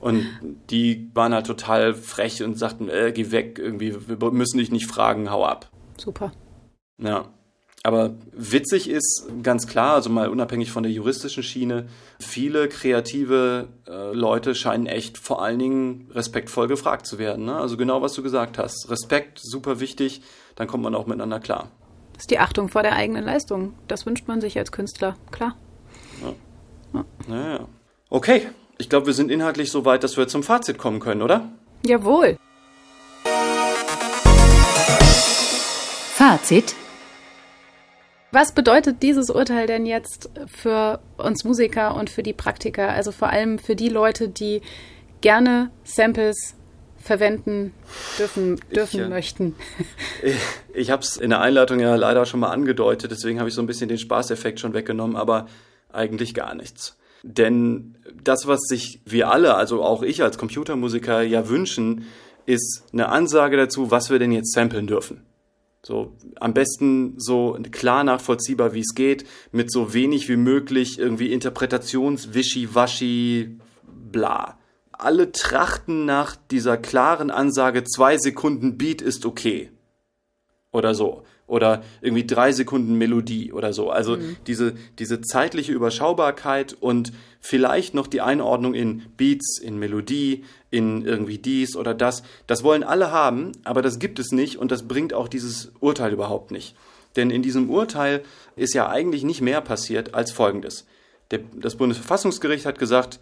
Und 0.00 0.26
die 0.70 1.10
waren 1.14 1.32
halt 1.32 1.46
total 1.46 1.94
frech 1.94 2.42
und 2.42 2.58
sagten, 2.58 2.88
äh, 2.88 3.12
geh 3.14 3.30
weg, 3.30 3.58
irgendwie, 3.58 3.96
wir 4.06 4.30
müssen 4.30 4.58
dich 4.58 4.70
nicht 4.70 4.86
fragen, 4.86 5.30
hau 5.30 5.44
ab. 5.44 5.70
Super. 5.96 6.32
Ja. 7.00 7.28
Aber 7.84 8.14
witzig 8.32 8.90
ist 8.90 9.28
ganz 9.42 9.66
klar, 9.66 9.94
also 9.94 10.10
mal 10.10 10.28
unabhängig 10.28 10.72
von 10.72 10.82
der 10.82 10.90
juristischen 10.90 11.42
Schiene, 11.42 11.86
viele 12.18 12.68
kreative 12.68 13.68
äh, 13.86 14.12
Leute 14.12 14.54
scheinen 14.54 14.86
echt 14.86 15.16
vor 15.16 15.42
allen 15.42 15.58
Dingen 15.58 16.10
respektvoll 16.12 16.66
gefragt 16.66 17.06
zu 17.06 17.18
werden. 17.18 17.44
Ne? 17.44 17.56
Also 17.56 17.76
genau, 17.76 18.02
was 18.02 18.14
du 18.14 18.22
gesagt 18.22 18.58
hast. 18.58 18.90
Respekt, 18.90 19.38
super 19.40 19.80
wichtig, 19.80 20.22
dann 20.56 20.66
kommt 20.66 20.82
man 20.82 20.94
auch 20.94 21.06
miteinander 21.06 21.38
klar. 21.40 21.70
Das 22.14 22.24
ist 22.24 22.30
die 22.32 22.40
Achtung 22.40 22.68
vor 22.68 22.82
der 22.82 22.96
eigenen 22.96 23.24
Leistung. 23.24 23.74
Das 23.86 24.04
wünscht 24.04 24.26
man 24.26 24.40
sich 24.40 24.58
als 24.58 24.72
Künstler, 24.72 25.16
klar. 25.30 25.56
Ja. 26.20 26.34
Ja. 26.94 27.04
Naja. 27.28 27.68
Okay, 28.10 28.48
ich 28.78 28.88
glaube, 28.88 29.06
wir 29.06 29.14
sind 29.14 29.30
inhaltlich 29.30 29.70
so 29.70 29.84
weit, 29.84 30.02
dass 30.02 30.16
wir 30.16 30.26
zum 30.26 30.42
Fazit 30.42 30.78
kommen 30.78 30.98
können, 30.98 31.22
oder? 31.22 31.48
Jawohl. 31.84 32.38
Fazit 36.14 36.74
was 38.32 38.52
bedeutet 38.52 39.02
dieses 39.02 39.30
Urteil 39.30 39.66
denn 39.66 39.86
jetzt 39.86 40.30
für 40.46 41.00
uns 41.16 41.44
Musiker 41.44 41.94
und 41.96 42.10
für 42.10 42.22
die 42.22 42.32
Praktiker, 42.32 42.90
also 42.90 43.12
vor 43.12 43.30
allem 43.30 43.58
für 43.58 43.76
die 43.76 43.88
Leute, 43.88 44.28
die 44.28 44.60
gerne 45.20 45.70
Samples 45.84 46.54
verwenden 46.98 47.72
dürfen, 48.18 48.60
dürfen 48.74 49.00
ich, 49.00 49.06
äh, 49.06 49.08
möchten? 49.08 49.56
Ich, 50.22 50.36
ich 50.74 50.90
habe 50.90 51.02
es 51.02 51.16
in 51.16 51.30
der 51.30 51.40
Einleitung 51.40 51.80
ja 51.80 51.94
leider 51.94 52.26
schon 52.26 52.40
mal 52.40 52.50
angedeutet, 52.50 53.10
deswegen 53.10 53.38
habe 53.38 53.48
ich 53.48 53.54
so 53.54 53.62
ein 53.62 53.66
bisschen 53.66 53.88
den 53.88 53.98
Spaßeffekt 53.98 54.60
schon 54.60 54.74
weggenommen, 54.74 55.16
aber 55.16 55.46
eigentlich 55.90 56.34
gar 56.34 56.54
nichts. 56.54 56.96
Denn 57.22 57.96
das, 58.22 58.46
was 58.46 58.60
sich 58.68 59.00
wir 59.04 59.30
alle, 59.30 59.54
also 59.54 59.82
auch 59.82 60.02
ich 60.02 60.22
als 60.22 60.38
Computermusiker 60.38 61.22
ja 61.22 61.48
wünschen, 61.48 62.06
ist 62.46 62.84
eine 62.92 63.08
Ansage 63.08 63.56
dazu, 63.56 63.90
was 63.90 64.10
wir 64.10 64.18
denn 64.18 64.32
jetzt 64.32 64.52
samplen 64.52 64.86
dürfen. 64.86 65.24
So 65.82 66.16
am 66.40 66.54
besten 66.54 67.14
so 67.18 67.58
klar 67.70 68.02
nachvollziehbar, 68.04 68.74
wie 68.74 68.80
es 68.80 68.94
geht, 68.94 69.26
mit 69.52 69.72
so 69.72 69.94
wenig 69.94 70.28
wie 70.28 70.36
möglich 70.36 70.98
irgendwie 70.98 71.32
Interpretationswischi-waschi, 71.32 73.58
bla. 73.86 74.58
Alle 74.92 75.32
trachten 75.32 76.04
nach 76.04 76.34
dieser 76.34 76.76
klaren 76.76 77.30
Ansage, 77.30 77.84
zwei 77.84 78.18
Sekunden 78.18 78.76
Beat 78.76 79.00
ist 79.00 79.24
okay. 79.24 79.70
Oder 80.72 80.94
so 80.94 81.22
oder 81.48 81.82
irgendwie 82.00 82.26
drei 82.26 82.52
Sekunden 82.52 82.94
Melodie 82.94 83.52
oder 83.52 83.72
so. 83.72 83.90
Also 83.90 84.16
mhm. 84.16 84.36
diese, 84.46 84.74
diese 84.98 85.20
zeitliche 85.22 85.72
Überschaubarkeit 85.72 86.76
und 86.78 87.12
vielleicht 87.40 87.94
noch 87.94 88.06
die 88.06 88.20
Einordnung 88.20 88.74
in 88.74 89.02
Beats, 89.16 89.58
in 89.58 89.78
Melodie, 89.78 90.44
in 90.70 91.04
irgendwie 91.04 91.38
dies 91.38 91.74
oder 91.74 91.94
das, 91.94 92.22
das 92.46 92.62
wollen 92.62 92.84
alle 92.84 93.10
haben, 93.10 93.52
aber 93.64 93.82
das 93.82 93.98
gibt 93.98 94.18
es 94.18 94.30
nicht 94.30 94.58
und 94.58 94.70
das 94.70 94.86
bringt 94.86 95.14
auch 95.14 95.26
dieses 95.26 95.72
Urteil 95.80 96.12
überhaupt 96.12 96.50
nicht. 96.50 96.76
Denn 97.16 97.30
in 97.30 97.42
diesem 97.42 97.70
Urteil 97.70 98.22
ist 98.54 98.74
ja 98.74 98.88
eigentlich 98.88 99.24
nicht 99.24 99.40
mehr 99.40 99.62
passiert 99.62 100.14
als 100.14 100.30
Folgendes. 100.30 100.86
Der, 101.30 101.40
das 101.54 101.76
Bundesverfassungsgericht 101.76 102.66
hat 102.66 102.78
gesagt, 102.78 103.20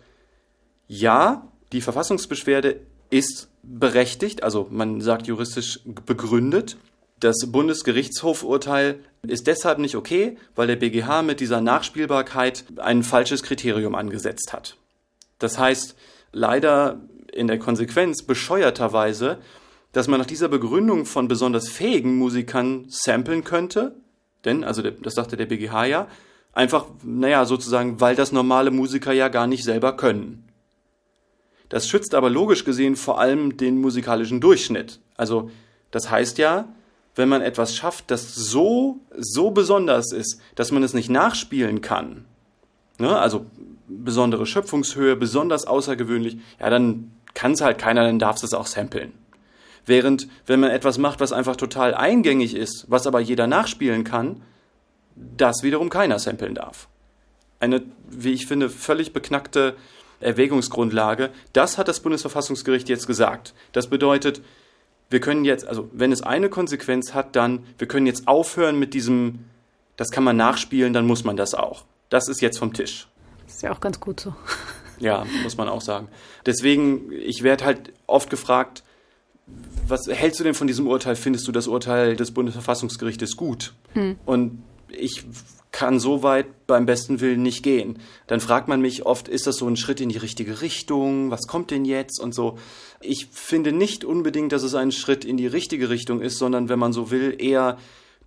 ja, 0.88 1.48
die 1.72 1.80
Verfassungsbeschwerde 1.80 2.80
ist 3.10 3.48
berechtigt, 3.62 4.42
also 4.42 4.66
man 4.70 5.00
sagt 5.00 5.28
juristisch 5.28 5.80
begründet, 5.84 6.76
das 7.20 7.36
Bundesgerichtshofurteil 7.46 9.00
ist 9.22 9.46
deshalb 9.46 9.78
nicht 9.78 9.96
okay, 9.96 10.36
weil 10.54 10.66
der 10.66 10.76
BGH 10.76 11.22
mit 11.22 11.40
dieser 11.40 11.60
Nachspielbarkeit 11.60 12.64
ein 12.76 13.02
falsches 13.02 13.42
Kriterium 13.42 13.94
angesetzt 13.94 14.52
hat. 14.52 14.76
Das 15.38 15.58
heißt, 15.58 15.96
leider 16.32 17.00
in 17.32 17.46
der 17.46 17.58
Konsequenz 17.58 18.22
bescheuerterweise, 18.22 19.38
dass 19.92 20.08
man 20.08 20.20
nach 20.20 20.26
dieser 20.26 20.48
Begründung 20.48 21.06
von 21.06 21.26
besonders 21.28 21.68
fähigen 21.68 22.16
Musikern 22.16 22.84
samplen 22.88 23.44
könnte, 23.44 23.96
denn, 24.44 24.62
also 24.62 24.82
das 24.82 25.14
sagte 25.14 25.36
der 25.36 25.46
BGH 25.46 25.86
ja, 25.86 26.08
einfach, 26.52 26.86
naja, 27.02 27.44
sozusagen, 27.46 28.00
weil 28.00 28.14
das 28.14 28.32
normale 28.32 28.70
Musiker 28.70 29.12
ja 29.12 29.28
gar 29.28 29.46
nicht 29.46 29.64
selber 29.64 29.96
können. 29.96 30.48
Das 31.68 31.88
schützt 31.88 32.14
aber 32.14 32.30
logisch 32.30 32.64
gesehen 32.64 32.94
vor 32.94 33.18
allem 33.18 33.56
den 33.56 33.80
musikalischen 33.80 34.40
Durchschnitt. 34.40 35.00
Also, 35.16 35.50
das 35.90 36.10
heißt 36.10 36.38
ja, 36.38 36.68
wenn 37.16 37.28
man 37.28 37.42
etwas 37.42 37.74
schafft, 37.74 38.10
das 38.10 38.34
so, 38.34 39.00
so 39.16 39.50
besonders 39.50 40.12
ist, 40.12 40.40
dass 40.54 40.70
man 40.70 40.82
es 40.82 40.94
nicht 40.94 41.10
nachspielen 41.10 41.80
kann, 41.80 42.26
ne? 42.98 43.18
also 43.18 43.46
besondere 43.88 44.46
Schöpfungshöhe, 44.46 45.16
besonders 45.16 45.66
außergewöhnlich, 45.66 46.38
ja, 46.60 46.70
dann 46.70 47.10
kann 47.34 47.52
es 47.52 47.60
halt 47.60 47.78
keiner, 47.78 48.04
dann 48.04 48.18
darf 48.18 48.42
es 48.42 48.54
auch 48.54 48.66
samplen. 48.66 49.12
Während, 49.84 50.28
wenn 50.46 50.60
man 50.60 50.70
etwas 50.70 50.98
macht, 50.98 51.20
was 51.20 51.32
einfach 51.32 51.56
total 51.56 51.94
eingängig 51.94 52.54
ist, 52.54 52.86
was 52.88 53.06
aber 53.06 53.20
jeder 53.20 53.46
nachspielen 53.46 54.04
kann, 54.04 54.42
das 55.14 55.62
wiederum 55.62 55.90
keiner 55.90 56.18
samplen 56.18 56.54
darf. 56.54 56.88
Eine, 57.60 57.82
wie 58.10 58.32
ich 58.32 58.46
finde, 58.46 58.68
völlig 58.68 59.12
beknackte 59.12 59.76
Erwägungsgrundlage. 60.20 61.30
Das 61.52 61.78
hat 61.78 61.88
das 61.88 62.00
Bundesverfassungsgericht 62.00 62.88
jetzt 62.88 63.06
gesagt. 63.06 63.54
Das 63.72 63.86
bedeutet, 63.86 64.42
wir 65.10 65.20
können 65.20 65.44
jetzt, 65.44 65.66
also 65.66 65.88
wenn 65.92 66.12
es 66.12 66.22
eine 66.22 66.48
Konsequenz 66.48 67.14
hat, 67.14 67.36
dann, 67.36 67.64
wir 67.78 67.86
können 67.86 68.06
jetzt 68.06 68.26
aufhören 68.26 68.78
mit 68.78 68.94
diesem, 68.94 69.44
das 69.96 70.10
kann 70.10 70.24
man 70.24 70.36
nachspielen, 70.36 70.92
dann 70.92 71.06
muss 71.06 71.24
man 71.24 71.36
das 71.36 71.54
auch. 71.54 71.84
Das 72.08 72.28
ist 72.28 72.40
jetzt 72.40 72.58
vom 72.58 72.72
Tisch. 72.72 73.08
Das 73.46 73.56
ist 73.56 73.62
ja 73.62 73.72
auch 73.72 73.80
ganz 73.80 74.00
gut 74.00 74.20
so. 74.20 74.34
Ja, 74.98 75.26
muss 75.42 75.58
man 75.58 75.68
auch 75.68 75.82
sagen. 75.82 76.08
Deswegen, 76.46 77.12
ich 77.12 77.42
werde 77.42 77.66
halt 77.66 77.92
oft 78.06 78.30
gefragt, 78.30 78.82
was 79.86 80.06
hältst 80.08 80.40
du 80.40 80.44
denn 80.44 80.54
von 80.54 80.66
diesem 80.66 80.86
Urteil? 80.86 81.16
Findest 81.16 81.46
du 81.46 81.52
das 81.52 81.68
Urteil 81.68 82.16
des 82.16 82.30
Bundesverfassungsgerichtes 82.30 83.36
gut? 83.36 83.74
Hm. 83.92 84.16
Und 84.24 84.62
ich 84.88 85.24
kann 85.72 86.00
so 86.00 86.22
weit 86.22 86.66
beim 86.66 86.86
besten 86.86 87.20
Willen 87.20 87.42
nicht 87.42 87.62
gehen. 87.62 87.98
Dann 88.26 88.40
fragt 88.40 88.66
man 88.66 88.80
mich 88.80 89.04
oft, 89.04 89.28
ist 89.28 89.46
das 89.46 89.56
so 89.56 89.66
ein 89.66 89.76
Schritt 89.76 90.00
in 90.00 90.08
die 90.08 90.16
richtige 90.16 90.62
Richtung? 90.62 91.30
Was 91.30 91.46
kommt 91.46 91.70
denn 91.70 91.84
jetzt? 91.84 92.18
Und 92.18 92.34
so. 92.34 92.58
Ich 93.00 93.26
finde 93.26 93.72
nicht 93.72 94.04
unbedingt, 94.04 94.52
dass 94.52 94.62
es 94.62 94.74
ein 94.74 94.90
Schritt 94.90 95.24
in 95.24 95.36
die 95.36 95.46
richtige 95.46 95.90
Richtung 95.90 96.22
ist, 96.22 96.38
sondern 96.38 96.70
wenn 96.70 96.78
man 96.78 96.94
so 96.94 97.10
will, 97.10 97.36
eher, 97.38 97.76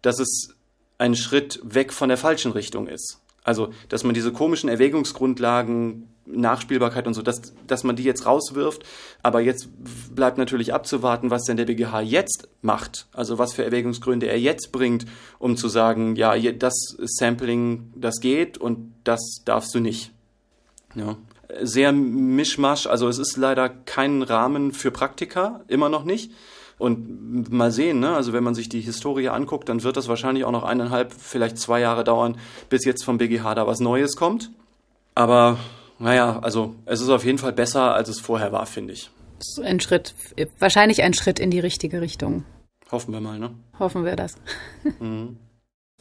dass 0.03 0.19
es 0.19 0.53
ein 0.99 1.15
Schritt 1.15 1.59
weg 1.63 1.91
von 1.91 2.09
der 2.09 2.17
falschen 2.17 2.51
Richtung 2.51 2.87
ist. 2.87 3.19
Also, 3.43 3.69
dass 3.87 4.03
man 4.03 4.13
diese 4.13 4.31
komischen 4.31 4.69
Erwägungsgrundlagen 4.69 6.07
Nachspielbarkeit 6.31 7.07
und 7.07 7.13
so, 7.13 7.21
dass, 7.21 7.41
dass 7.67 7.83
man 7.83 7.95
die 7.95 8.03
jetzt 8.03 8.25
rauswirft. 8.25 8.83
Aber 9.23 9.41
jetzt 9.41 9.69
bleibt 10.13 10.37
natürlich 10.37 10.73
abzuwarten, 10.73 11.29
was 11.29 11.43
denn 11.43 11.57
der 11.57 11.65
BGH 11.65 12.01
jetzt 12.01 12.47
macht. 12.61 13.07
Also 13.13 13.37
was 13.37 13.53
für 13.53 13.63
Erwägungsgründe 13.63 14.27
er 14.27 14.39
jetzt 14.39 14.71
bringt, 14.71 15.05
um 15.39 15.57
zu 15.57 15.67
sagen, 15.67 16.15
ja, 16.15 16.35
das 16.51 16.73
Sampling, 16.99 17.91
das 17.95 18.19
geht 18.19 18.57
und 18.57 18.93
das 19.03 19.41
darfst 19.45 19.73
du 19.73 19.79
nicht. 19.79 20.11
Ja. 20.95 21.17
Sehr 21.61 21.91
mischmasch, 21.91 22.85
also 22.85 23.07
es 23.07 23.17
ist 23.17 23.35
leider 23.35 23.69
kein 23.69 24.21
Rahmen 24.21 24.71
für 24.71 24.91
Praktika, 24.91 25.61
immer 25.67 25.89
noch 25.89 26.03
nicht. 26.03 26.31
Und 26.77 27.51
mal 27.51 27.71
sehen, 27.71 27.99
ne? 27.99 28.15
also 28.15 28.31
wenn 28.31 28.43
man 28.43 28.55
sich 28.55 28.69
die 28.69 28.79
Historie 28.79 29.27
anguckt, 29.27 29.67
dann 29.67 29.83
wird 29.83 29.97
das 29.97 30.07
wahrscheinlich 30.07 30.45
auch 30.45 30.51
noch 30.51 30.63
eineinhalb, 30.63 31.11
vielleicht 31.11 31.57
zwei 31.57 31.81
Jahre 31.81 32.05
dauern, 32.05 32.37
bis 32.69 32.85
jetzt 32.85 33.03
vom 33.03 33.17
BGH 33.17 33.55
da 33.55 33.67
was 33.67 33.81
Neues 33.81 34.15
kommt. 34.15 34.51
Aber 35.13 35.57
naja, 35.99 36.39
also 36.41 36.75
es 36.85 37.01
ist 37.01 37.09
auf 37.09 37.25
jeden 37.25 37.37
Fall 37.37 37.53
besser, 37.53 37.93
als 37.93 38.09
es 38.09 38.19
vorher 38.19 38.51
war, 38.51 38.65
finde 38.65 38.93
ich. 38.93 39.11
Ein 39.63 39.79
Schritt, 39.79 40.15
wahrscheinlich 40.59 41.03
ein 41.03 41.13
Schritt 41.13 41.39
in 41.39 41.51
die 41.51 41.59
richtige 41.59 42.01
Richtung. 42.01 42.43
Hoffen 42.91 43.13
wir 43.13 43.21
mal, 43.21 43.39
ne? 43.39 43.51
Hoffen 43.77 44.05
wir 44.05 44.15
das. 44.15 44.35
Mhm. 44.99 45.37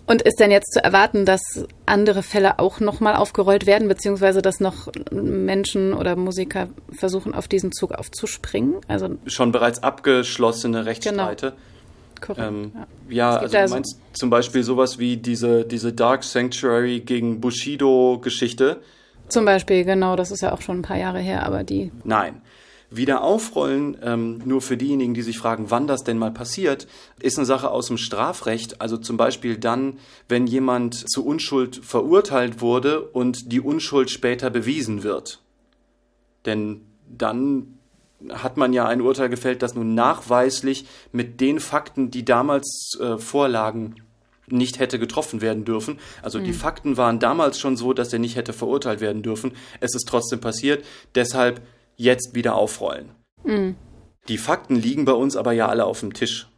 Und 0.06 0.22
ist 0.22 0.40
denn 0.40 0.50
jetzt 0.50 0.72
zu 0.72 0.82
erwarten, 0.82 1.26
dass 1.26 1.42
andere 1.84 2.22
Fälle 2.22 2.58
auch 2.58 2.80
nochmal 2.80 3.14
aufgerollt 3.14 3.66
werden, 3.66 3.88
beziehungsweise 3.88 4.40
dass 4.40 4.58
noch 4.58 4.88
Menschen 5.12 5.92
oder 5.92 6.16
Musiker 6.16 6.68
versuchen, 6.90 7.34
auf 7.34 7.46
diesen 7.46 7.72
Zug 7.72 7.92
aufzuspringen? 7.92 8.76
Also 8.88 9.18
Schon 9.26 9.52
bereits 9.52 9.82
abgeschlossene 9.82 10.86
Rechtsstreite. 10.86 11.50
Genau. 11.50 11.62
Korrekt. 12.22 12.48
Ähm, 12.48 12.72
ja, 13.10 13.34
ja 13.34 13.36
also 13.36 13.58
du 13.58 13.68
meinst 13.68 14.00
zum 14.14 14.30
Beispiel 14.30 14.62
sowas 14.62 14.98
wie 14.98 15.18
diese, 15.18 15.66
diese 15.66 15.92
Dark 15.92 16.24
Sanctuary 16.24 17.00
gegen 17.00 17.42
Bushido-Geschichte, 17.42 18.80
zum 19.28 19.44
Beispiel, 19.44 19.84
genau, 19.84 20.16
das 20.16 20.30
ist 20.30 20.42
ja 20.42 20.52
auch 20.52 20.60
schon 20.60 20.78
ein 20.78 20.82
paar 20.82 20.98
Jahre 20.98 21.20
her, 21.20 21.44
aber 21.44 21.64
die. 21.64 21.92
Nein. 22.04 22.42
Wieder 22.90 23.22
aufrollen, 23.22 23.98
ähm, 24.02 24.40
nur 24.46 24.62
für 24.62 24.78
diejenigen, 24.78 25.12
die 25.12 25.20
sich 25.20 25.36
fragen, 25.36 25.66
wann 25.68 25.86
das 25.86 26.04
denn 26.04 26.16
mal 26.16 26.30
passiert, 26.30 26.88
ist 27.20 27.36
eine 27.36 27.44
Sache 27.44 27.70
aus 27.70 27.88
dem 27.88 27.98
Strafrecht. 27.98 28.80
Also 28.80 28.96
zum 28.96 29.18
Beispiel 29.18 29.58
dann, 29.58 29.98
wenn 30.26 30.46
jemand 30.46 31.10
zu 31.10 31.26
Unschuld 31.26 31.76
verurteilt 31.76 32.62
wurde 32.62 33.02
und 33.02 33.52
die 33.52 33.60
Unschuld 33.60 34.10
später 34.10 34.48
bewiesen 34.48 35.02
wird. 35.02 35.42
Denn 36.46 36.80
dann 37.06 37.78
hat 38.30 38.56
man 38.56 38.72
ja 38.72 38.86
ein 38.86 39.02
Urteil 39.02 39.28
gefällt, 39.28 39.62
das 39.62 39.74
nun 39.74 39.94
nachweislich 39.94 40.86
mit 41.12 41.40
den 41.40 41.60
Fakten, 41.60 42.10
die 42.10 42.24
damals 42.24 42.98
äh, 43.00 43.18
vorlagen, 43.18 43.96
nicht 44.50 44.78
hätte 44.78 44.98
getroffen 44.98 45.40
werden 45.40 45.64
dürfen. 45.64 45.98
Also 46.22 46.38
mhm. 46.38 46.44
die 46.44 46.52
Fakten 46.52 46.96
waren 46.96 47.18
damals 47.18 47.58
schon 47.58 47.76
so, 47.76 47.92
dass 47.92 48.12
er 48.12 48.18
nicht 48.18 48.36
hätte 48.36 48.52
verurteilt 48.52 49.00
werden 49.00 49.22
dürfen. 49.22 49.52
Es 49.80 49.94
ist 49.94 50.08
trotzdem 50.08 50.40
passiert. 50.40 50.84
Deshalb 51.14 51.62
jetzt 51.96 52.34
wieder 52.34 52.54
aufrollen. 52.54 53.10
Mhm. 53.44 53.76
Die 54.28 54.38
Fakten 54.38 54.76
liegen 54.76 55.04
bei 55.04 55.12
uns 55.12 55.36
aber 55.36 55.52
ja 55.52 55.68
alle 55.68 55.84
auf 55.84 56.00
dem 56.00 56.12
Tisch. 56.12 56.48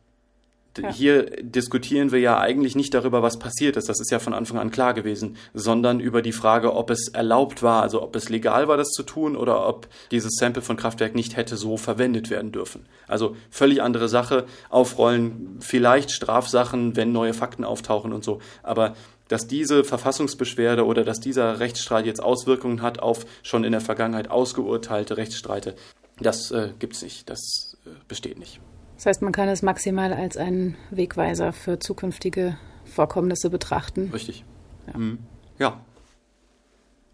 Ja. 0.78 0.92
Hier 0.92 1.24
diskutieren 1.42 2.12
wir 2.12 2.20
ja 2.20 2.38
eigentlich 2.38 2.76
nicht 2.76 2.94
darüber, 2.94 3.22
was 3.22 3.38
passiert 3.38 3.76
ist. 3.76 3.88
Das 3.88 4.00
ist 4.00 4.10
ja 4.10 4.20
von 4.20 4.34
Anfang 4.34 4.58
an 4.58 4.70
klar 4.70 4.94
gewesen, 4.94 5.36
sondern 5.52 5.98
über 5.98 6.22
die 6.22 6.32
Frage, 6.32 6.74
ob 6.74 6.90
es 6.90 7.08
erlaubt 7.08 7.62
war, 7.62 7.82
also 7.82 8.02
ob 8.02 8.14
es 8.14 8.28
legal 8.28 8.68
war, 8.68 8.76
das 8.76 8.90
zu 8.90 9.02
tun 9.02 9.36
oder 9.36 9.66
ob 9.66 9.88
dieses 10.12 10.36
Sample 10.36 10.62
von 10.62 10.76
Kraftwerk 10.76 11.14
nicht 11.14 11.36
hätte 11.36 11.56
so 11.56 11.76
verwendet 11.76 12.30
werden 12.30 12.52
dürfen. 12.52 12.86
Also 13.08 13.36
völlig 13.50 13.82
andere 13.82 14.08
Sache. 14.08 14.46
Aufrollen, 14.68 15.58
vielleicht 15.60 16.12
Strafsachen, 16.12 16.94
wenn 16.94 17.10
neue 17.10 17.34
Fakten 17.34 17.64
auftauchen 17.64 18.12
und 18.12 18.22
so. 18.22 18.40
Aber 18.62 18.94
dass 19.26 19.46
diese 19.46 19.84
Verfassungsbeschwerde 19.84 20.84
oder 20.84 21.04
dass 21.04 21.20
dieser 21.20 21.60
Rechtsstreit 21.60 22.06
jetzt 22.06 22.22
Auswirkungen 22.22 22.82
hat 22.82 22.98
auf 22.98 23.26
schon 23.42 23.64
in 23.64 23.72
der 23.72 23.80
Vergangenheit 23.80 24.30
ausgeurteilte 24.30 25.16
Rechtsstreite, 25.16 25.74
das 26.20 26.50
äh, 26.50 26.72
gibt 26.78 26.94
es 26.94 27.02
nicht. 27.02 27.30
Das 27.30 27.76
äh, 27.86 27.90
besteht 28.08 28.38
nicht. 28.38 28.60
Das 29.00 29.06
heißt, 29.06 29.22
man 29.22 29.32
kann 29.32 29.48
es 29.48 29.62
maximal 29.62 30.12
als 30.12 30.36
einen 30.36 30.76
Wegweiser 30.90 31.54
für 31.54 31.78
zukünftige 31.78 32.58
Vorkommnisse 32.84 33.48
betrachten. 33.48 34.10
Richtig. 34.12 34.44
Ja. 34.88 34.98
Mhm. 34.98 35.18
ja. 35.58 35.80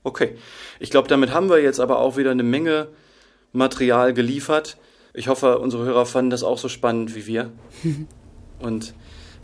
Okay. 0.03 0.37
Ich 0.81 0.91
glaube, 0.91 1.07
damit 1.07 1.33
haben 1.33 1.49
wir 1.49 1.63
jetzt 1.63 1.79
aber 1.79 2.01
auch 2.01 2.17
wieder 2.17 2.33
eine 2.33 2.43
Menge 2.43 2.89
Material 3.53 4.15
geliefert. 4.15 4.79
Ich 5.15 5.29
hoffe, 5.29 5.61
unsere 5.61 5.85
Hörer 5.85 6.07
fanden 6.07 6.31
das 6.31 6.43
auch 6.43 6.59
so 6.59 6.69
spannend 6.69 7.15
wie 7.15 7.29
wir. 7.29 7.53
Und 8.59 8.93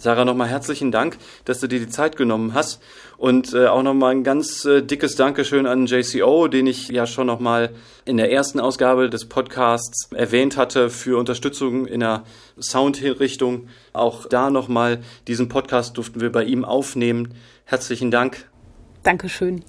Sarah, 0.02 0.24
nochmal 0.24 0.48
herzlichen 0.48 0.90
Dank, 0.90 1.16
dass 1.44 1.60
du 1.60 1.68
dir 1.68 1.78
die 1.78 1.88
Zeit 1.88 2.16
genommen 2.16 2.54
hast. 2.54 2.82
Und 3.18 3.54
äh, 3.54 3.68
auch 3.68 3.84
nochmal 3.84 4.10
ein 4.10 4.24
ganz 4.24 4.64
äh, 4.64 4.82
dickes 4.82 5.14
Dankeschön 5.14 5.64
an 5.64 5.86
JCO, 5.86 6.48
den 6.48 6.66
ich 6.66 6.88
ja 6.88 7.06
schon 7.06 7.28
nochmal 7.28 7.70
in 8.04 8.16
der 8.16 8.32
ersten 8.32 8.58
Ausgabe 8.58 9.10
des 9.10 9.28
Podcasts 9.28 10.10
erwähnt 10.10 10.56
hatte 10.56 10.90
für 10.90 11.20
Unterstützung 11.20 11.86
in 11.86 12.00
der 12.00 12.24
Soundrichtung. 12.58 13.68
Auch 13.92 14.26
da 14.26 14.50
nochmal 14.50 15.02
diesen 15.28 15.48
Podcast 15.48 15.96
durften 15.96 16.20
wir 16.20 16.32
bei 16.32 16.42
ihm 16.42 16.64
aufnehmen. 16.64 17.34
Herzlichen 17.64 18.10
Dank. 18.10 18.50
Dankeschön. 19.04 19.64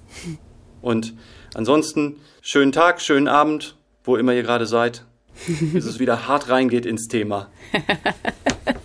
Und 0.81 1.13
ansonsten 1.53 2.15
schönen 2.41 2.71
Tag, 2.71 3.01
schönen 3.01 3.27
Abend, 3.27 3.75
wo 4.03 4.15
immer 4.15 4.34
ihr 4.34 4.41
gerade 4.41 4.65
seid, 4.65 5.05
bis 5.73 5.86
es 5.86 5.99
wieder 5.99 6.27
hart 6.27 6.49
reingeht 6.49 6.88
ins 6.88 7.07
Thema. 7.07 7.51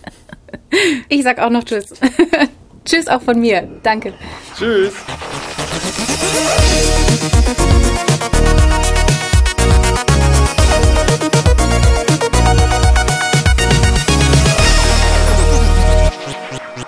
Ich 1.08 1.22
sag 1.22 1.38
auch 1.38 1.50
noch 1.50 1.64
Tschüss. 1.64 1.92
tschüss 2.84 3.08
auch 3.08 3.22
von 3.22 3.40
mir. 3.40 3.68
Danke. 3.82 4.12
Tschüss. 4.56 4.92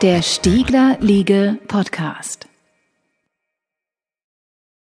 Der 0.03 0.23
Stiegler 0.23 0.97
Liege 1.01 1.59
Podcast. 1.69 2.50